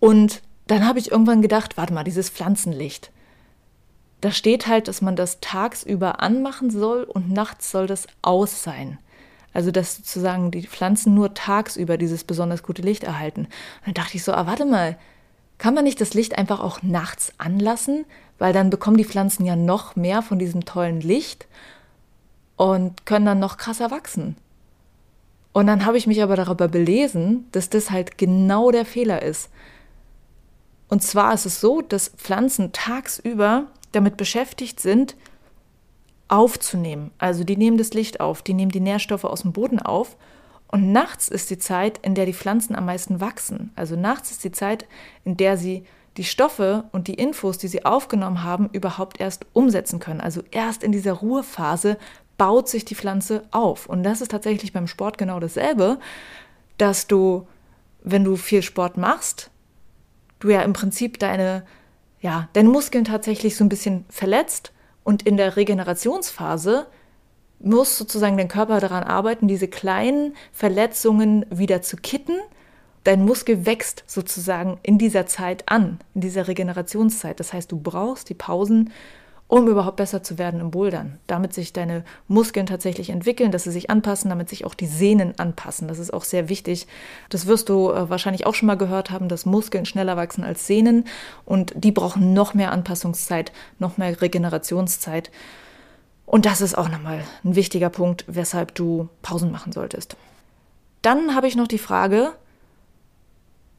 Und 0.00 0.42
dann 0.66 0.86
habe 0.86 0.98
ich 0.98 1.10
irgendwann 1.10 1.42
gedacht, 1.42 1.76
warte 1.76 1.92
mal, 1.92 2.04
dieses 2.04 2.30
Pflanzenlicht. 2.30 3.10
Da 4.24 4.30
steht 4.30 4.68
halt, 4.68 4.88
dass 4.88 5.02
man 5.02 5.16
das 5.16 5.40
tagsüber 5.40 6.22
anmachen 6.22 6.70
soll 6.70 7.02
und 7.02 7.30
nachts 7.30 7.70
soll 7.70 7.86
das 7.86 8.06
aus 8.22 8.62
sein. 8.62 8.96
Also 9.52 9.70
dass 9.70 9.96
sozusagen 9.96 10.50
die 10.50 10.66
Pflanzen 10.66 11.12
nur 11.12 11.34
tagsüber 11.34 11.98
dieses 11.98 12.24
besonders 12.24 12.62
gute 12.62 12.80
Licht 12.80 13.04
erhalten. 13.04 13.42
Und 13.42 13.48
dann 13.84 13.92
dachte 13.92 14.16
ich 14.16 14.24
so, 14.24 14.32
ah, 14.32 14.46
warte 14.46 14.64
mal, 14.64 14.96
kann 15.58 15.74
man 15.74 15.84
nicht 15.84 16.00
das 16.00 16.14
Licht 16.14 16.38
einfach 16.38 16.60
auch 16.60 16.82
nachts 16.82 17.34
anlassen? 17.36 18.06
Weil 18.38 18.54
dann 18.54 18.70
bekommen 18.70 18.96
die 18.96 19.04
Pflanzen 19.04 19.44
ja 19.44 19.56
noch 19.56 19.94
mehr 19.94 20.22
von 20.22 20.38
diesem 20.38 20.64
tollen 20.64 21.02
Licht 21.02 21.46
und 22.56 23.04
können 23.04 23.26
dann 23.26 23.40
noch 23.40 23.58
krasser 23.58 23.90
wachsen. 23.90 24.36
Und 25.52 25.66
dann 25.66 25.84
habe 25.84 25.98
ich 25.98 26.06
mich 26.06 26.22
aber 26.22 26.36
darüber 26.36 26.68
belesen, 26.68 27.46
dass 27.52 27.68
das 27.68 27.90
halt 27.90 28.16
genau 28.16 28.70
der 28.70 28.86
Fehler 28.86 29.20
ist. 29.20 29.50
Und 30.88 31.02
zwar 31.02 31.34
ist 31.34 31.44
es 31.44 31.60
so, 31.60 31.82
dass 31.82 32.08
Pflanzen 32.08 32.72
tagsüber 32.72 33.66
damit 33.94 34.16
beschäftigt 34.16 34.80
sind, 34.80 35.16
aufzunehmen. 36.28 37.10
Also 37.18 37.44
die 37.44 37.56
nehmen 37.56 37.78
das 37.78 37.94
Licht 37.94 38.20
auf, 38.20 38.42
die 38.42 38.54
nehmen 38.54 38.70
die 38.70 38.80
Nährstoffe 38.80 39.24
aus 39.24 39.42
dem 39.42 39.52
Boden 39.52 39.78
auf. 39.78 40.16
Und 40.68 40.90
nachts 40.90 41.28
ist 41.28 41.50
die 41.50 41.58
Zeit, 41.58 41.98
in 41.98 42.14
der 42.14 42.26
die 42.26 42.32
Pflanzen 42.32 42.74
am 42.74 42.86
meisten 42.86 43.20
wachsen. 43.20 43.70
Also 43.76 43.94
nachts 43.94 44.30
ist 44.30 44.42
die 44.42 44.52
Zeit, 44.52 44.86
in 45.24 45.36
der 45.36 45.56
sie 45.56 45.84
die 46.16 46.24
Stoffe 46.24 46.84
und 46.92 47.08
die 47.08 47.14
Infos, 47.14 47.58
die 47.58 47.68
sie 47.68 47.84
aufgenommen 47.84 48.42
haben, 48.42 48.68
überhaupt 48.72 49.20
erst 49.20 49.46
umsetzen 49.52 49.98
können. 49.98 50.20
Also 50.20 50.42
erst 50.50 50.82
in 50.82 50.92
dieser 50.92 51.12
Ruhephase 51.12 51.98
baut 52.38 52.68
sich 52.68 52.84
die 52.84 52.94
Pflanze 52.94 53.44
auf. 53.50 53.86
Und 53.86 54.02
das 54.02 54.20
ist 54.20 54.30
tatsächlich 54.30 54.72
beim 54.72 54.86
Sport 54.86 55.18
genau 55.18 55.40
dasselbe, 55.40 55.98
dass 56.78 57.06
du, 57.06 57.46
wenn 58.02 58.24
du 58.24 58.36
viel 58.36 58.62
Sport 58.62 58.96
machst, 58.96 59.50
du 60.40 60.50
ja 60.50 60.62
im 60.62 60.72
Prinzip 60.72 61.18
deine, 61.18 61.64
ja, 62.24 62.48
deine 62.54 62.70
Muskeln 62.70 63.04
tatsächlich 63.04 63.54
so 63.54 63.64
ein 63.64 63.68
bisschen 63.68 64.06
verletzt 64.08 64.72
und 65.04 65.24
in 65.24 65.36
der 65.36 65.56
Regenerationsphase 65.56 66.86
muss 67.60 67.98
sozusagen 67.98 68.38
dein 68.38 68.48
Körper 68.48 68.80
daran 68.80 69.04
arbeiten, 69.04 69.46
diese 69.46 69.68
kleinen 69.68 70.34
Verletzungen 70.50 71.44
wieder 71.50 71.82
zu 71.82 71.98
kitten. 71.98 72.32
Dein 73.04 73.26
Muskel 73.26 73.66
wächst 73.66 74.04
sozusagen 74.06 74.78
in 74.82 74.96
dieser 74.96 75.26
Zeit 75.26 75.64
an, 75.68 75.98
in 76.14 76.22
dieser 76.22 76.48
Regenerationszeit. 76.48 77.38
Das 77.40 77.52
heißt, 77.52 77.70
du 77.70 77.78
brauchst 77.78 78.30
die 78.30 78.34
Pausen, 78.34 78.90
um 79.54 79.68
überhaupt 79.68 79.98
besser 79.98 80.24
zu 80.24 80.36
werden 80.36 80.58
im 80.58 80.72
Bouldern. 80.72 81.20
Damit 81.28 81.54
sich 81.54 81.72
deine 81.72 82.02
Muskeln 82.26 82.66
tatsächlich 82.66 83.10
entwickeln, 83.10 83.52
dass 83.52 83.62
sie 83.62 83.70
sich 83.70 83.88
anpassen, 83.88 84.28
damit 84.28 84.48
sich 84.48 84.64
auch 84.64 84.74
die 84.74 84.88
Sehnen 84.88 85.38
anpassen. 85.38 85.86
Das 85.86 86.00
ist 86.00 86.12
auch 86.12 86.24
sehr 86.24 86.48
wichtig. 86.48 86.88
Das 87.28 87.46
wirst 87.46 87.68
du 87.68 87.92
äh, 87.92 88.10
wahrscheinlich 88.10 88.46
auch 88.46 88.54
schon 88.56 88.66
mal 88.66 88.76
gehört 88.76 89.12
haben, 89.12 89.28
dass 89.28 89.46
Muskeln 89.46 89.86
schneller 89.86 90.16
wachsen 90.16 90.42
als 90.42 90.66
Sehnen 90.66 91.04
und 91.44 91.72
die 91.76 91.92
brauchen 91.92 92.32
noch 92.32 92.54
mehr 92.54 92.72
Anpassungszeit, 92.72 93.52
noch 93.78 93.96
mehr 93.96 94.20
Regenerationszeit. 94.20 95.30
Und 96.26 96.46
das 96.46 96.60
ist 96.60 96.76
auch 96.76 96.88
nochmal 96.88 97.22
ein 97.44 97.54
wichtiger 97.54 97.90
Punkt, 97.90 98.24
weshalb 98.26 98.74
du 98.74 99.08
Pausen 99.22 99.52
machen 99.52 99.70
solltest. 99.70 100.16
Dann 101.00 101.36
habe 101.36 101.46
ich 101.46 101.54
noch 101.54 101.68
die 101.68 101.78
Frage, 101.78 102.32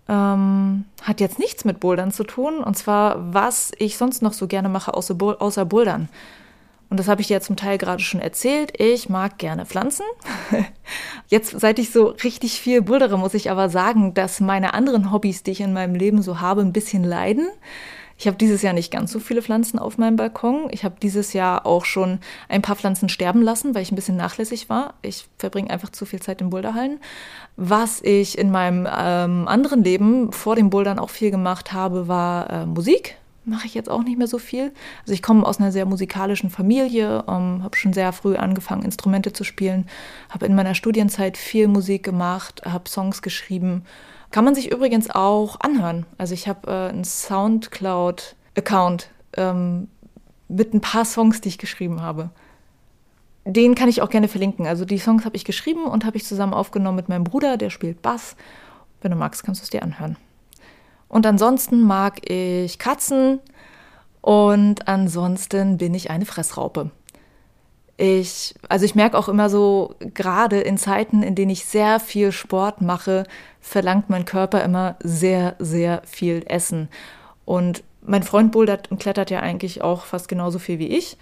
ähm, 0.08 0.86
hat 1.02 1.20
jetzt 1.20 1.40
nichts 1.40 1.66
mit 1.66 1.80
Bouldern 1.80 2.12
zu 2.12 2.24
tun. 2.24 2.60
Und 2.60 2.78
zwar, 2.78 3.34
was 3.34 3.72
ich 3.78 3.98
sonst 3.98 4.22
noch 4.22 4.34
so 4.34 4.48
gerne 4.48 4.70
mache, 4.70 4.94
außer, 4.94 5.16
außer 5.20 5.66
Bouldern. 5.66 6.10
Und 6.90 7.00
das 7.00 7.08
habe 7.08 7.22
ich 7.22 7.28
dir 7.28 7.36
ja 7.36 7.42
zum 7.42 7.56
Teil 7.56 7.78
gerade 7.78 8.04
schon 8.04 8.22
erzählt. 8.22 8.80
Ich 8.80 9.10
mag 9.10 9.38
gerne 9.38 9.66
Pflanzen. 9.66 10.06
Jetzt, 11.28 11.60
seit 11.60 11.80
ich 11.80 11.92
so 11.92 12.08
richtig 12.24 12.60
viel 12.60 12.82
bouldere, 12.82 13.18
muss 13.18 13.34
ich 13.34 13.50
aber 13.50 13.70
sagen, 13.70 14.14
dass 14.14 14.40
meine 14.40 14.74
anderen 14.74 15.12
Hobbys, 15.12 15.42
die 15.44 15.52
ich 15.52 15.62
in 15.62 15.74
meinem 15.74 15.96
Leben 15.96 16.22
so 16.22 16.40
habe, 16.40 16.62
ein 16.62 16.74
bisschen 16.74 17.04
leiden. 17.04 17.50
Ich 18.18 18.28
habe 18.28 18.38
dieses 18.38 18.62
Jahr 18.62 18.74
nicht 18.74 18.92
ganz 18.92 19.12
so 19.12 19.20
viele 19.20 19.42
Pflanzen 19.42 19.78
auf 19.78 19.98
meinem 19.98 20.16
Balkon. 20.16 20.68
Ich 20.72 20.86
habe 20.86 20.96
dieses 21.02 21.34
Jahr 21.34 21.66
auch 21.66 21.84
schon 21.84 22.20
ein 22.48 22.62
paar 22.62 22.78
Pflanzen 22.78 23.10
sterben 23.10 23.42
lassen, 23.42 23.76
weil 23.76 23.82
ich 23.82 23.92
ein 23.92 23.96
bisschen 23.96 24.16
nachlässig 24.16 24.70
war. 24.70 24.94
Ich 25.02 25.28
verbringe 25.38 25.70
einfach 25.70 25.90
zu 25.90 26.06
viel 26.06 26.22
Zeit 26.22 26.40
in 26.40 26.50
Boulderhallen. 26.50 27.00
Was 27.58 28.02
ich 28.02 28.38
in 28.38 28.52
meinem 28.52 28.88
ähm, 28.90 29.48
anderen 29.48 29.84
Leben 29.84 30.32
vor 30.32 30.56
dem 30.56 30.70
Bouldern 30.70 30.98
auch 30.98 31.10
viel 31.10 31.30
gemacht 31.30 31.74
habe, 31.74 32.08
war 32.08 32.50
äh, 32.50 32.66
Musik. 32.66 33.18
Mache 33.44 33.68
ich 33.68 33.76
jetzt 33.76 33.92
auch 33.92 34.02
nicht 34.02 34.18
mehr 34.18 34.28
so 34.28 34.40
viel. 34.40 34.72
Also 35.02 35.14
ich 35.14 35.22
komme 35.22 35.46
aus 35.46 35.60
einer 35.60 35.72
sehr 35.72 35.86
musikalischen 35.86 36.50
Familie, 36.50 37.26
ähm, 37.28 37.64
habe 37.64 37.76
schon 37.76 37.94
sehr 37.94 38.14
früh 38.14 38.38
angefangen, 38.38 38.84
Instrumente 38.84 39.34
zu 39.34 39.44
spielen, 39.44 39.88
habe 40.30 40.46
in 40.46 40.56
meiner 40.56 40.74
Studienzeit 40.74 41.38
viel 41.38 41.68
Musik 41.68 42.04
gemacht, 42.04 42.62
habe 42.66 42.90
Songs 42.90 43.22
geschrieben 43.22 43.84
kann 44.36 44.44
man 44.44 44.54
sich 44.54 44.70
übrigens 44.70 45.10
auch 45.10 45.62
anhören. 45.62 46.06
Also 46.18 46.34
ich 46.34 46.50
habe 46.50 46.70
äh, 46.70 46.90
einen 46.90 47.06
Soundcloud-Account 47.06 49.10
ähm, 49.38 49.88
mit 50.50 50.74
ein 50.74 50.82
paar 50.82 51.06
Songs, 51.06 51.40
die 51.40 51.48
ich 51.48 51.58
geschrieben 51.58 52.02
habe. 52.02 52.32
Den 53.46 53.76
kann 53.76 53.88
ich 53.88 54.02
auch 54.02 54.10
gerne 54.10 54.28
verlinken. 54.28 54.68
Also 54.68 54.84
die 54.84 54.98
Songs 54.98 55.24
habe 55.24 55.38
ich 55.38 55.46
geschrieben 55.46 55.86
und 55.86 56.04
habe 56.04 56.18
ich 56.18 56.26
zusammen 56.26 56.54
aufgenommen 56.54 56.98
mit 56.98 57.08
meinem 57.08 57.24
Bruder, 57.24 57.56
der 57.56 57.70
spielt 57.70 58.02
Bass. 58.02 58.36
Wenn 59.00 59.12
du 59.12 59.18
magst, 59.18 59.46
kannst 59.46 59.62
du 59.62 59.64
es 59.64 59.70
dir 59.70 59.84
anhören. 59.84 60.18
Und 61.08 61.26
ansonsten 61.26 61.80
mag 61.80 62.30
ich 62.30 62.78
Katzen 62.78 63.40
und 64.20 64.90
ansonsten 64.90 65.78
bin 65.78 65.94
ich 65.94 66.10
eine 66.10 66.26
Fressraupe 66.26 66.92
ich, 67.98 68.56
also 68.68 68.86
ich 68.86 68.96
merke 68.96 69.18
auch 69.18 69.30
immer 69.30 69.50
so, 69.50 69.96
gerade 70.00 70.60
in 70.60 70.78
Zeiten, 70.78 71.24
in 71.24 71.36
denen 71.36 71.52
ich 71.52 71.66
sehr 71.66 72.00
viel 72.00 72.32
Sport 72.32 72.82
mache, 72.82 73.24
verlangt 73.62 74.10
mein 74.10 74.26
Körper 74.26 74.64
immer 74.64 74.98
sehr, 75.02 75.56
sehr 75.60 76.02
viel 76.06 76.44
Essen. 76.48 76.90
Und 77.46 77.84
mein 78.02 78.24
Freund 78.24 78.52
bouldert 78.52 78.92
und 78.92 79.00
klettert 79.00 79.32
ja 79.32 79.40
eigentlich 79.40 79.82
auch 79.82 80.06
fast 80.06 80.28
genauso 80.28 80.60
viel 80.60 80.80
wie 80.80 80.88
ich 80.88 81.18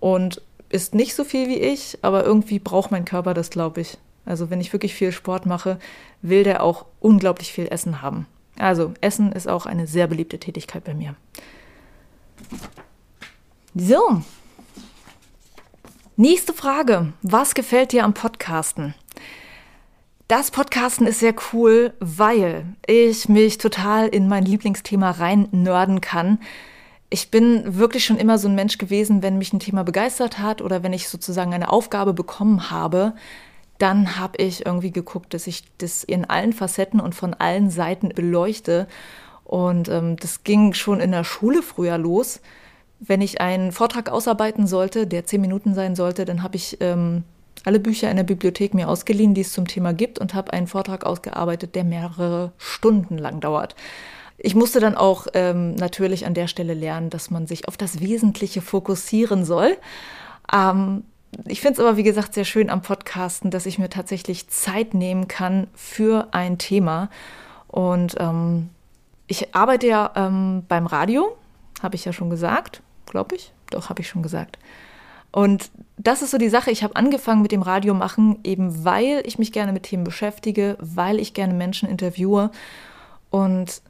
und 0.00 0.40
ist 0.68 0.94
nicht 0.94 1.14
so 1.14 1.24
viel 1.24 1.48
wie 1.48 1.58
ich, 1.58 1.98
aber 2.02 2.24
irgendwie 2.24 2.58
braucht 2.58 2.90
mein 2.90 3.04
Körper 3.04 3.34
das, 3.34 3.50
glaube 3.50 3.82
ich. 3.82 3.98
Also 4.24 4.50
wenn 4.50 4.60
ich 4.60 4.72
wirklich 4.72 4.94
viel 4.94 5.12
Sport 5.12 5.46
mache, 5.46 5.78
will 6.22 6.44
der 6.44 6.62
auch 6.62 6.86
unglaublich 7.00 7.52
viel 7.52 7.68
Essen 7.68 8.02
haben. 8.02 8.26
Also 8.58 8.94
Essen 9.00 9.32
ist 9.32 9.48
auch 9.48 9.66
eine 9.66 9.86
sehr 9.86 10.06
beliebte 10.06 10.38
Tätigkeit 10.38 10.84
bei 10.84 10.94
mir. 10.94 11.14
So, 13.74 14.22
Nächste 16.22 16.52
Frage. 16.52 17.12
Was 17.22 17.52
gefällt 17.52 17.90
dir 17.90 18.04
am 18.04 18.14
Podcasten? 18.14 18.94
Das 20.28 20.52
Podcasten 20.52 21.04
ist 21.04 21.18
sehr 21.18 21.34
cool, 21.52 21.94
weil 21.98 22.64
ich 22.86 23.28
mich 23.28 23.58
total 23.58 24.06
in 24.06 24.28
mein 24.28 24.44
Lieblingsthema 24.44 25.10
rein 25.10 25.48
nörden 25.50 26.00
kann. 26.00 26.38
Ich 27.10 27.32
bin 27.32 27.76
wirklich 27.76 28.04
schon 28.04 28.18
immer 28.18 28.38
so 28.38 28.46
ein 28.46 28.54
Mensch 28.54 28.78
gewesen, 28.78 29.20
wenn 29.20 29.36
mich 29.36 29.52
ein 29.52 29.58
Thema 29.58 29.82
begeistert 29.82 30.38
hat 30.38 30.62
oder 30.62 30.84
wenn 30.84 30.92
ich 30.92 31.08
sozusagen 31.08 31.52
eine 31.54 31.72
Aufgabe 31.72 32.14
bekommen 32.14 32.70
habe, 32.70 33.14
dann 33.78 34.16
habe 34.16 34.36
ich 34.40 34.64
irgendwie 34.64 34.92
geguckt, 34.92 35.34
dass 35.34 35.48
ich 35.48 35.64
das 35.78 36.04
in 36.04 36.24
allen 36.24 36.52
Facetten 36.52 37.00
und 37.00 37.16
von 37.16 37.34
allen 37.34 37.68
Seiten 37.68 38.10
beleuchte. 38.10 38.86
Und 39.42 39.88
ähm, 39.88 40.14
das 40.14 40.44
ging 40.44 40.72
schon 40.72 41.00
in 41.00 41.10
der 41.10 41.24
Schule 41.24 41.62
früher 41.62 41.98
los 41.98 42.40
wenn 43.04 43.20
ich 43.20 43.40
einen 43.40 43.72
Vortrag 43.72 44.08
ausarbeiten 44.08 44.66
sollte, 44.66 45.06
der 45.06 45.24
zehn 45.24 45.40
Minuten 45.40 45.74
sein 45.74 45.96
sollte, 45.96 46.24
dann 46.24 46.42
habe 46.42 46.56
ich 46.56 46.78
ähm, 46.80 47.24
alle 47.64 47.80
Bücher 47.80 48.08
in 48.10 48.16
der 48.16 48.22
Bibliothek 48.22 48.74
mir 48.74 48.88
ausgeliehen, 48.88 49.34
die 49.34 49.40
es 49.40 49.52
zum 49.52 49.66
Thema 49.66 49.92
gibt, 49.92 50.20
und 50.20 50.34
habe 50.34 50.52
einen 50.52 50.68
Vortrag 50.68 51.04
ausgearbeitet, 51.04 51.74
der 51.74 51.82
mehrere 51.82 52.52
Stunden 52.58 53.18
lang 53.18 53.40
dauert. 53.40 53.74
Ich 54.38 54.54
musste 54.54 54.78
dann 54.78 54.94
auch 54.94 55.26
ähm, 55.34 55.74
natürlich 55.74 56.26
an 56.26 56.34
der 56.34 56.46
Stelle 56.46 56.74
lernen, 56.74 57.10
dass 57.10 57.30
man 57.30 57.46
sich 57.46 57.66
auf 57.66 57.76
das 57.76 58.00
Wesentliche 58.00 58.62
fokussieren 58.62 59.44
soll. 59.44 59.76
Ähm, 60.52 61.02
ich 61.46 61.60
finde 61.60 61.74
es 61.74 61.80
aber, 61.80 61.96
wie 61.96 62.02
gesagt, 62.04 62.34
sehr 62.34 62.44
schön 62.44 62.70
am 62.70 62.82
Podcasten, 62.82 63.50
dass 63.50 63.66
ich 63.66 63.78
mir 63.80 63.88
tatsächlich 63.88 64.48
Zeit 64.48 64.94
nehmen 64.94 65.26
kann 65.26 65.66
für 65.74 66.28
ein 66.30 66.58
Thema. 66.58 67.10
Und 67.66 68.14
ähm, 68.20 68.68
ich 69.26 69.54
arbeite 69.54 69.88
ja 69.88 70.12
ähm, 70.14 70.64
beim 70.68 70.86
Radio, 70.86 71.36
habe 71.82 71.96
ich 71.96 72.04
ja 72.04 72.12
schon 72.12 72.30
gesagt 72.30 72.82
glaube 73.06 73.36
ich. 73.36 73.52
Doch, 73.70 73.88
habe 73.88 74.00
ich 74.00 74.08
schon 74.08 74.22
gesagt. 74.22 74.58
Und 75.32 75.70
das 75.96 76.20
ist 76.20 76.30
so 76.30 76.38
die 76.38 76.50
Sache. 76.50 76.70
Ich 76.70 76.82
habe 76.82 76.96
angefangen 76.96 77.42
mit 77.42 77.52
dem 77.52 77.62
Radio 77.62 77.94
machen, 77.94 78.38
eben 78.44 78.84
weil 78.84 79.22
ich 79.24 79.38
mich 79.38 79.50
gerne 79.50 79.72
mit 79.72 79.84
Themen 79.84 80.04
beschäftige, 80.04 80.76
weil 80.78 81.18
ich 81.18 81.32
gerne 81.32 81.54
Menschen 81.54 81.88
interviewe. 81.88 82.50
Und 83.30 83.80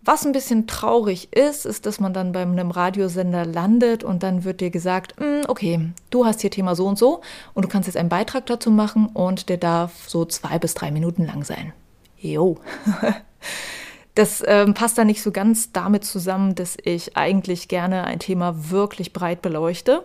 was 0.00 0.24
ein 0.24 0.32
bisschen 0.32 0.66
traurig 0.66 1.34
ist, 1.34 1.66
ist, 1.66 1.84
dass 1.84 2.00
man 2.00 2.14
dann 2.14 2.32
bei 2.32 2.40
einem 2.40 2.70
Radiosender 2.70 3.44
landet 3.44 4.04
und 4.04 4.22
dann 4.22 4.44
wird 4.44 4.62
dir 4.62 4.70
gesagt, 4.70 5.20
hm, 5.20 5.42
okay, 5.48 5.90
du 6.08 6.24
hast 6.24 6.40
hier 6.40 6.50
Thema 6.50 6.74
so 6.74 6.86
und 6.86 6.96
so 6.98 7.20
und 7.52 7.64
du 7.64 7.68
kannst 7.68 7.88
jetzt 7.88 7.96
einen 7.96 8.08
Beitrag 8.08 8.46
dazu 8.46 8.70
machen 8.70 9.08
und 9.12 9.50
der 9.50 9.58
darf 9.58 10.08
so 10.08 10.24
zwei 10.24 10.58
bis 10.58 10.72
drei 10.72 10.90
Minuten 10.90 11.26
lang 11.26 11.44
sein. 11.44 11.74
Jo. 12.16 12.56
Das 14.18 14.42
ähm, 14.44 14.74
passt 14.74 14.98
da 14.98 15.04
nicht 15.04 15.22
so 15.22 15.30
ganz 15.30 15.70
damit 15.70 16.04
zusammen, 16.04 16.56
dass 16.56 16.76
ich 16.82 17.16
eigentlich 17.16 17.68
gerne 17.68 18.02
ein 18.02 18.18
Thema 18.18 18.68
wirklich 18.68 19.12
breit 19.12 19.42
beleuchte. 19.42 20.04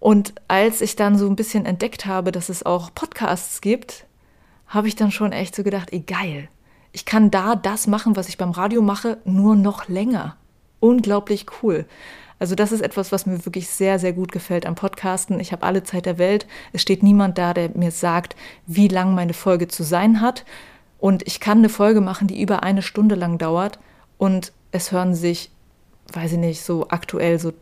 Und 0.00 0.34
als 0.48 0.82
ich 0.82 0.96
dann 0.96 1.16
so 1.16 1.26
ein 1.26 1.34
bisschen 1.34 1.64
entdeckt 1.64 2.04
habe, 2.04 2.30
dass 2.30 2.50
es 2.50 2.66
auch 2.66 2.92
Podcasts 2.94 3.62
gibt, 3.62 4.04
habe 4.66 4.88
ich 4.88 4.96
dann 4.96 5.10
schon 5.10 5.32
echt 5.32 5.56
so 5.56 5.62
gedacht, 5.62 5.94
ey 5.94 6.00
geil, 6.00 6.50
ich 6.92 7.06
kann 7.06 7.30
da 7.30 7.56
das 7.56 7.86
machen, 7.86 8.16
was 8.16 8.28
ich 8.28 8.36
beim 8.36 8.50
Radio 8.50 8.82
mache, 8.82 9.16
nur 9.24 9.56
noch 9.56 9.88
länger. 9.88 10.36
Unglaublich 10.80 11.46
cool. 11.62 11.86
Also 12.38 12.54
das 12.54 12.70
ist 12.70 12.82
etwas, 12.82 13.12
was 13.12 13.24
mir 13.24 13.46
wirklich 13.46 13.70
sehr, 13.70 13.98
sehr 13.98 14.12
gut 14.12 14.30
gefällt 14.30 14.66
am 14.66 14.74
Podcasten. 14.74 15.40
Ich 15.40 15.52
habe 15.52 15.62
alle 15.62 15.84
Zeit 15.84 16.04
der 16.04 16.18
Welt. 16.18 16.46
Es 16.74 16.82
steht 16.82 17.02
niemand 17.02 17.38
da, 17.38 17.54
der 17.54 17.70
mir 17.70 17.92
sagt, 17.92 18.36
wie 18.66 18.88
lang 18.88 19.14
meine 19.14 19.32
Folge 19.32 19.68
zu 19.68 19.84
sein 19.84 20.20
hat. 20.20 20.44
Und 20.98 21.26
ich 21.26 21.40
kann 21.40 21.58
eine 21.58 21.68
Folge 21.68 22.00
machen, 22.00 22.26
die 22.26 22.40
über 22.40 22.62
eine 22.62 22.82
Stunde 22.82 23.14
lang 23.14 23.38
dauert. 23.38 23.78
Und 24.18 24.52
es 24.72 24.92
hören 24.92 25.14
sich, 25.14 25.50
weiß 26.12 26.32
ich 26.32 26.38
nicht, 26.38 26.62
so 26.62 26.88
aktuell 26.88 27.38
so 27.38 27.52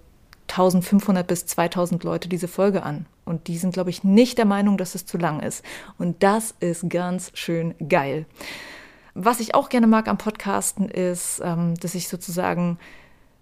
1500 0.48 1.26
bis 1.26 1.46
2000 1.46 2.04
Leute 2.04 2.28
diese 2.28 2.48
Folge 2.48 2.82
an. 2.82 3.06
Und 3.24 3.48
die 3.48 3.58
sind, 3.58 3.72
glaube 3.72 3.90
ich, 3.90 4.04
nicht 4.04 4.38
der 4.38 4.44
Meinung, 4.44 4.76
dass 4.76 4.94
es 4.94 5.06
zu 5.06 5.18
lang 5.18 5.40
ist. 5.40 5.64
Und 5.98 6.22
das 6.22 6.54
ist 6.60 6.88
ganz 6.90 7.32
schön 7.34 7.74
geil. 7.88 8.26
Was 9.14 9.40
ich 9.40 9.54
auch 9.54 9.68
gerne 9.68 9.86
mag 9.86 10.08
am 10.08 10.18
Podcasten 10.18 10.88
ist, 10.88 11.40
ähm, 11.42 11.74
dass 11.80 11.94
ich 11.94 12.08
sozusagen 12.08 12.78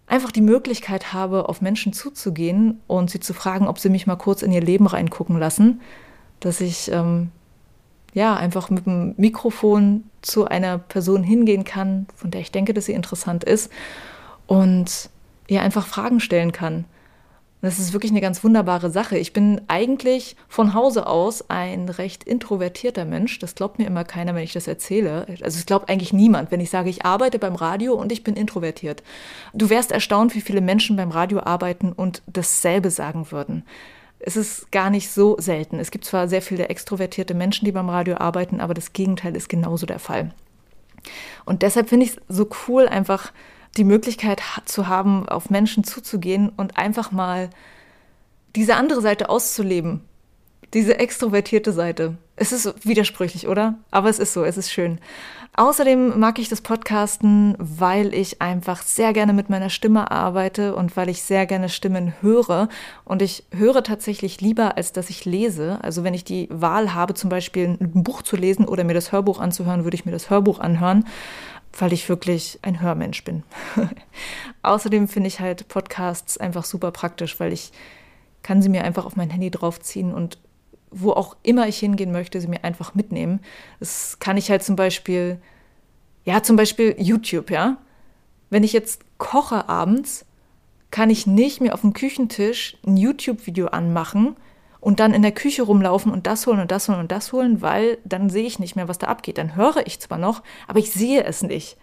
einfach 0.06 0.30
die 0.30 0.42
Möglichkeit 0.42 1.12
habe, 1.12 1.48
auf 1.48 1.60
Menschen 1.60 1.92
zuzugehen 1.92 2.80
und 2.86 3.10
sie 3.10 3.20
zu 3.20 3.32
fragen, 3.34 3.66
ob 3.66 3.78
sie 3.78 3.88
mich 3.88 4.06
mal 4.06 4.16
kurz 4.16 4.42
in 4.42 4.52
ihr 4.52 4.60
Leben 4.60 4.86
reingucken 4.86 5.38
lassen. 5.38 5.80
Dass 6.40 6.60
ich 6.60 6.90
ähm, 6.92 7.30
ja 8.14 8.34
einfach 8.36 8.70
mit 8.70 8.86
dem 8.86 9.14
Mikrofon 9.16 10.04
zu 10.20 10.46
einer 10.46 10.78
Person 10.78 11.22
hingehen 11.22 11.64
kann, 11.64 12.06
von 12.14 12.30
der 12.30 12.40
ich 12.40 12.52
denke, 12.52 12.74
dass 12.74 12.86
sie 12.86 12.92
interessant 12.92 13.44
ist 13.44 13.70
und 14.46 15.10
ihr 15.48 15.62
einfach 15.62 15.86
Fragen 15.86 16.20
stellen 16.20 16.52
kann. 16.52 16.84
Das 17.62 17.78
ist 17.78 17.92
wirklich 17.92 18.10
eine 18.10 18.20
ganz 18.20 18.42
wunderbare 18.42 18.90
Sache. 18.90 19.16
Ich 19.16 19.32
bin 19.32 19.60
eigentlich 19.68 20.34
von 20.48 20.74
Hause 20.74 21.06
aus 21.06 21.48
ein 21.48 21.88
recht 21.88 22.24
introvertierter 22.24 23.04
Mensch. 23.04 23.38
Das 23.38 23.54
glaubt 23.54 23.78
mir 23.78 23.86
immer 23.86 24.02
keiner, 24.02 24.34
wenn 24.34 24.42
ich 24.42 24.52
das 24.52 24.66
erzähle. 24.66 25.26
Also 25.42 25.58
es 25.60 25.66
glaubt 25.66 25.88
eigentlich 25.88 26.12
niemand, 26.12 26.50
wenn 26.50 26.58
ich 26.58 26.70
sage, 26.70 26.90
ich 26.90 27.04
arbeite 27.04 27.38
beim 27.38 27.54
Radio 27.54 27.94
und 27.94 28.10
ich 28.10 28.24
bin 28.24 28.34
introvertiert. 28.34 29.04
Du 29.54 29.70
wärst 29.70 29.92
erstaunt, 29.92 30.34
wie 30.34 30.40
viele 30.40 30.60
Menschen 30.60 30.96
beim 30.96 31.12
Radio 31.12 31.38
arbeiten 31.38 31.92
und 31.92 32.22
dasselbe 32.26 32.90
sagen 32.90 33.30
würden. 33.30 33.62
Es 34.24 34.36
ist 34.36 34.70
gar 34.70 34.90
nicht 34.90 35.10
so 35.10 35.36
selten. 35.38 35.78
Es 35.78 35.90
gibt 35.90 36.04
zwar 36.04 36.28
sehr 36.28 36.42
viele 36.42 36.68
extrovertierte 36.68 37.34
Menschen, 37.34 37.64
die 37.64 37.72
beim 37.72 37.90
Radio 37.90 38.16
arbeiten, 38.16 38.60
aber 38.60 38.74
das 38.74 38.92
Gegenteil 38.92 39.36
ist 39.36 39.48
genauso 39.48 39.86
der 39.86 39.98
Fall. 39.98 40.32
Und 41.44 41.62
deshalb 41.62 41.88
finde 41.88 42.06
ich 42.06 42.12
es 42.12 42.20
so 42.28 42.48
cool, 42.68 42.88
einfach 42.88 43.32
die 43.76 43.84
Möglichkeit 43.84 44.42
zu 44.64 44.86
haben, 44.86 45.28
auf 45.28 45.50
Menschen 45.50 45.84
zuzugehen 45.84 46.50
und 46.50 46.76
einfach 46.76 47.10
mal 47.10 47.50
diese 48.54 48.76
andere 48.76 49.00
Seite 49.00 49.28
auszuleben. 49.28 50.02
Diese 50.74 50.98
extrovertierte 50.98 51.72
Seite. 51.72 52.16
Es 52.36 52.52
ist 52.52 52.86
widersprüchlich, 52.86 53.48
oder? 53.48 53.78
Aber 53.90 54.08
es 54.08 54.18
ist 54.18 54.32
so, 54.32 54.44
es 54.44 54.56
ist 54.56 54.70
schön. 54.70 55.00
Außerdem 55.54 56.18
mag 56.18 56.38
ich 56.38 56.48
das 56.48 56.62
Podcasten, 56.62 57.54
weil 57.58 58.14
ich 58.14 58.40
einfach 58.40 58.80
sehr 58.80 59.12
gerne 59.12 59.34
mit 59.34 59.50
meiner 59.50 59.68
Stimme 59.68 60.10
arbeite 60.10 60.74
und 60.74 60.96
weil 60.96 61.10
ich 61.10 61.22
sehr 61.22 61.44
gerne 61.44 61.68
Stimmen 61.68 62.14
höre. 62.22 62.70
Und 63.04 63.20
ich 63.20 63.44
höre 63.54 63.82
tatsächlich 63.84 64.40
lieber, 64.40 64.78
als 64.78 64.92
dass 64.92 65.10
ich 65.10 65.26
lese. 65.26 65.78
Also 65.82 66.04
wenn 66.04 66.14
ich 66.14 66.24
die 66.24 66.48
Wahl 66.50 66.94
habe, 66.94 67.12
zum 67.12 67.28
Beispiel 67.28 67.76
ein 67.78 68.02
Buch 68.02 68.22
zu 68.22 68.36
lesen 68.36 68.66
oder 68.66 68.82
mir 68.82 68.94
das 68.94 69.12
Hörbuch 69.12 69.40
anzuhören, 69.40 69.84
würde 69.84 69.94
ich 69.94 70.06
mir 70.06 70.12
das 70.12 70.30
Hörbuch 70.30 70.58
anhören 70.58 71.04
weil 71.78 71.92
ich 71.92 72.08
wirklich 72.08 72.58
ein 72.62 72.80
Hörmensch 72.80 73.24
bin. 73.24 73.44
Außerdem 74.62 75.08
finde 75.08 75.28
ich 75.28 75.40
halt 75.40 75.68
Podcasts 75.68 76.36
einfach 76.38 76.64
super 76.64 76.90
praktisch, 76.90 77.40
weil 77.40 77.52
ich 77.52 77.72
kann 78.42 78.60
sie 78.60 78.68
mir 78.68 78.84
einfach 78.84 79.06
auf 79.06 79.16
mein 79.16 79.30
Handy 79.30 79.50
draufziehen 79.50 80.12
und 80.12 80.38
wo 80.92 81.12
auch 81.12 81.36
immer 81.42 81.66
ich 81.66 81.78
hingehen 81.78 82.12
möchte, 82.12 82.40
sie 82.40 82.48
mir 82.48 82.64
einfach 82.64 82.94
mitnehmen. 82.94 83.40
Das 83.80 84.18
kann 84.20 84.36
ich 84.36 84.50
halt 84.50 84.62
zum 84.62 84.76
Beispiel, 84.76 85.40
ja, 86.24 86.42
zum 86.42 86.56
Beispiel 86.56 86.94
YouTube, 86.98 87.50
ja. 87.50 87.78
Wenn 88.50 88.62
ich 88.62 88.72
jetzt 88.72 89.02
koche 89.18 89.68
abends, 89.68 90.26
kann 90.90 91.10
ich 91.10 91.26
nicht 91.26 91.60
mir 91.60 91.74
auf 91.74 91.80
dem 91.80 91.94
Küchentisch 91.94 92.76
ein 92.86 92.96
YouTube-Video 92.96 93.68
anmachen 93.68 94.36
und 94.78 95.00
dann 95.00 95.14
in 95.14 95.22
der 95.22 95.32
Küche 95.32 95.62
rumlaufen 95.62 96.12
und 96.12 96.26
das 96.26 96.46
holen 96.46 96.60
und 96.60 96.70
das 96.70 96.88
holen 96.88 97.00
und 97.00 97.10
das 97.10 97.32
holen, 97.32 97.62
weil 97.62 97.98
dann 98.04 98.28
sehe 98.28 98.46
ich 98.46 98.58
nicht 98.58 98.76
mehr, 98.76 98.88
was 98.88 98.98
da 98.98 99.06
abgeht. 99.06 99.38
Dann 99.38 99.56
höre 99.56 99.86
ich 99.86 100.00
zwar 100.00 100.18
noch, 100.18 100.42
aber 100.68 100.80
ich 100.80 100.90
sehe 100.90 101.24
es 101.24 101.42
nicht. 101.42 101.76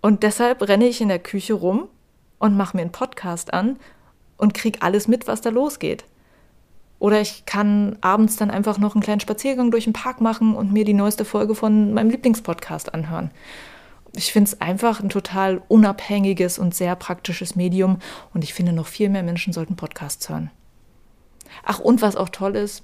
Und 0.00 0.22
deshalb 0.22 0.62
renne 0.62 0.86
ich 0.86 1.00
in 1.00 1.08
der 1.08 1.18
Küche 1.18 1.54
rum 1.54 1.88
und 2.38 2.56
mache 2.56 2.76
mir 2.76 2.82
einen 2.82 2.92
Podcast 2.92 3.52
an 3.52 3.78
und 4.36 4.54
kriege 4.54 4.82
alles 4.82 5.06
mit, 5.06 5.26
was 5.26 5.40
da 5.40 5.50
losgeht. 5.50 6.04
Oder 6.98 7.20
ich 7.20 7.46
kann 7.46 7.96
abends 8.00 8.36
dann 8.36 8.50
einfach 8.50 8.78
noch 8.78 8.94
einen 8.94 9.02
kleinen 9.02 9.20
Spaziergang 9.20 9.70
durch 9.70 9.84
den 9.84 9.92
Park 9.92 10.20
machen 10.20 10.54
und 10.54 10.72
mir 10.72 10.84
die 10.84 10.94
neueste 10.94 11.24
Folge 11.24 11.54
von 11.54 11.94
meinem 11.94 12.10
Lieblingspodcast 12.10 12.92
anhören. 12.92 13.30
Ich 14.14 14.32
finde 14.32 14.48
es 14.48 14.60
einfach 14.60 15.00
ein 15.00 15.10
total 15.10 15.62
unabhängiges 15.68 16.58
und 16.58 16.74
sehr 16.74 16.96
praktisches 16.96 17.54
Medium 17.54 17.98
und 18.34 18.42
ich 18.42 18.54
finde, 18.54 18.72
noch 18.72 18.86
viel 18.86 19.10
mehr 19.10 19.22
Menschen 19.22 19.52
sollten 19.52 19.76
Podcasts 19.76 20.28
hören. 20.28 20.50
Ach, 21.62 21.78
und 21.78 22.02
was 22.02 22.16
auch 22.16 22.30
toll 22.30 22.56
ist, 22.56 22.82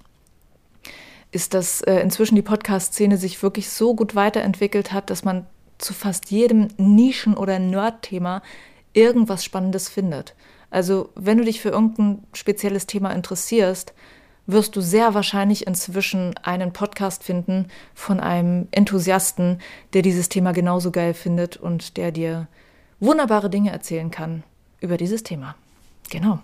ist, 1.32 1.54
dass 1.54 1.80
äh, 1.82 1.96
inzwischen 1.96 2.36
die 2.36 2.42
Podcast-Szene 2.42 3.16
sich 3.16 3.42
wirklich 3.42 3.68
so 3.68 3.94
gut 3.94 4.14
weiterentwickelt 4.14 4.92
hat, 4.92 5.10
dass 5.10 5.24
man 5.24 5.46
zu 5.78 5.92
fast 5.92 6.30
jedem 6.30 6.68
Nischen- 6.78 7.36
oder 7.36 7.58
Nerd-Thema 7.58 8.42
irgendwas 8.92 9.44
Spannendes 9.44 9.88
findet. 9.88 10.34
Also, 10.74 11.10
wenn 11.14 11.38
du 11.38 11.44
dich 11.44 11.60
für 11.60 11.68
irgendein 11.68 12.24
spezielles 12.32 12.88
Thema 12.88 13.12
interessierst, 13.12 13.94
wirst 14.48 14.74
du 14.74 14.80
sehr 14.80 15.14
wahrscheinlich 15.14 15.68
inzwischen 15.68 16.36
einen 16.42 16.72
Podcast 16.72 17.22
finden 17.22 17.68
von 17.94 18.18
einem 18.18 18.66
Enthusiasten, 18.72 19.60
der 19.92 20.02
dieses 20.02 20.28
Thema 20.28 20.50
genauso 20.50 20.90
geil 20.90 21.14
findet 21.14 21.56
und 21.56 21.96
der 21.96 22.10
dir 22.10 22.48
wunderbare 22.98 23.50
Dinge 23.50 23.70
erzählen 23.70 24.10
kann 24.10 24.42
über 24.80 24.96
dieses 24.96 25.22
Thema. 25.22 25.54
Genau. 26.10 26.40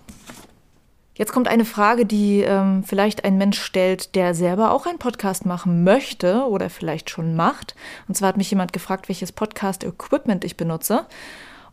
Jetzt 1.15 1.33
kommt 1.33 1.49
eine 1.49 1.65
Frage, 1.65 2.05
die 2.05 2.39
ähm, 2.39 2.85
vielleicht 2.85 3.25
ein 3.25 3.37
Mensch 3.37 3.61
stellt, 3.61 4.15
der 4.15 4.33
selber 4.33 4.71
auch 4.71 4.85
einen 4.85 4.97
Podcast 4.97 5.45
machen 5.45 5.83
möchte 5.83 6.45
oder 6.47 6.69
vielleicht 6.69 7.09
schon 7.09 7.35
macht. 7.35 7.75
Und 8.07 8.15
zwar 8.15 8.29
hat 8.29 8.37
mich 8.37 8.49
jemand 8.49 8.71
gefragt, 8.71 9.09
welches 9.09 9.33
Podcast-Equipment 9.33 10.45
ich 10.45 10.55
benutze. 10.55 11.05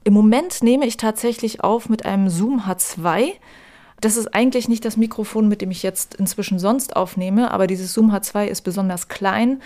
Im 0.04 0.14
Moment 0.14 0.62
nehme 0.62 0.86
ich 0.86 0.96
tatsächlich 0.96 1.62
auf 1.62 1.88
mit 1.88 2.06
einem 2.06 2.28
Zoom 2.28 2.60
H2. 2.60 3.32
Das 4.00 4.16
ist 4.16 4.34
eigentlich 4.34 4.68
nicht 4.68 4.84
das 4.84 4.96
Mikrofon, 4.96 5.48
mit 5.48 5.60
dem 5.60 5.70
ich 5.70 5.82
jetzt 5.82 6.14
inzwischen 6.14 6.58
sonst 6.58 6.96
aufnehme, 6.96 7.50
aber 7.50 7.66
dieses 7.66 7.92
Zoom 7.92 8.12
H2 8.12 8.46
ist 8.46 8.62
besonders 8.62 9.08
klein 9.08 9.60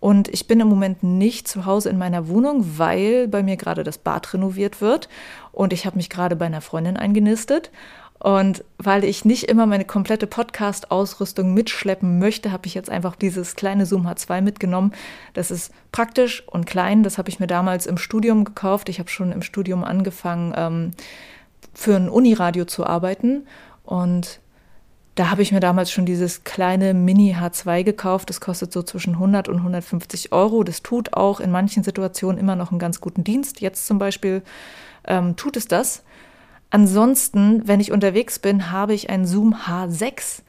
und 0.00 0.28
ich 0.28 0.46
bin 0.46 0.60
im 0.60 0.68
Moment 0.68 1.02
nicht 1.02 1.46
zu 1.46 1.66
Hause 1.66 1.90
in 1.90 1.98
meiner 1.98 2.28
Wohnung, 2.28 2.78
weil 2.78 3.28
bei 3.28 3.42
mir 3.42 3.56
gerade 3.56 3.84
das 3.84 3.98
Bad 3.98 4.32
renoviert 4.32 4.80
wird 4.80 5.08
und 5.52 5.72
ich 5.72 5.86
habe 5.86 5.96
mich 5.96 6.10
gerade 6.10 6.36
bei 6.36 6.46
einer 6.46 6.62
Freundin 6.62 6.96
eingenistet 6.96 7.70
und 8.20 8.64
weil 8.76 9.04
ich 9.04 9.24
nicht 9.24 9.44
immer 9.44 9.64
meine 9.64 9.86
komplette 9.86 10.26
Podcast-Ausrüstung 10.26 11.54
mitschleppen 11.54 12.18
möchte, 12.18 12.52
habe 12.52 12.66
ich 12.66 12.74
jetzt 12.74 12.90
einfach 12.90 13.16
dieses 13.16 13.56
kleine 13.56 13.86
Zoom 13.86 14.06
H2 14.06 14.42
mitgenommen. 14.42 14.92
Das 15.32 15.50
ist 15.50 15.72
praktisch 15.90 16.46
und 16.46 16.66
klein. 16.66 17.02
Das 17.02 17.16
habe 17.16 17.30
ich 17.30 17.40
mir 17.40 17.46
damals 17.46 17.86
im 17.86 17.96
Studium 17.96 18.44
gekauft. 18.44 18.90
Ich 18.90 18.98
habe 18.98 19.08
schon 19.08 19.32
im 19.32 19.40
Studium 19.40 19.84
angefangen, 19.84 20.52
ähm, 20.54 20.90
für 21.72 21.96
ein 21.96 22.10
Uniradio 22.10 22.66
zu 22.66 22.84
arbeiten. 22.84 23.46
Und 23.84 24.40
da 25.14 25.30
habe 25.30 25.40
ich 25.40 25.50
mir 25.50 25.60
damals 25.60 25.90
schon 25.90 26.04
dieses 26.04 26.44
kleine 26.44 26.92
Mini 26.92 27.34
H2 27.34 27.84
gekauft. 27.84 28.28
Das 28.28 28.42
kostet 28.42 28.70
so 28.70 28.82
zwischen 28.82 29.14
100 29.14 29.48
und 29.48 29.56
150 29.56 30.30
Euro. 30.32 30.62
Das 30.62 30.82
tut 30.82 31.14
auch 31.14 31.40
in 31.40 31.50
manchen 31.50 31.82
Situationen 31.82 32.38
immer 32.38 32.54
noch 32.54 32.70
einen 32.70 32.80
ganz 32.80 33.00
guten 33.00 33.24
Dienst. 33.24 33.62
Jetzt 33.62 33.86
zum 33.86 33.98
Beispiel 33.98 34.42
ähm, 35.06 35.36
tut 35.36 35.56
es 35.56 35.68
das. 35.68 36.02
Ansonsten, 36.70 37.66
wenn 37.66 37.80
ich 37.80 37.90
unterwegs 37.90 38.38
bin, 38.38 38.70
habe 38.70 38.94
ich 38.94 39.10
ein 39.10 39.26
Zoom 39.26 39.54
H6. 39.54 40.42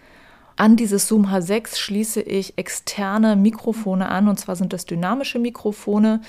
An 0.56 0.76
dieses 0.76 1.08
Zoom 1.08 1.26
H6 1.26 1.76
schließe 1.76 2.22
ich 2.22 2.58
externe 2.58 3.36
Mikrofone 3.36 4.10
an, 4.10 4.28
und 4.28 4.40
zwar 4.40 4.56
sind 4.56 4.74
das 4.74 4.86
dynamische 4.86 5.40
Mikrofone. 5.40 6.22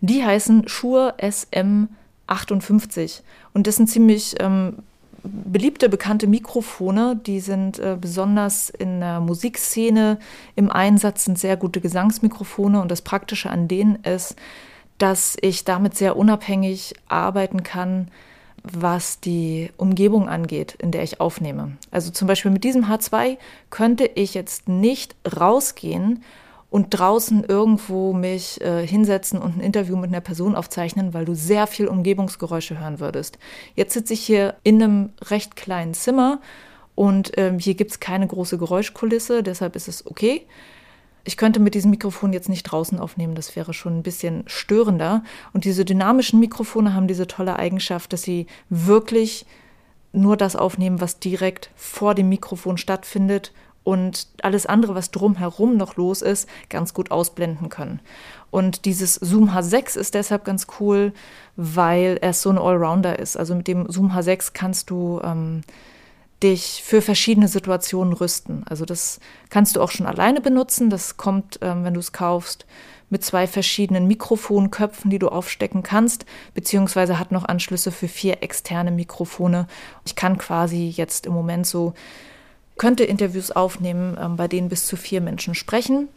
Die 0.00 0.24
heißen 0.24 0.68
Shure 0.68 1.14
SM58. 1.18 3.20
Und 3.52 3.66
das 3.66 3.76
sind 3.76 3.88
ziemlich 3.88 4.36
ähm, 4.40 4.78
beliebte, 5.22 5.90
bekannte 5.90 6.26
Mikrofone. 6.26 7.20
Die 7.26 7.40
sind 7.40 7.78
äh, 7.78 7.98
besonders 8.00 8.70
in 8.70 9.00
der 9.00 9.20
Musikszene 9.20 10.18
im 10.54 10.70
Einsatz, 10.70 11.26
sind 11.26 11.38
sehr 11.38 11.58
gute 11.58 11.82
Gesangsmikrofone. 11.82 12.80
Und 12.80 12.90
das 12.90 13.02
Praktische 13.02 13.50
an 13.50 13.68
denen 13.68 13.96
ist, 13.96 14.36
dass 14.96 15.36
ich 15.42 15.64
damit 15.64 15.94
sehr 15.94 16.16
unabhängig 16.16 16.94
arbeiten 17.08 17.62
kann 17.62 18.08
was 18.72 19.20
die 19.20 19.70
Umgebung 19.76 20.28
angeht, 20.28 20.76
in 20.80 20.90
der 20.90 21.02
ich 21.02 21.20
aufnehme. 21.20 21.76
Also 21.90 22.10
zum 22.10 22.28
Beispiel 22.28 22.50
mit 22.50 22.64
diesem 22.64 22.86
H2 22.86 23.38
könnte 23.70 24.10
ich 24.14 24.34
jetzt 24.34 24.68
nicht 24.68 25.14
rausgehen 25.38 26.22
und 26.70 26.90
draußen 26.90 27.44
irgendwo 27.44 28.12
mich 28.12 28.60
äh, 28.60 28.86
hinsetzen 28.86 29.40
und 29.40 29.56
ein 29.56 29.60
Interview 29.60 29.96
mit 29.96 30.10
einer 30.10 30.20
Person 30.20 30.56
aufzeichnen, 30.56 31.14
weil 31.14 31.24
du 31.24 31.34
sehr 31.34 31.66
viel 31.66 31.88
Umgebungsgeräusche 31.88 32.78
hören 32.78 33.00
würdest. 33.00 33.38
Jetzt 33.74 33.94
sitze 33.94 34.14
ich 34.14 34.20
hier 34.20 34.56
in 34.62 34.82
einem 34.82 35.10
recht 35.22 35.56
kleinen 35.56 35.94
Zimmer 35.94 36.40
und 36.94 37.32
ähm, 37.36 37.58
hier 37.58 37.74
gibt 37.74 37.92
es 37.92 38.00
keine 38.00 38.26
große 38.26 38.58
Geräuschkulisse, 38.58 39.42
deshalb 39.42 39.76
ist 39.76 39.88
es 39.88 40.06
okay. 40.06 40.46
Ich 41.26 41.36
könnte 41.36 41.58
mit 41.58 41.74
diesem 41.74 41.90
Mikrofon 41.90 42.32
jetzt 42.32 42.48
nicht 42.48 42.62
draußen 42.62 43.00
aufnehmen, 43.00 43.34
das 43.34 43.56
wäre 43.56 43.74
schon 43.74 43.98
ein 43.98 44.02
bisschen 44.04 44.44
störender. 44.46 45.24
Und 45.52 45.64
diese 45.64 45.84
dynamischen 45.84 46.38
Mikrofone 46.38 46.94
haben 46.94 47.08
diese 47.08 47.26
tolle 47.26 47.56
Eigenschaft, 47.56 48.12
dass 48.12 48.22
sie 48.22 48.46
wirklich 48.70 49.44
nur 50.12 50.36
das 50.36 50.54
aufnehmen, 50.54 51.00
was 51.00 51.18
direkt 51.18 51.70
vor 51.74 52.14
dem 52.14 52.28
Mikrofon 52.28 52.78
stattfindet 52.78 53.52
und 53.82 54.28
alles 54.42 54.66
andere, 54.66 54.94
was 54.94 55.10
drumherum 55.10 55.76
noch 55.76 55.96
los 55.96 56.22
ist, 56.22 56.48
ganz 56.68 56.94
gut 56.94 57.10
ausblenden 57.10 57.70
können. 57.70 58.00
Und 58.52 58.84
dieses 58.84 59.14
Zoom 59.14 59.50
H6 59.50 59.98
ist 59.98 60.14
deshalb 60.14 60.44
ganz 60.44 60.68
cool, 60.78 61.12
weil 61.56 62.18
es 62.22 62.40
so 62.40 62.50
ein 62.50 62.58
Allrounder 62.58 63.18
ist. 63.18 63.36
Also 63.36 63.56
mit 63.56 63.66
dem 63.66 63.90
Zoom 63.90 64.12
H6 64.12 64.50
kannst 64.54 64.90
du 64.90 65.20
ähm, 65.24 65.62
dich 66.42 66.82
für 66.84 67.00
verschiedene 67.00 67.48
Situationen 67.48 68.12
rüsten. 68.12 68.64
Also 68.68 68.84
das 68.84 69.20
kannst 69.48 69.76
du 69.76 69.80
auch 69.80 69.90
schon 69.90 70.06
alleine 70.06 70.40
benutzen. 70.40 70.90
Das 70.90 71.16
kommt, 71.16 71.58
ähm, 71.62 71.84
wenn 71.84 71.94
du 71.94 72.00
es 72.00 72.12
kaufst, 72.12 72.66
mit 73.08 73.24
zwei 73.24 73.46
verschiedenen 73.46 74.06
Mikrofonköpfen, 74.06 75.10
die 75.10 75.18
du 75.18 75.28
aufstecken 75.28 75.82
kannst, 75.82 76.26
beziehungsweise 76.54 77.18
hat 77.18 77.30
noch 77.30 77.44
Anschlüsse 77.44 77.92
für 77.92 78.08
vier 78.08 78.42
externe 78.42 78.90
Mikrofone. 78.90 79.66
Ich 80.04 80.16
kann 80.16 80.38
quasi 80.38 80.88
jetzt 80.88 81.26
im 81.26 81.32
Moment 81.32 81.66
so, 81.66 81.94
könnte 82.76 83.04
Interviews 83.04 83.50
aufnehmen, 83.52 84.18
ähm, 84.20 84.36
bei 84.36 84.48
denen 84.48 84.68
bis 84.68 84.86
zu 84.86 84.96
vier 84.96 85.20
Menschen 85.20 85.54
sprechen. 85.54 86.08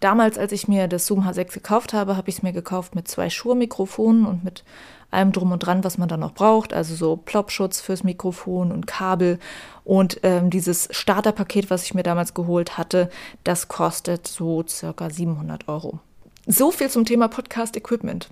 Damals, 0.00 0.38
als 0.38 0.52
ich 0.52 0.68
mir 0.68 0.86
das 0.86 1.06
Zoom 1.06 1.26
H6 1.26 1.52
gekauft 1.52 1.92
habe, 1.92 2.16
habe 2.16 2.28
ich 2.28 2.36
es 2.36 2.42
mir 2.42 2.52
gekauft 2.52 2.94
mit 2.94 3.08
zwei 3.08 3.30
Schuhe-Mikrofonen 3.30 4.26
und 4.26 4.44
mit 4.44 4.64
allem 5.10 5.32
drum 5.32 5.52
und 5.52 5.60
dran, 5.60 5.84
was 5.84 5.98
man 5.98 6.08
dann 6.08 6.20
noch 6.20 6.34
braucht. 6.34 6.72
Also 6.72 6.94
so 6.94 7.16
Plopschutz 7.16 7.80
fürs 7.80 8.04
Mikrofon 8.04 8.70
und 8.70 8.86
Kabel. 8.86 9.38
Und 9.84 10.20
ähm, 10.22 10.50
dieses 10.50 10.88
Starterpaket, 10.90 11.70
was 11.70 11.84
ich 11.84 11.94
mir 11.94 12.02
damals 12.02 12.34
geholt 12.34 12.78
hatte, 12.78 13.10
das 13.44 13.68
kostet 13.68 14.26
so 14.26 14.64
circa 14.68 15.10
700 15.10 15.66
Euro. 15.68 15.98
So 16.46 16.70
viel 16.70 16.90
zum 16.90 17.04
Thema 17.04 17.28
Podcast-Equipment. 17.28 18.30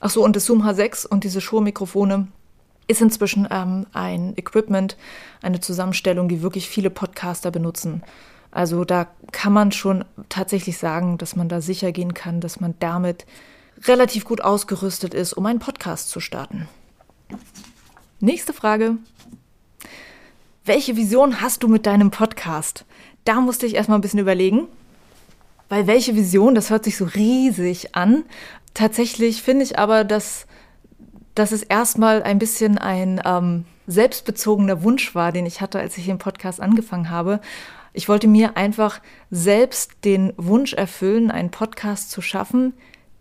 Ach 0.00 0.10
so, 0.10 0.24
und 0.24 0.36
das 0.36 0.46
Zoom 0.46 0.62
H6 0.62 1.06
und 1.06 1.24
diese 1.24 1.40
Schuhe-Mikrofone 1.40 2.28
ist 2.86 3.02
inzwischen 3.02 3.46
ähm, 3.50 3.86
ein 3.92 4.32
Equipment, 4.36 4.96
eine 5.42 5.60
Zusammenstellung, 5.60 6.28
die 6.28 6.42
wirklich 6.42 6.68
viele 6.68 6.90
Podcaster 6.90 7.50
benutzen. 7.50 8.02
Also 8.58 8.84
da 8.84 9.06
kann 9.30 9.52
man 9.52 9.70
schon 9.70 10.04
tatsächlich 10.28 10.78
sagen, 10.78 11.16
dass 11.16 11.36
man 11.36 11.48
da 11.48 11.60
sicher 11.60 11.92
gehen 11.92 12.12
kann, 12.12 12.40
dass 12.40 12.58
man 12.58 12.74
damit 12.80 13.24
relativ 13.84 14.24
gut 14.24 14.40
ausgerüstet 14.40 15.14
ist, 15.14 15.32
um 15.32 15.46
einen 15.46 15.60
Podcast 15.60 16.10
zu 16.10 16.18
starten. 16.18 16.68
Nächste 18.18 18.52
Frage. 18.52 18.96
Welche 20.64 20.96
Vision 20.96 21.40
hast 21.40 21.62
du 21.62 21.68
mit 21.68 21.86
deinem 21.86 22.10
Podcast? 22.10 22.84
Da 23.24 23.40
musste 23.40 23.64
ich 23.64 23.76
erstmal 23.76 23.98
ein 23.98 24.02
bisschen 24.02 24.18
überlegen, 24.18 24.66
weil 25.68 25.86
welche 25.86 26.16
Vision, 26.16 26.56
das 26.56 26.70
hört 26.70 26.82
sich 26.82 26.96
so 26.96 27.04
riesig 27.04 27.94
an. 27.94 28.24
Tatsächlich 28.74 29.40
finde 29.40 29.66
ich 29.66 29.78
aber, 29.78 30.02
dass, 30.02 30.48
dass 31.36 31.52
es 31.52 31.62
erstmal 31.62 32.24
ein 32.24 32.40
bisschen 32.40 32.76
ein 32.76 33.22
ähm, 33.24 33.66
selbstbezogener 33.86 34.82
Wunsch 34.82 35.14
war, 35.14 35.30
den 35.30 35.46
ich 35.46 35.60
hatte, 35.60 35.78
als 35.78 35.96
ich 35.96 36.06
den 36.06 36.18
Podcast 36.18 36.60
angefangen 36.60 37.08
habe. 37.08 37.40
Ich 37.98 38.08
wollte 38.08 38.28
mir 38.28 38.56
einfach 38.56 39.00
selbst 39.32 40.04
den 40.04 40.32
Wunsch 40.36 40.72
erfüllen, 40.72 41.32
einen 41.32 41.50
Podcast 41.50 42.12
zu 42.12 42.22
schaffen, 42.22 42.74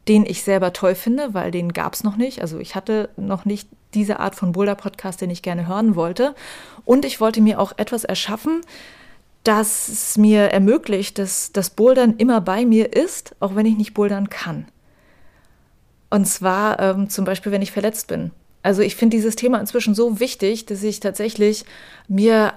den 0.07 0.23
ich 0.23 0.43
selber 0.43 0.71
toll 0.71 0.93
finde, 0.93 1.34
weil 1.34 1.49
den 1.49 1.73
gab 1.73 1.95
es 1.95 2.03
noch 2.03 2.15
nicht. 2.15 2.43
Also 2.43 2.59
ich 2.59 2.75
hatte 2.75 3.09
noch 3.17 3.43
nicht 3.43 3.67
diese 3.95 4.19
Art 4.19 4.36
von 4.36 4.51
Boulder-Podcast, 4.51 5.19
den 5.19 5.32
ich 5.32 5.41
gerne 5.41 5.67
hören 5.67 5.95
wollte. 5.95 6.36
Und 6.86 7.05
ich 7.05 7.19
wollte 7.19 7.41
mir 7.41 7.59
auch 7.59 7.73
etwas 7.78 8.03
erschaffen, 8.03 8.61
das 9.43 9.88
es 9.88 10.15
mir 10.15 10.51
ermöglicht, 10.51 11.17
dass 11.17 11.51
das 11.51 11.71
Bouldern 11.71 12.13
immer 12.19 12.39
bei 12.39 12.63
mir 12.63 12.93
ist, 12.93 13.36
auch 13.39 13.55
wenn 13.55 13.65
ich 13.65 13.78
nicht 13.78 13.95
bouldern 13.95 14.30
kann. 14.30 14.67
Und 16.11 16.28
zwar 16.28 16.80
ähm, 16.80 17.09
zum 17.09 17.25
Beispiel, 17.25 17.51
wenn 17.51 17.63
ich 17.63 17.71
verletzt 17.71 18.09
bin. 18.09 18.30
Also 18.68 18.82
ich 18.82 18.97
finde 18.97 19.15
dieses 19.15 19.38
Thema 19.38 19.61
inzwischen 19.61 19.95
so 19.95 20.20
wichtig, 20.20 20.65
dass 20.65 20.84
ich 20.84 20.99
tatsächlich 20.99 21.63
mir 22.09 22.51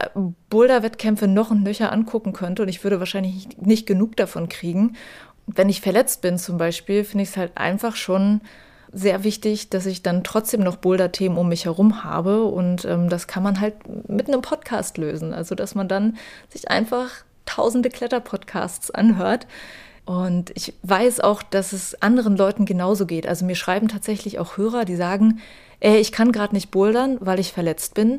Boulder-Wettkämpfe 0.49 1.29
noch 1.29 1.53
und 1.53 1.63
nöcher 1.63 1.93
angucken 1.93 2.33
könnte 2.33 2.63
und 2.63 2.69
ich 2.69 2.83
würde 2.83 2.99
wahrscheinlich 2.99 3.47
nicht 3.61 3.87
genug 3.87 4.17
davon 4.17 4.49
kriegen. 4.49 4.97
Wenn 5.47 5.69
ich 5.69 5.81
verletzt 5.81 6.21
bin 6.21 6.37
zum 6.37 6.59
Beispiel, 6.59 7.05
finde 7.05 7.23
ich 7.23 7.29
es 7.29 7.37
halt 7.37 7.53
einfach 7.55 7.95
schon 7.95 8.41
sehr 8.93 9.23
wichtig, 9.23 9.71
dass 9.71 9.87
ich 9.87 10.03
dann 10.03 10.25
trotzdem 10.25 10.65
noch 10.65 10.79
Boulder-Themen 10.79 11.39
um 11.39 11.49
mich 11.49 11.67
herum 11.67 12.03
habe 12.03 12.43
und 12.43 12.85
ähm, 12.87 13.09
das 13.09 13.29
kann 13.29 13.45
man 13.45 13.61
halt 13.61 13.77
mit 14.09 14.27
einem 14.27 14.43
Podcast 14.43 14.99
lösen. 14.99 15.33
Also 15.33 15.55
dass 15.55 15.77
man 15.77 15.87
dann 15.87 16.17
sich 16.49 16.73
einfach 16.73 17.09
tausende 17.47 17.89
Kletterpodcasts 17.89 18.91
anhört, 18.91 19.47
und 20.11 20.51
ich 20.57 20.75
weiß 20.83 21.21
auch, 21.21 21.41
dass 21.41 21.73
es 21.73 22.03
anderen 22.03 22.37
Leuten 22.37 22.65
genauso 22.65 23.07
geht. 23.07 23.29
Also 23.29 23.45
mir 23.45 23.55
schreiben 23.55 23.87
tatsächlich 23.87 24.41
auch 24.41 24.57
Hörer, 24.57 24.85
die 24.85 24.97
sagen, 24.97 25.39
ey, 25.79 25.99
ich 25.99 26.11
kann 26.11 26.33
gerade 26.33 26.53
nicht 26.53 26.73
bouldern, 26.73 27.19
weil 27.21 27.39
ich 27.39 27.53
verletzt 27.53 27.95
bin. 27.95 28.19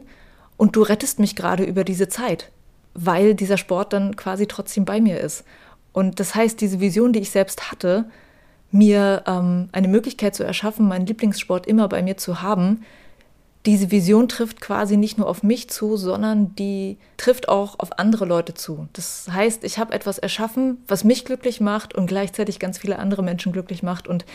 Und 0.56 0.78
du 0.78 0.84
rettest 0.84 1.20
mich 1.20 1.36
gerade 1.36 1.66
über 1.66 1.84
diese 1.84 2.08
Zeit, 2.08 2.50
weil 2.94 3.36
dieser 3.36 3.58
Sport 3.58 3.92
dann 3.92 4.16
quasi 4.16 4.48
trotzdem 4.48 4.86
bei 4.86 5.02
mir 5.02 5.20
ist. 5.20 5.44
Und 5.92 6.22
das 6.22 6.34
heißt, 6.34 6.62
diese 6.62 6.80
Vision, 6.80 7.12
die 7.12 7.20
ich 7.20 7.30
selbst 7.30 7.74
hatte, 7.74 8.06
mir 8.72 9.24
ähm, 9.28 9.68
eine 9.74 9.89
Möglichkeit 9.89 10.34
zu 10.34 10.46
erschaffen, 10.46 10.88
meinen 10.88 11.08
Lieblingssport 11.08 11.68
immer 11.68 11.89
bei 11.89 12.02
mir 12.02 12.16
zu 12.16 12.42
haben, 12.42 12.86
diese 13.66 13.91
Vision 13.91 14.28
trifft 14.28 14.59
quasi 14.59 14.97
nicht 14.97 15.20
nur 15.20 15.28
auf 15.28 15.43
mich 15.43 15.70
zu, 15.70 15.95
sondern 15.95 16.55
die 16.55 16.97
trifft 17.18 17.47
auch 17.47 17.78
auf 17.78 17.99
andere 17.99 18.26
Leute 18.26 18.55
zu. 18.55 18.88
Das 18.93 19.28
heißt, 19.32 19.64
ich 19.64 19.78
habe 19.78 19.93
etwas 19.93 20.18
erschaffen, 20.18 20.78
was 20.88 21.03
mich 21.03 21.26
glücklich 21.26 21.62
macht 21.62 21.93
und 21.93 22.07
gleichzeitig 22.07 22.57
ganz 22.59 22.80
viele 22.80 22.97
andere 22.97 23.22
Menschen 23.22 23.51
glücklich 23.51 23.84
macht. 23.84 24.07
Und 24.07 24.26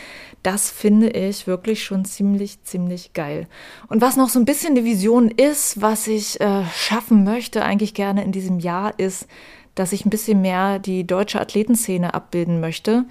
das 0.45 0.71
finde 0.71 1.09
ich 1.09 1.49
wirklich 1.49 1.83
schon 1.83 2.05
ziemlich, 2.05 2.63
ziemlich 2.63 3.15
geil. 3.15 3.49
Und 3.89 4.01
was 4.01 4.17
noch 4.17 4.29
so 4.29 4.39
ein 4.39 4.45
bisschen 4.45 4.77
die 4.77 4.85
Vision 4.85 5.31
ist, 5.31 5.83
was 5.83 6.07
ich 6.07 6.41
äh, 6.41 6.65
schaffen 6.77 7.25
möchte, 7.25 7.65
eigentlich 7.65 7.95
gerne 7.95 8.23
in 8.23 8.31
diesem 8.31 8.61
Jahr, 8.61 8.97
ist, 8.97 9.27
dass 9.75 9.93
ich 9.93 10.07
ein 10.07 10.11
bisschen 10.11 10.41
mehr 10.41 10.79
die 10.79 11.05
deutsche 11.05 11.41
Athletenszene 11.41 12.15
abbilden 12.15 12.61
möchte, 12.61 13.05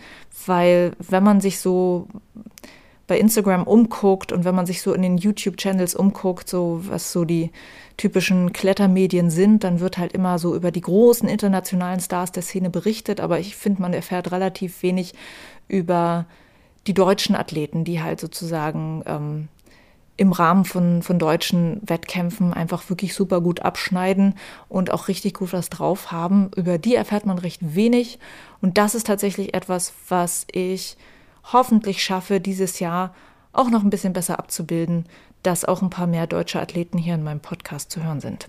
weil 0.45 0.93
wenn 0.97 1.23
man 1.23 1.41
sich 1.41 1.59
so 1.59 2.07
bei 3.07 3.19
Instagram 3.19 3.63
umguckt 3.63 4.31
und 4.31 4.45
wenn 4.45 4.55
man 4.55 4.65
sich 4.65 4.81
so 4.81 4.93
in 4.93 5.01
den 5.01 5.17
YouTube-Channels 5.17 5.95
umguckt, 5.95 6.49
so 6.49 6.81
was 6.83 7.11
so 7.11 7.23
die 7.23 7.51
typischen 7.97 8.51
Klettermedien 8.51 9.29
sind, 9.29 9.63
dann 9.63 9.79
wird 9.79 9.97
halt 9.97 10.13
immer 10.13 10.39
so 10.39 10.55
über 10.55 10.71
die 10.71 10.81
großen 10.81 11.29
internationalen 11.29 11.99
Stars 11.99 12.31
der 12.31 12.43
Szene 12.43 12.69
berichtet, 12.69 13.19
aber 13.19 13.39
ich 13.39 13.55
finde, 13.55 13.81
man 13.81 13.93
erfährt 13.93 14.31
relativ 14.31 14.81
wenig 14.81 15.13
über 15.67 16.25
die 16.87 16.93
deutschen 16.93 17.35
Athleten, 17.35 17.83
die 17.83 18.01
halt 18.01 18.19
sozusagen 18.19 19.03
ähm, 19.05 19.47
im 20.17 20.31
Rahmen 20.31 20.65
von, 20.65 21.03
von 21.03 21.19
deutschen 21.19 21.81
Wettkämpfen 21.85 22.53
einfach 22.53 22.89
wirklich 22.89 23.13
super 23.13 23.41
gut 23.41 23.61
abschneiden 23.61 24.35
und 24.69 24.91
auch 24.91 25.07
richtig 25.07 25.33
gut 25.33 25.51
was 25.51 25.69
drauf 25.69 26.11
haben. 26.11 26.51
Über 26.55 26.77
die 26.77 26.95
erfährt 26.95 27.25
man 27.25 27.37
recht 27.37 27.75
wenig 27.75 28.19
und 28.61 28.77
das 28.77 28.95
ist 28.95 29.07
tatsächlich 29.07 29.53
etwas, 29.53 29.93
was 30.07 30.47
ich 30.51 30.97
hoffentlich 31.51 32.03
schaffe, 32.03 32.39
dieses 32.39 32.79
Jahr 32.79 33.13
auch 33.53 33.69
noch 33.69 33.83
ein 33.83 33.89
bisschen 33.89 34.13
besser 34.13 34.39
abzubilden, 34.39 35.05
dass 35.43 35.65
auch 35.65 35.81
ein 35.81 35.89
paar 35.89 36.07
mehr 36.07 36.27
deutsche 36.27 36.59
Athleten 36.59 36.97
hier 36.97 37.15
in 37.15 37.23
meinem 37.23 37.39
Podcast 37.39 37.91
zu 37.91 38.03
hören 38.03 38.19
sind. 38.19 38.47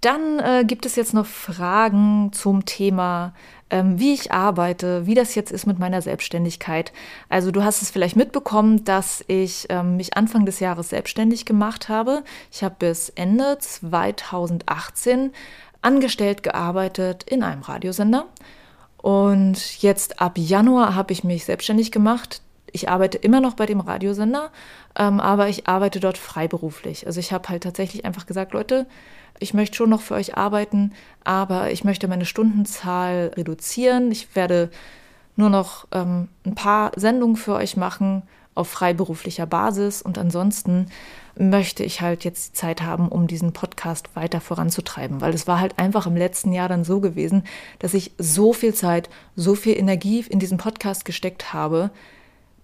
Dann 0.00 0.38
äh, 0.38 0.64
gibt 0.64 0.86
es 0.86 0.94
jetzt 0.94 1.12
noch 1.12 1.26
Fragen 1.26 2.30
zum 2.32 2.64
Thema, 2.64 3.34
ähm, 3.68 3.98
wie 3.98 4.14
ich 4.14 4.30
arbeite, 4.30 5.06
wie 5.06 5.14
das 5.14 5.34
jetzt 5.34 5.50
ist 5.50 5.66
mit 5.66 5.80
meiner 5.80 6.02
Selbstständigkeit. 6.02 6.92
Also 7.28 7.50
du 7.50 7.64
hast 7.64 7.82
es 7.82 7.90
vielleicht 7.90 8.14
mitbekommen, 8.14 8.84
dass 8.84 9.24
ich 9.26 9.66
ähm, 9.70 9.96
mich 9.96 10.16
Anfang 10.16 10.46
des 10.46 10.60
Jahres 10.60 10.90
selbstständig 10.90 11.46
gemacht 11.46 11.88
habe. 11.88 12.22
Ich 12.52 12.62
habe 12.62 12.76
bis 12.78 13.08
Ende 13.10 13.58
2018 13.58 15.32
angestellt 15.82 16.44
gearbeitet 16.44 17.24
in 17.24 17.42
einem 17.42 17.62
Radiosender 17.62 18.26
und 19.02 19.82
jetzt 19.82 20.20
ab 20.20 20.36
Januar 20.36 20.94
habe 20.94 21.12
ich 21.12 21.24
mich 21.24 21.44
selbstständig 21.44 21.92
gemacht. 21.92 22.42
Ich 22.72 22.88
arbeite 22.88 23.16
immer 23.18 23.40
noch 23.40 23.54
bei 23.54 23.64
dem 23.64 23.80
Radiosender, 23.80 24.50
ähm, 24.96 25.20
aber 25.20 25.48
ich 25.48 25.66
arbeite 25.66 26.00
dort 26.00 26.18
freiberuflich. 26.18 27.06
Also 27.06 27.20
ich 27.20 27.32
habe 27.32 27.48
halt 27.48 27.62
tatsächlich 27.62 28.04
einfach 28.04 28.26
gesagt, 28.26 28.52
Leute, 28.52 28.86
ich 29.38 29.54
möchte 29.54 29.76
schon 29.76 29.90
noch 29.90 30.00
für 30.00 30.14
euch 30.14 30.36
arbeiten, 30.36 30.92
aber 31.24 31.70
ich 31.70 31.84
möchte 31.84 32.08
meine 32.08 32.26
Stundenzahl 32.26 33.30
reduzieren. 33.36 34.10
Ich 34.10 34.34
werde 34.34 34.70
nur 35.36 35.48
noch 35.48 35.86
ähm, 35.92 36.28
ein 36.44 36.54
paar 36.54 36.92
Sendungen 36.96 37.36
für 37.36 37.54
euch 37.54 37.76
machen 37.76 38.24
auf 38.58 38.68
freiberuflicher 38.68 39.46
Basis 39.46 40.02
und 40.02 40.18
ansonsten 40.18 40.86
möchte 41.38 41.84
ich 41.84 42.00
halt 42.00 42.24
jetzt 42.24 42.48
die 42.48 42.52
Zeit 42.54 42.82
haben, 42.82 43.08
um 43.08 43.26
diesen 43.26 43.52
Podcast 43.52 44.14
weiter 44.14 44.40
voranzutreiben, 44.40 45.20
weil 45.20 45.32
es 45.32 45.46
war 45.46 45.60
halt 45.60 45.78
einfach 45.78 46.06
im 46.06 46.16
letzten 46.16 46.52
Jahr 46.52 46.68
dann 46.68 46.84
so 46.84 47.00
gewesen, 47.00 47.44
dass 47.78 47.94
ich 47.94 48.12
so 48.18 48.52
viel 48.52 48.74
Zeit, 48.74 49.08
so 49.36 49.54
viel 49.54 49.78
Energie 49.78 50.24
in 50.28 50.40
diesen 50.40 50.58
Podcast 50.58 51.04
gesteckt 51.04 51.52
habe, 51.52 51.90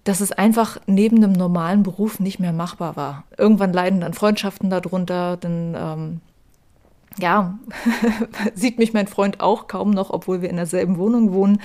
dass 0.03 0.21
es 0.21 0.31
einfach 0.31 0.77
neben 0.85 1.21
dem 1.21 1.31
normalen 1.31 1.83
Beruf 1.83 2.19
nicht 2.19 2.39
mehr 2.39 2.53
machbar 2.53 2.95
war. 2.95 3.23
Irgendwann 3.37 3.73
leiden 3.73 4.01
dann 4.01 4.13
Freundschaften 4.13 4.69
darunter, 4.69 5.37
dann 5.37 5.75
ähm, 5.75 6.21
ja, 7.17 7.57
sieht 8.53 8.77
mich 8.77 8.93
mein 8.93 9.07
Freund 9.07 9.39
auch 9.39 9.67
kaum 9.67 9.91
noch, 9.91 10.09
obwohl 10.09 10.41
wir 10.41 10.49
in 10.49 10.57
derselben 10.57 10.97
Wohnung 10.97 11.33
wohnen. 11.33 11.61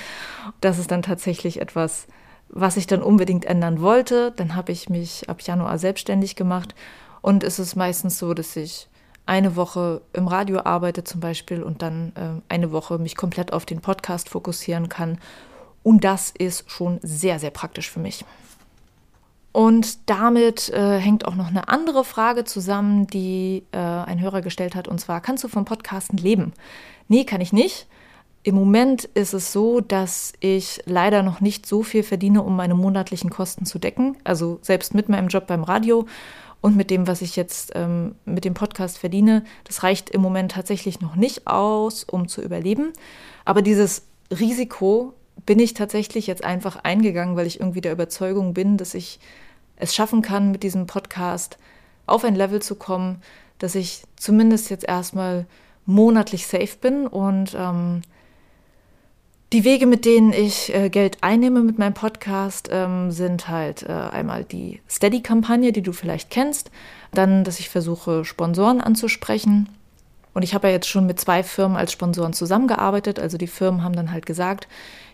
Das 0.61 0.79
ist 0.79 0.91
dann 0.91 1.03
tatsächlich 1.03 1.61
etwas, 1.61 2.07
was 2.53 2.77
ich 2.77 2.87
dann 2.87 3.03
unbedingt 3.03 3.45
ändern 3.45 3.81
wollte. 3.81 4.33
Dann 4.33 4.55
habe 4.55 4.73
ich 4.73 4.89
mich 4.89 5.29
ab 5.29 5.41
Januar 5.43 5.79
selbstständig 5.79 6.37
gemacht 6.37 6.75
und 7.23 7.45
es 7.45 7.59
ist 7.59 7.77
meistens 7.77 8.19
so, 8.19 8.35
dass 8.35 8.57
ich 8.57 8.89
eine 9.27 9.55
Woche 9.55 10.01
im 10.13 10.27
Radio 10.27 10.61
arbeite 10.65 11.05
zum 11.05 11.21
Beispiel 11.21 11.63
und 11.63 11.83
dann 11.83 12.13
äh, 12.17 12.53
eine 12.53 12.73
Woche 12.73 12.99
mich 12.99 13.17
komplett 13.17 13.53
auf 13.53 13.65
den 13.65 13.81
Podcast 13.81 14.29
fokussieren 14.29 14.89
kann. 14.89 15.19
Und 15.83 16.05
das 16.05 16.33
ist 16.37 16.71
schon 16.71 16.99
sehr, 17.03 17.39
sehr 17.39 17.51
praktisch 17.51 17.91
für 17.91 18.01
mich. 18.01 18.25
Und 19.53 20.09
damit 20.09 20.69
äh, 20.71 20.99
hängt 20.99 21.27
auch 21.27 21.35
noch 21.35 21.49
eine 21.49 21.69
andere 21.69 22.05
Frage 22.05 22.45
zusammen, 22.45 23.07
die 23.07 23.65
äh, 23.73 23.79
ein 23.79 24.21
Hörer 24.21 24.43
gestellt 24.43 24.75
hat. 24.75 24.89
Und 24.89 25.01
zwar, 25.01 25.21
kannst 25.21 25.43
du 25.43 25.49
vom 25.49 25.65
Podcasten 25.65 26.19
leben? 26.19 26.53
Nee, 27.09 27.25
kann 27.25 27.41
ich 27.41 27.53
nicht. 27.53 27.89
Im 28.43 28.55
Moment 28.55 29.05
ist 29.05 29.35
es 29.35 29.53
so, 29.53 29.81
dass 29.81 30.33
ich 30.41 30.81
leider 30.87 31.23
noch 31.23 31.43
nicht 31.43 31.67
so 31.67 31.83
viel 31.83 32.03
verdiene, 32.03 32.43
um 32.43 32.57
meine 32.57 32.75
monatlichen 32.75 33.29
Kosten 33.29 33.67
zu 33.67 33.79
decken. 33.79 34.17
Also 34.25 34.59
selbst 34.63 34.95
mit 34.95 35.11
meinem 35.11 35.29
Job 35.29 35.47
beim 35.47 35.63
Radio 35.63 36.07
und 36.63 36.75
mit 36.75 36.91
dem, 36.91 37.07
was 37.07 37.21
ich 37.21 37.37
jetzt 37.37 37.73
ähm, 37.75 38.15
mit 38.25 38.47
dem 38.47 38.55
Podcast 38.55 38.97
verdiene, 38.97 39.45
das 39.65 39.83
reicht 39.83 40.09
im 40.09 40.23
Moment 40.23 40.53
tatsächlich 40.53 41.01
noch 41.01 41.17
nicht 41.17 41.47
aus, 41.47 42.05
um 42.05 42.29
zu 42.29 42.41
überleben. 42.41 42.93
Aber 43.45 43.61
dieses 43.61 44.05
Risiko 44.31 45.13
bin 45.45 45.59
ich 45.59 45.75
tatsächlich 45.75 46.27
jetzt 46.27 46.45
einfach 46.45 46.77
eingegangen, 46.77 47.37
weil 47.37 47.47
ich 47.47 47.61
irgendwie 47.61 47.81
der 47.83 47.93
Überzeugung 47.93 48.55
bin, 48.55 48.79
dass 48.79 48.95
ich 48.95 49.21
es 49.77 49.95
schaffen 49.95 50.23
kann, 50.23 50.51
mit 50.51 50.63
diesem 50.63 50.87
Podcast 50.87 51.59
auf 52.07 52.25
ein 52.25 52.35
Level 52.35 52.61
zu 52.61 52.75
kommen, 52.75 53.23
dass 53.59 53.75
ich 53.75 54.03
zumindest 54.17 54.71
jetzt 54.71 54.85
erstmal 54.85 55.47
monatlich 55.87 56.47
safe 56.47 56.77
bin 56.81 57.07
und 57.07 57.55
ähm, 57.59 58.03
die 59.53 59.65
Wege, 59.65 59.87
mit 59.87 60.05
denen 60.05 60.33
ich 60.33 60.73
äh, 60.75 60.91
Geld 60.91 61.19
einnehme 61.23 61.61
mit 61.61 61.79
meinem 61.79 61.95
Podcast, 61.95 62.69
ähm, 62.71 63.11
sind 63.11 63.49
halt 63.49 63.83
äh, 63.83 63.93
einmal 63.93 64.45
die 64.45 64.81
Steady-Kampagne, 64.89 65.73
die 65.73 65.83
du 65.83 65.93
vielleicht 65.93 66.31
kennst, 66.31 66.71
dann, 67.13 67.43
dass 67.43 67.59
ich 67.59 67.69
versuche, 67.69 68.25
Sponsoren 68.25 68.81
anzusprechen. 68.81 69.69
Und 70.33 70.43
ich 70.43 70.55
habe 70.55 70.69
ja 70.69 70.75
jetzt 70.75 70.89
schon 70.89 71.07
mit 71.07 71.19
zwei 71.19 71.43
Firmen 71.43 71.77
als 71.77 71.91
Sponsoren 71.91 72.33
zusammengearbeitet. 72.33 73.19
Also 73.19 73.37
die 73.37 73.49
Firmen 73.49 73.83
haben 73.83 73.97
dann 73.97 74.13
halt 74.13 74.27
gesagt, 74.27 74.69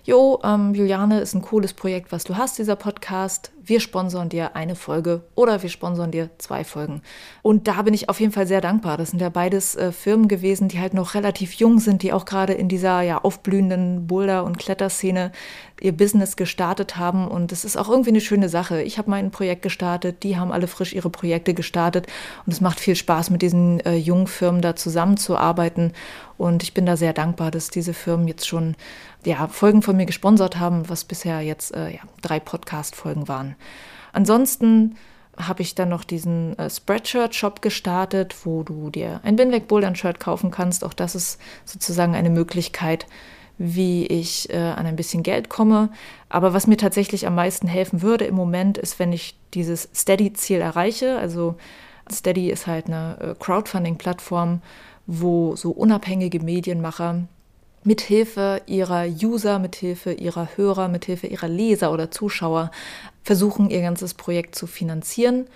Jo, 0.07 0.39
ähm, 0.45 0.73
Juliane, 0.73 1.19
ist 1.19 1.35
ein 1.35 1.43
cooles 1.43 1.73
Projekt, 1.73 2.13
was 2.13 2.23
du 2.23 2.37
hast, 2.37 2.59
dieser 2.59 2.77
Podcast. 2.77 3.51
Wir 3.61 3.81
sponsern 3.81 4.29
dir 4.29 4.55
eine 4.55 4.77
Folge 4.77 5.23
oder 5.35 5.65
wir 5.65 5.69
sponsern 5.69 6.13
dir 6.13 6.31
zwei 6.39 6.63
Folgen. 6.63 7.03
Und 7.43 7.67
da 7.67 7.83
bin 7.83 7.93
ich 7.93 8.09
auf 8.09 8.21
jeden 8.21 8.31
Fall 8.31 8.47
sehr 8.47 8.61
dankbar. 8.61 8.99
Das 8.99 9.11
sind 9.11 9.19
ja 9.21 9.31
beides 9.31 9.75
äh, 9.75 9.91
Firmen 9.91 10.29
gewesen, 10.29 10.69
die 10.69 10.79
halt 10.79 10.95
noch 10.95 11.15
relativ 11.15 11.55
jung 11.55 11.81
sind, 11.81 12.05
die 12.05 12.13
auch 12.13 12.25
gerade 12.25 12.53
in 12.53 12.69
dieser 12.69 13.01
ja 13.01 13.19
aufblühenden 13.19 14.07
Boulder- 14.07 14.45
und 14.45 14.59
Kletterszene 14.59 15.33
ihr 15.81 15.97
Business 15.97 16.37
gestartet 16.37 16.97
haben. 16.97 17.27
Und 17.27 17.51
es 17.51 17.65
ist 17.65 17.77
auch 17.77 17.89
irgendwie 17.89 18.11
eine 18.11 18.21
schöne 18.21 18.49
Sache. 18.49 18.83
Ich 18.83 18.99
habe 18.99 19.11
mein 19.11 19.33
Projekt 19.33 19.63
gestartet, 19.63 20.23
die 20.23 20.37
haben 20.37 20.53
alle 20.53 20.69
frisch 20.69 20.93
ihre 20.93 21.11
Projekte 21.11 21.53
gestartet. 21.53 22.07
Und 22.47 22.53
es 22.53 22.61
macht 22.61 22.79
viel 22.79 22.95
Spaß, 22.95 23.31
mit 23.31 23.43
diesen 23.43 23.81
äh, 23.81 23.97
jungen 23.97 24.29
Firmen 24.29 24.61
da 24.61 24.77
zusammenzuarbeiten. 24.77 25.95
Und 26.39 26.63
ich 26.63 26.75
bin 26.75 26.87
da 26.87 26.97
sehr 26.97 27.13
dankbar, 27.13 27.51
dass 27.51 27.71
diese 27.71 27.95
Firmen 27.95 28.29
jetzt 28.29 28.47
schon 28.47 28.77
ja, 29.25 29.49
Folgen 29.49 29.83
von 29.83 29.97
mir 29.97 30.07
gesponsert 30.07 30.59
haben, 30.59 30.89
was 30.89 31.05
bisher 31.05 31.41
jetzt 31.41 31.75
äh, 31.75 31.91
ja, 31.91 32.01
drei 32.23 32.41
Podcast-Folgen 32.41 33.29
waren. 33.29 33.57
Ansonsten 34.13 34.97
habe 35.37 35.63
ich 35.63 35.75
dann 35.75 35.89
noch 35.89 36.05
diesen 36.05 36.59
äh, 36.59 36.71
Spreadshirt-Shop 36.71 37.61
gestartet, 37.63 38.35
wo 38.45 38.63
du 38.63 38.91
dir 38.91 39.21
ein 39.23 39.37
Binweg 39.37 39.69
Bouldern-Shirt 39.69 40.21
kaufen 40.21 40.51
kannst. 40.51 40.85
Auch 40.85 40.95
das 40.95 41.15
ist 41.15 41.41
sozusagen 41.65 42.15
eine 42.15 42.31
Möglichkeit, 42.31 43.07
wie 43.59 44.07
ich 44.07 44.51
äh, 44.51 44.57
an 44.57 44.87
ein 44.87 44.97
bisschen 44.97 45.23
Geld 45.23 45.49
komme. 45.49 45.91
Aber 46.29 46.55
was 46.55 46.67
mir 46.67 46.77
tatsächlich 46.77 47.27
am 47.27 47.35
meisten 47.35 47.69
helfen 47.69 48.03
würde 48.03 48.25
im 48.25 48.35
Moment, 48.35 48.79
ist, 48.79 48.99
wenn 48.99 49.13
ich 49.13 49.39
dieses 49.55 49.89
Steady-Ziel 49.95 50.61
erreiche. 50.61 51.19
Also 51.19 51.57
Steady 52.11 52.51
ist 52.51 52.67
halt 52.67 52.87
eine 52.87 53.19
äh, 53.21 53.35
Crowdfunding-Plattform, 53.39 54.63
wo 55.07 55.57
so 55.57 55.71
unabhängige 55.71 56.41
Medienmacher 56.41 57.23
mithilfe 57.85 58.63
ihrer 58.67 59.07
User, 59.07 59.59
mithilfe 59.59 60.13
ihrer 60.13 60.49
Hörer, 60.57 60.89
mithilfe 60.89 61.29
ihrer 61.29 61.49
Leser 61.49 61.93
oder 61.93 62.11
Zuschauer 62.11 62.71
versuchen, 63.23 63.71
ihr 63.71 63.81
ganzes 63.81 64.15
Projekt 64.15 64.57
zu 64.57 64.67
finanzieren. 64.67 65.47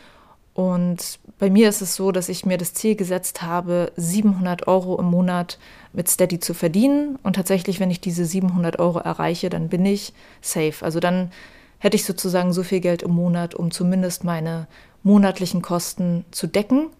Und 0.54 1.18
bei 1.38 1.48
mir 1.50 1.68
ist 1.68 1.80
es 1.80 1.96
so, 1.96 2.12
dass 2.12 2.28
ich 2.28 2.44
mir 2.44 2.58
das 2.58 2.74
Ziel 2.74 2.94
gesetzt 2.94 3.42
habe, 3.42 3.92
700 3.96 4.68
Euro 4.68 4.98
im 4.98 5.06
Monat 5.06 5.58
mit 5.92 6.08
Steady 6.08 6.38
zu 6.38 6.54
verdienen. 6.54 7.18
Und 7.22 7.36
tatsächlich, 7.36 7.80
wenn 7.80 7.90
ich 7.90 8.00
diese 8.00 8.24
700 8.24 8.78
Euro 8.78 8.98
erreiche, 8.98 9.48
dann 9.48 9.68
bin 9.68 9.84
ich 9.86 10.12
safe. 10.40 10.74
Also 10.84 11.00
dann 11.00 11.30
hätte 11.78 11.96
ich 11.96 12.04
sozusagen 12.04 12.52
so 12.52 12.62
viel 12.62 12.80
Geld 12.80 13.02
im 13.02 13.12
Monat, 13.12 13.54
um 13.54 13.70
zumindest 13.70 14.22
meine 14.22 14.66
monatlichen 15.02 15.62
Kosten 15.62 16.24
zu 16.30 16.46
decken. 16.46 16.90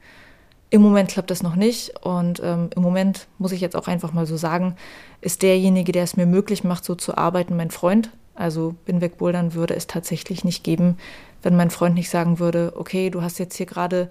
Im 0.73 0.83
Moment 0.83 1.11
klappt 1.11 1.33
das 1.33 1.43
noch 1.43 1.57
nicht 1.57 1.93
und 2.03 2.41
ähm, 2.45 2.71
im 2.75 2.83
Moment 2.83 3.27
muss 3.39 3.51
ich 3.51 3.61
jetzt 3.61 3.75
auch 3.75 3.89
einfach 3.89 4.13
mal 4.13 4.25
so 4.25 4.37
sagen, 4.37 4.77
ist 5.21 5.43
derjenige, 5.43 5.91
der 5.91 6.05
es 6.05 6.17
mir 6.17 6.27
möglich 6.27 6.63
macht, 6.63 6.85
so 6.85 6.95
zu 6.95 7.19
arbeiten, 7.19 7.57
mein 7.57 7.73
Freund. 7.73 8.11
Also 8.37 8.77
Binweg 8.87 9.19
Bouldern 9.19 9.55
würde 9.55 9.75
es 9.75 9.89
tatsächlich 9.89 10.45
nicht 10.45 10.63
geben, 10.63 10.97
wenn 11.43 11.57
mein 11.57 11.71
Freund 11.71 11.97
nicht 11.97 12.09
sagen 12.09 12.39
würde, 12.39 12.73
okay, 12.77 13.11
du 13.11 13.21
hast 13.21 13.39
jetzt 13.39 13.57
hier 13.57 13.67
gerade 13.67 14.09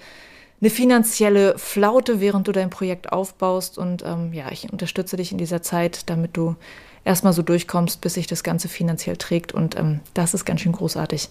eine 0.60 0.70
finanzielle 0.70 1.58
Flaute, 1.58 2.20
während 2.20 2.48
du 2.48 2.52
dein 2.52 2.70
Projekt 2.70 3.14
aufbaust 3.14 3.78
und 3.78 4.04
ähm, 4.06 4.34
ja, 4.34 4.52
ich 4.52 4.72
unterstütze 4.72 5.16
dich 5.16 5.32
in 5.32 5.38
dieser 5.38 5.62
Zeit, 5.62 6.10
damit 6.10 6.36
du 6.36 6.58
erstmal 7.06 7.32
so 7.32 7.42
durchkommst, 7.42 8.02
bis 8.02 8.16
sich 8.16 8.28
das 8.28 8.44
Ganze 8.44 8.68
finanziell 8.68 9.16
trägt 9.16 9.54
und 9.54 9.78
ähm, 9.78 10.02
das 10.14 10.34
ist 10.34 10.44
ganz 10.44 10.60
schön 10.60 10.74
großartig. 10.74 11.30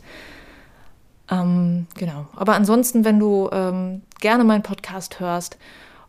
Ähm, 1.30 1.86
genau. 1.96 2.26
Aber 2.34 2.54
ansonsten, 2.54 3.04
wenn 3.04 3.18
du 3.18 3.48
ähm, 3.52 4.02
gerne 4.20 4.44
meinen 4.44 4.62
Podcast 4.62 5.20
hörst 5.20 5.58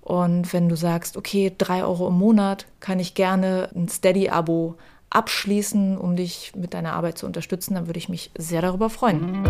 und 0.02 0.54
wenn 0.54 0.70
du 0.70 0.76
sagst, 0.76 1.18
okay, 1.18 1.54
drei 1.58 1.84
Euro 1.84 2.08
im 2.08 2.18
Monat 2.18 2.66
kann 2.80 3.00
ich 3.00 3.16
gerne 3.16 3.70
ein 3.76 3.90
Steady-Abo 3.90 4.76
abschließen, 5.10 5.98
um 5.98 6.16
dich 6.16 6.54
mit 6.56 6.74
deiner 6.74 6.94
Arbeit 6.94 7.18
zu 7.18 7.26
unterstützen, 7.26 7.76
dann 7.76 7.88
würde 7.88 8.00
ich 8.00 8.10
mich 8.10 8.32
sehr 8.38 8.62
darüber 8.62 8.90
freuen. 8.90 9.44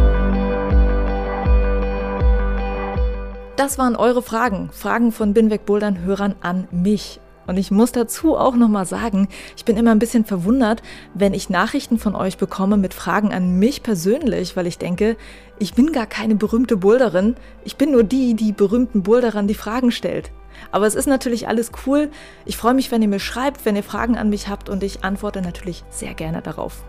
Das 3.57 3.77
waren 3.77 3.97
eure 3.97 4.21
Fragen. 4.21 4.69
Fragen 4.71 5.11
von 5.11 5.33
Binweg 5.33 5.65
Bouldern 5.65 5.99
Hörern 5.99 6.35
an 6.41 6.67
mich. 6.71 7.19
Und 7.49 7.57
ich 7.57 7.71
muss 7.71 7.91
dazu 7.91 8.37
auch 8.37 8.55
nochmal 8.55 8.85
sagen, 8.85 9.27
ich 9.57 9.65
bin 9.65 9.75
immer 9.75 9.89
ein 9.89 9.97
bisschen 9.97 10.23
verwundert, 10.23 10.83
wenn 11.15 11.33
ich 11.33 11.49
Nachrichten 11.49 11.97
von 11.97 12.15
euch 12.15 12.37
bekomme 12.37 12.77
mit 12.77 12.93
Fragen 12.93 13.33
an 13.33 13.57
mich 13.57 13.81
persönlich, 13.81 14.55
weil 14.55 14.67
ich 14.67 14.77
denke, 14.77 15.17
ich 15.57 15.73
bin 15.73 15.91
gar 15.91 16.05
keine 16.05 16.35
berühmte 16.35 16.77
Boulderin. 16.77 17.35
Ich 17.65 17.75
bin 17.75 17.91
nur 17.91 18.03
die, 18.03 18.35
die 18.35 18.51
berühmten 18.51 19.01
Boulderern 19.01 19.47
die 19.47 19.55
Fragen 19.55 19.89
stellt. 19.89 20.29
Aber 20.71 20.85
es 20.85 20.93
ist 20.93 21.07
natürlich 21.07 21.47
alles 21.47 21.71
cool. 21.87 22.11
Ich 22.45 22.55
freue 22.55 22.75
mich, 22.75 22.91
wenn 22.91 23.01
ihr 23.01 23.07
mir 23.07 23.19
schreibt, 23.19 23.65
wenn 23.65 23.75
ihr 23.75 23.81
Fragen 23.81 24.15
an 24.15 24.29
mich 24.29 24.47
habt 24.47 24.69
und 24.69 24.83
ich 24.83 25.03
antworte 25.03 25.41
natürlich 25.41 25.83
sehr 25.89 26.13
gerne 26.13 26.43
darauf. 26.43 26.83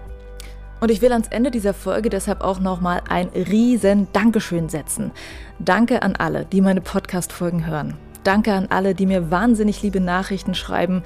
Und 0.81 0.91
ich 0.91 1.01
will 1.01 1.13
ans 1.13 1.29
Ende 1.29 1.51
dieser 1.51 1.73
Folge 1.73 2.11
deshalb 2.11 2.43
auch 2.43 2.61
nochmal 2.61 3.01
ein 3.09 3.29
riesen 3.29 4.09
Dankeschön 4.13 4.69
setzen. 4.69 5.11
Danke 5.59 6.03
an 6.03 6.17
alle, 6.17 6.45
die 6.45 6.61
meine 6.61 6.83
Podcast-Folgen 6.83 7.67
hören. 7.67 7.97
Danke 8.25 8.53
an 8.53 8.67
alle, 8.69 8.95
die 8.95 9.07
mir 9.07 9.31
wahnsinnig 9.31 9.83
liebe 9.83 10.01
Nachrichten 10.01 10.55
schreiben. 10.55 11.03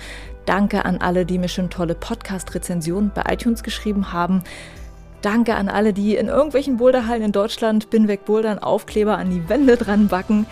Danke 0.46 0.84
an 0.84 0.98
alle, 0.98 1.24
die 1.24 1.38
mir 1.38 1.48
schon 1.48 1.70
tolle 1.70 1.94
Podcast-Rezensionen 1.94 3.12
bei 3.14 3.22
iTunes 3.32 3.62
geschrieben 3.62 4.12
haben. 4.12 4.42
Danke 5.22 5.54
an 5.54 5.68
alle, 5.68 5.92
die 5.92 6.16
in 6.16 6.26
irgendwelchen 6.26 6.76
Boulderhallen 6.76 7.22
in 7.22 7.32
Deutschland 7.32 7.88
Binweg 7.88 8.24
Bouldern 8.24 8.58
Aufkleber 8.58 9.16
an 9.16 9.30
die 9.30 9.48
Wände 9.48 9.76
dran 9.76 10.08
backen. 10.08 10.46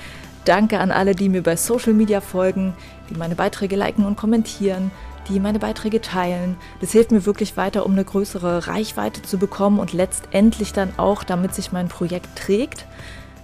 Danke 0.45 0.79
an 0.79 0.91
alle, 0.91 1.15
die 1.15 1.29
mir 1.29 1.43
bei 1.43 1.57
Social 1.57 1.93
Media 1.93 2.21
folgen, 2.21 2.75
die 3.11 3.15
meine 3.15 3.35
Beiträge 3.35 3.77
liken 3.77 4.07
und 4.07 4.17
kommentieren, 4.17 4.91
die 5.29 5.41
meine 5.41 5.59
Beiträge 5.59 6.01
teilen. 6.01 6.57
Das 6.81 6.93
hilft 6.93 7.11
mir 7.11 7.27
wirklich 7.27 7.57
weiter, 7.57 7.85
um 7.85 7.93
eine 7.93 8.05
größere 8.05 8.67
Reichweite 8.67 9.23
zu 9.23 9.37
bekommen 9.37 9.79
und 9.79 9.93
letztendlich 9.93 10.73
dann 10.73 10.93
auch, 10.97 11.23
damit 11.23 11.55
sich 11.55 11.73
mein 11.73 11.89
Projekt 11.89 12.35
trägt. 12.37 12.87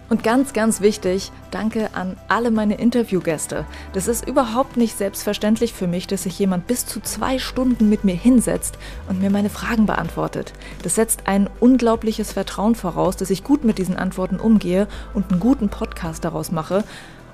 Und 0.08 0.22
ganz, 0.22 0.54
ganz 0.54 0.80
wichtig, 0.80 1.32
danke 1.50 1.90
an 1.92 2.16
alle 2.28 2.50
meine 2.50 2.76
Interviewgäste. 2.76 3.66
Das 3.92 4.08
ist 4.08 4.26
überhaupt 4.26 4.78
nicht 4.78 4.96
selbstverständlich 4.96 5.74
für 5.74 5.86
mich, 5.86 6.06
dass 6.06 6.22
sich 6.22 6.38
jemand 6.38 6.66
bis 6.66 6.86
zu 6.86 7.00
zwei 7.00 7.38
Stunden 7.38 7.90
mit 7.90 8.04
mir 8.04 8.14
hinsetzt 8.14 8.78
und 9.08 9.20
mir 9.20 9.28
meine 9.28 9.50
Fragen 9.50 9.84
beantwortet. 9.84 10.54
Das 10.82 10.94
setzt 10.94 11.26
ein 11.26 11.50
unglaubliches 11.60 12.32
Vertrauen 12.32 12.74
voraus, 12.74 13.16
dass 13.16 13.28
ich 13.28 13.44
gut 13.44 13.64
mit 13.64 13.76
diesen 13.76 13.96
Antworten 13.96 14.40
umgehe 14.40 14.88
und 15.12 15.30
einen 15.30 15.40
guten 15.40 15.68
Podcast 15.68 16.24
daraus 16.24 16.52
mache. 16.52 16.84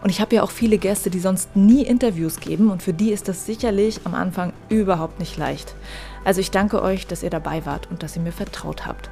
Und 0.02 0.10
ich 0.10 0.20
habe 0.20 0.34
ja 0.34 0.42
auch 0.42 0.50
viele 0.50 0.78
Gäste, 0.78 1.10
die 1.10 1.20
sonst 1.20 1.54
nie 1.54 1.82
Interviews 1.82 2.40
geben 2.40 2.70
und 2.70 2.82
für 2.82 2.92
die 2.92 3.12
ist 3.12 3.28
das 3.28 3.46
sicherlich 3.46 4.00
am 4.04 4.14
Anfang 4.14 4.52
überhaupt 4.68 5.20
nicht 5.20 5.36
leicht. 5.38 5.76
Also 6.24 6.40
ich 6.40 6.50
danke 6.50 6.82
euch, 6.82 7.06
dass 7.06 7.22
ihr 7.22 7.30
dabei 7.30 7.64
wart 7.66 7.88
und 7.90 8.02
dass 8.02 8.16
ihr 8.16 8.22
mir 8.22 8.32
vertraut 8.32 8.84
habt. 8.84 9.08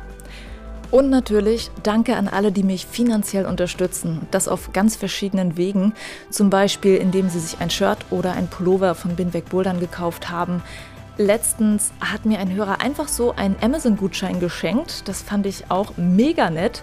Und 0.92 1.08
natürlich 1.08 1.70
danke 1.82 2.16
an 2.16 2.28
alle, 2.28 2.52
die 2.52 2.62
mich 2.62 2.84
finanziell 2.84 3.46
unterstützen. 3.46 4.28
Das 4.30 4.46
auf 4.46 4.74
ganz 4.74 4.94
verschiedenen 4.94 5.56
Wegen. 5.56 5.94
Zum 6.28 6.50
Beispiel, 6.50 6.96
indem 6.96 7.30
sie 7.30 7.40
sich 7.40 7.60
ein 7.60 7.70
Shirt 7.70 7.98
oder 8.10 8.34
ein 8.34 8.46
Pullover 8.46 8.94
von 8.94 9.16
Binweg 9.16 9.48
Bouldern 9.48 9.80
gekauft 9.80 10.28
haben. 10.28 10.62
Letztens 11.16 11.92
hat 11.98 12.26
mir 12.26 12.40
ein 12.40 12.52
Hörer 12.52 12.82
einfach 12.82 13.08
so 13.08 13.34
einen 13.34 13.56
Amazon-Gutschein 13.62 14.38
geschenkt. 14.38 15.08
Das 15.08 15.22
fand 15.22 15.46
ich 15.46 15.70
auch 15.70 15.96
mega 15.96 16.50
nett. 16.50 16.82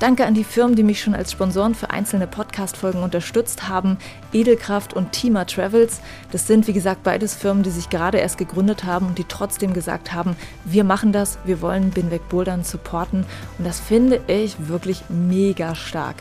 Danke 0.00 0.24
an 0.24 0.32
die 0.32 0.44
Firmen, 0.44 0.76
die 0.76 0.82
mich 0.82 1.02
schon 1.02 1.14
als 1.14 1.30
Sponsoren 1.30 1.74
für 1.74 1.90
einzelne 1.90 2.26
Podcast-Folgen 2.26 3.02
unterstützt 3.02 3.68
haben. 3.68 3.98
Edelkraft 4.32 4.94
und 4.94 5.12
Tima 5.12 5.44
Travels. 5.44 6.00
Das 6.32 6.46
sind, 6.46 6.66
wie 6.66 6.72
gesagt, 6.72 7.02
beides 7.02 7.34
Firmen, 7.34 7.62
die 7.62 7.70
sich 7.70 7.90
gerade 7.90 8.16
erst 8.16 8.38
gegründet 8.38 8.84
haben 8.84 9.08
und 9.08 9.18
die 9.18 9.24
trotzdem 9.24 9.74
gesagt 9.74 10.14
haben, 10.14 10.36
wir 10.64 10.84
machen 10.84 11.12
das, 11.12 11.38
wir 11.44 11.60
wollen 11.60 11.90
Binweg 11.90 12.26
Bouldern 12.30 12.64
supporten. 12.64 13.26
Und 13.58 13.66
das 13.66 13.78
finde 13.78 14.22
ich 14.26 14.68
wirklich 14.68 15.04
mega 15.10 15.74
stark. 15.74 16.16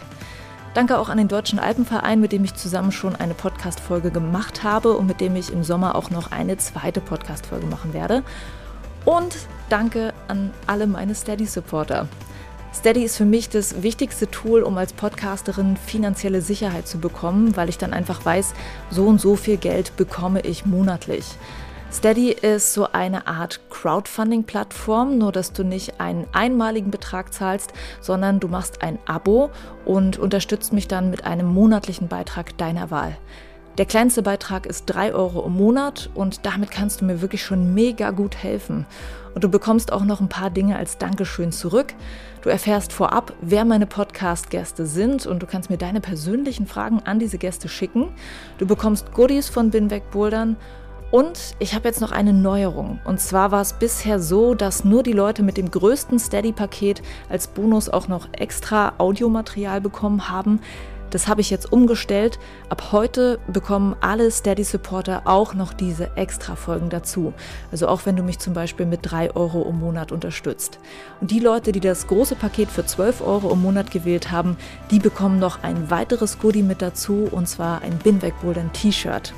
Danke 0.73 0.99
auch 0.99 1.07
an 1.07 1.17
den 1.17 1.29
Deutschen 1.29 1.57
Alpenverein, 1.57 2.19
mit 2.19 2.33
dem 2.33 2.43
ich 2.43 2.55
zusammen 2.55 2.91
schon 2.91 3.15
eine 3.15 3.33
Podcast-Folge 3.33 4.11
gemacht 4.11 4.61
habe 4.61 4.97
und 4.97 5.07
mit 5.07 5.21
dem 5.21 5.37
ich 5.37 5.53
im 5.53 5.63
Sommer 5.63 5.95
auch 5.95 6.09
noch 6.09 6.31
eine 6.31 6.57
zweite 6.57 6.99
Podcast-Folge 6.99 7.65
machen 7.65 7.93
werde. 7.93 8.23
Und 9.05 9.37
danke 9.69 10.13
an 10.27 10.51
alle 10.67 10.85
meine 10.85 11.15
Steady-Supporter. 11.15 12.09
Steady 12.73 13.03
ist 13.03 13.17
für 13.17 13.25
mich 13.25 13.49
das 13.49 13.81
wichtigste 13.81 14.29
Tool, 14.29 14.61
um 14.61 14.77
als 14.77 14.93
Podcasterin 14.93 15.75
finanzielle 15.75 16.41
Sicherheit 16.41 16.87
zu 16.87 16.99
bekommen, 16.99 17.57
weil 17.57 17.67
ich 17.67 17.79
dann 17.79 17.93
einfach 17.93 18.23
weiß, 18.23 18.53
so 18.91 19.07
und 19.07 19.19
so 19.19 19.35
viel 19.35 19.57
Geld 19.57 19.97
bekomme 19.97 20.41
ich 20.41 20.65
monatlich. 20.65 21.25
Steady 21.91 22.29
ist 22.29 22.73
so 22.75 22.91
eine 22.91 23.25
Art 23.25 23.61
Crowdfunding-Plattform, 23.71 25.17
nur 25.17 25.31
dass 25.31 25.53
du 25.53 25.63
nicht 25.63 25.99
einen 25.99 26.27
einmaligen 26.31 26.91
Betrag 26.91 27.33
zahlst, 27.33 27.73
sondern 27.99 28.39
du 28.39 28.47
machst 28.47 28.83
ein 28.83 28.99
Abo 29.07 29.49
und 29.85 30.19
unterstützt 30.19 30.71
mich 30.71 30.87
dann 30.87 31.09
mit 31.09 31.25
einem 31.25 31.47
monatlichen 31.47 32.07
Beitrag 32.07 32.55
deiner 32.59 32.91
Wahl. 32.91 33.17
Der 33.79 33.85
kleinste 33.85 34.21
Beitrag 34.21 34.65
ist 34.65 34.87
3 34.87 35.13
Euro 35.13 35.45
im 35.45 35.53
Monat 35.53 36.09
und 36.13 36.45
damit 36.45 36.69
kannst 36.69 36.99
du 36.99 37.05
mir 37.05 37.21
wirklich 37.21 37.45
schon 37.45 37.73
mega 37.73 38.11
gut 38.11 38.35
helfen. 38.35 38.85
Und 39.33 39.45
du 39.45 39.47
bekommst 39.47 39.93
auch 39.93 40.03
noch 40.03 40.19
ein 40.19 40.27
paar 40.27 40.49
Dinge 40.49 40.75
als 40.75 40.97
Dankeschön 40.97 41.53
zurück. 41.53 41.93
Du 42.41 42.49
erfährst 42.49 42.91
vorab, 42.91 43.31
wer 43.39 43.63
meine 43.63 43.87
Podcast-Gäste 43.87 44.85
sind 44.85 45.25
und 45.25 45.41
du 45.41 45.45
kannst 45.45 45.69
mir 45.69 45.77
deine 45.77 46.01
persönlichen 46.01 46.67
Fragen 46.67 46.99
an 47.05 47.19
diese 47.19 47.37
Gäste 47.37 47.69
schicken. 47.69 48.09
Du 48.57 48.67
bekommst 48.67 49.13
Goodies 49.13 49.47
von 49.47 49.69
Binweg 49.69 50.11
Bouldern 50.11 50.57
und 51.11 51.55
ich 51.59 51.73
habe 51.73 51.87
jetzt 51.87 52.01
noch 52.01 52.11
eine 52.11 52.33
Neuerung. 52.33 52.99
Und 53.05 53.21
zwar 53.21 53.51
war 53.51 53.61
es 53.61 53.71
bisher 53.71 54.19
so, 54.19 54.55
dass 54.55 54.83
nur 54.83 55.03
die 55.03 55.13
Leute 55.13 55.41
mit 55.41 55.55
dem 55.55 55.71
größten 55.71 56.19
Steady-Paket 56.19 57.01
als 57.29 57.47
Bonus 57.47 57.87
auch 57.87 58.09
noch 58.09 58.27
extra 58.33 58.95
Audiomaterial 58.97 59.79
bekommen 59.79 60.29
haben. 60.29 60.59
Das 61.09 61.27
habe 61.27 61.41
ich 61.41 61.49
jetzt 61.49 61.71
umgestellt. 61.71 62.39
Ab 62.69 62.91
heute 62.91 63.39
bekommen 63.47 63.95
alle 64.01 64.29
Steady-Supporter 64.29 65.23
auch 65.25 65.53
noch 65.53 65.73
diese 65.73 66.15
Extra-Folgen 66.15 66.89
dazu. 66.89 67.33
Also 67.71 67.87
auch 67.87 68.05
wenn 68.05 68.15
du 68.15 68.23
mich 68.23 68.39
zum 68.39 68.53
Beispiel 68.53 68.85
mit 68.85 68.99
3 69.03 69.35
Euro 69.35 69.67
im 69.67 69.79
Monat 69.79 70.11
unterstützt. 70.11 70.79
Und 71.19 71.31
die 71.31 71.39
Leute, 71.39 71.71
die 71.71 71.79
das 71.79 72.07
große 72.07 72.35
Paket 72.35 72.69
für 72.69 72.85
12 72.85 73.21
Euro 73.21 73.51
im 73.51 73.61
Monat 73.61 73.91
gewählt 73.91 74.31
haben, 74.31 74.57
die 74.91 74.99
bekommen 74.99 75.39
noch 75.39 75.63
ein 75.63 75.89
weiteres 75.89 76.39
Goodie 76.39 76.63
mit 76.63 76.81
dazu, 76.81 77.27
und 77.31 77.47
zwar 77.47 77.81
ein 77.81 77.97
Binweg 77.97 78.33
Golden 78.41 78.71
T-Shirt. 78.71 79.33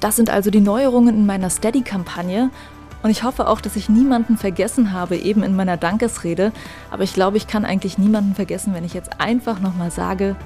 Das 0.00 0.16
sind 0.16 0.28
also 0.28 0.50
die 0.50 0.60
Neuerungen 0.60 1.14
in 1.14 1.26
meiner 1.26 1.50
Steady-Kampagne. 1.50 2.50
Und 3.02 3.10
ich 3.10 3.22
hoffe 3.22 3.48
auch, 3.48 3.60
dass 3.60 3.76
ich 3.76 3.90
niemanden 3.90 4.38
vergessen 4.38 4.92
habe, 4.92 5.16
eben 5.16 5.42
in 5.42 5.54
meiner 5.54 5.76
Dankesrede. 5.76 6.52
Aber 6.90 7.02
ich 7.02 7.12
glaube, 7.12 7.36
ich 7.36 7.46
kann 7.46 7.66
eigentlich 7.66 7.98
niemanden 7.98 8.34
vergessen, 8.34 8.74
wenn 8.74 8.84
ich 8.84 8.94
jetzt 8.94 9.20
einfach 9.20 9.60
nochmal 9.60 9.90
sage, 9.90 10.36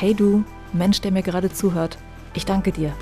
Hey 0.00 0.14
du, 0.14 0.44
Mensch, 0.72 1.00
der 1.00 1.10
mir 1.10 1.24
gerade 1.24 1.50
zuhört, 1.50 1.98
ich 2.32 2.46
danke 2.46 2.70
dir. 2.70 2.92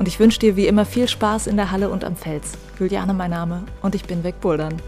Und 0.00 0.08
ich 0.08 0.18
wünsche 0.18 0.40
dir 0.40 0.56
wie 0.56 0.66
immer 0.66 0.84
viel 0.84 1.06
Spaß 1.06 1.46
in 1.46 1.56
der 1.56 1.70
Halle 1.70 1.88
und 1.88 2.02
am 2.02 2.16
Fels. 2.16 2.58
Juliane 2.80 3.14
mein 3.14 3.30
Name 3.30 3.62
und 3.80 3.94
ich 3.94 4.02
bin 4.06 4.24
wegbouldern. 4.24 4.82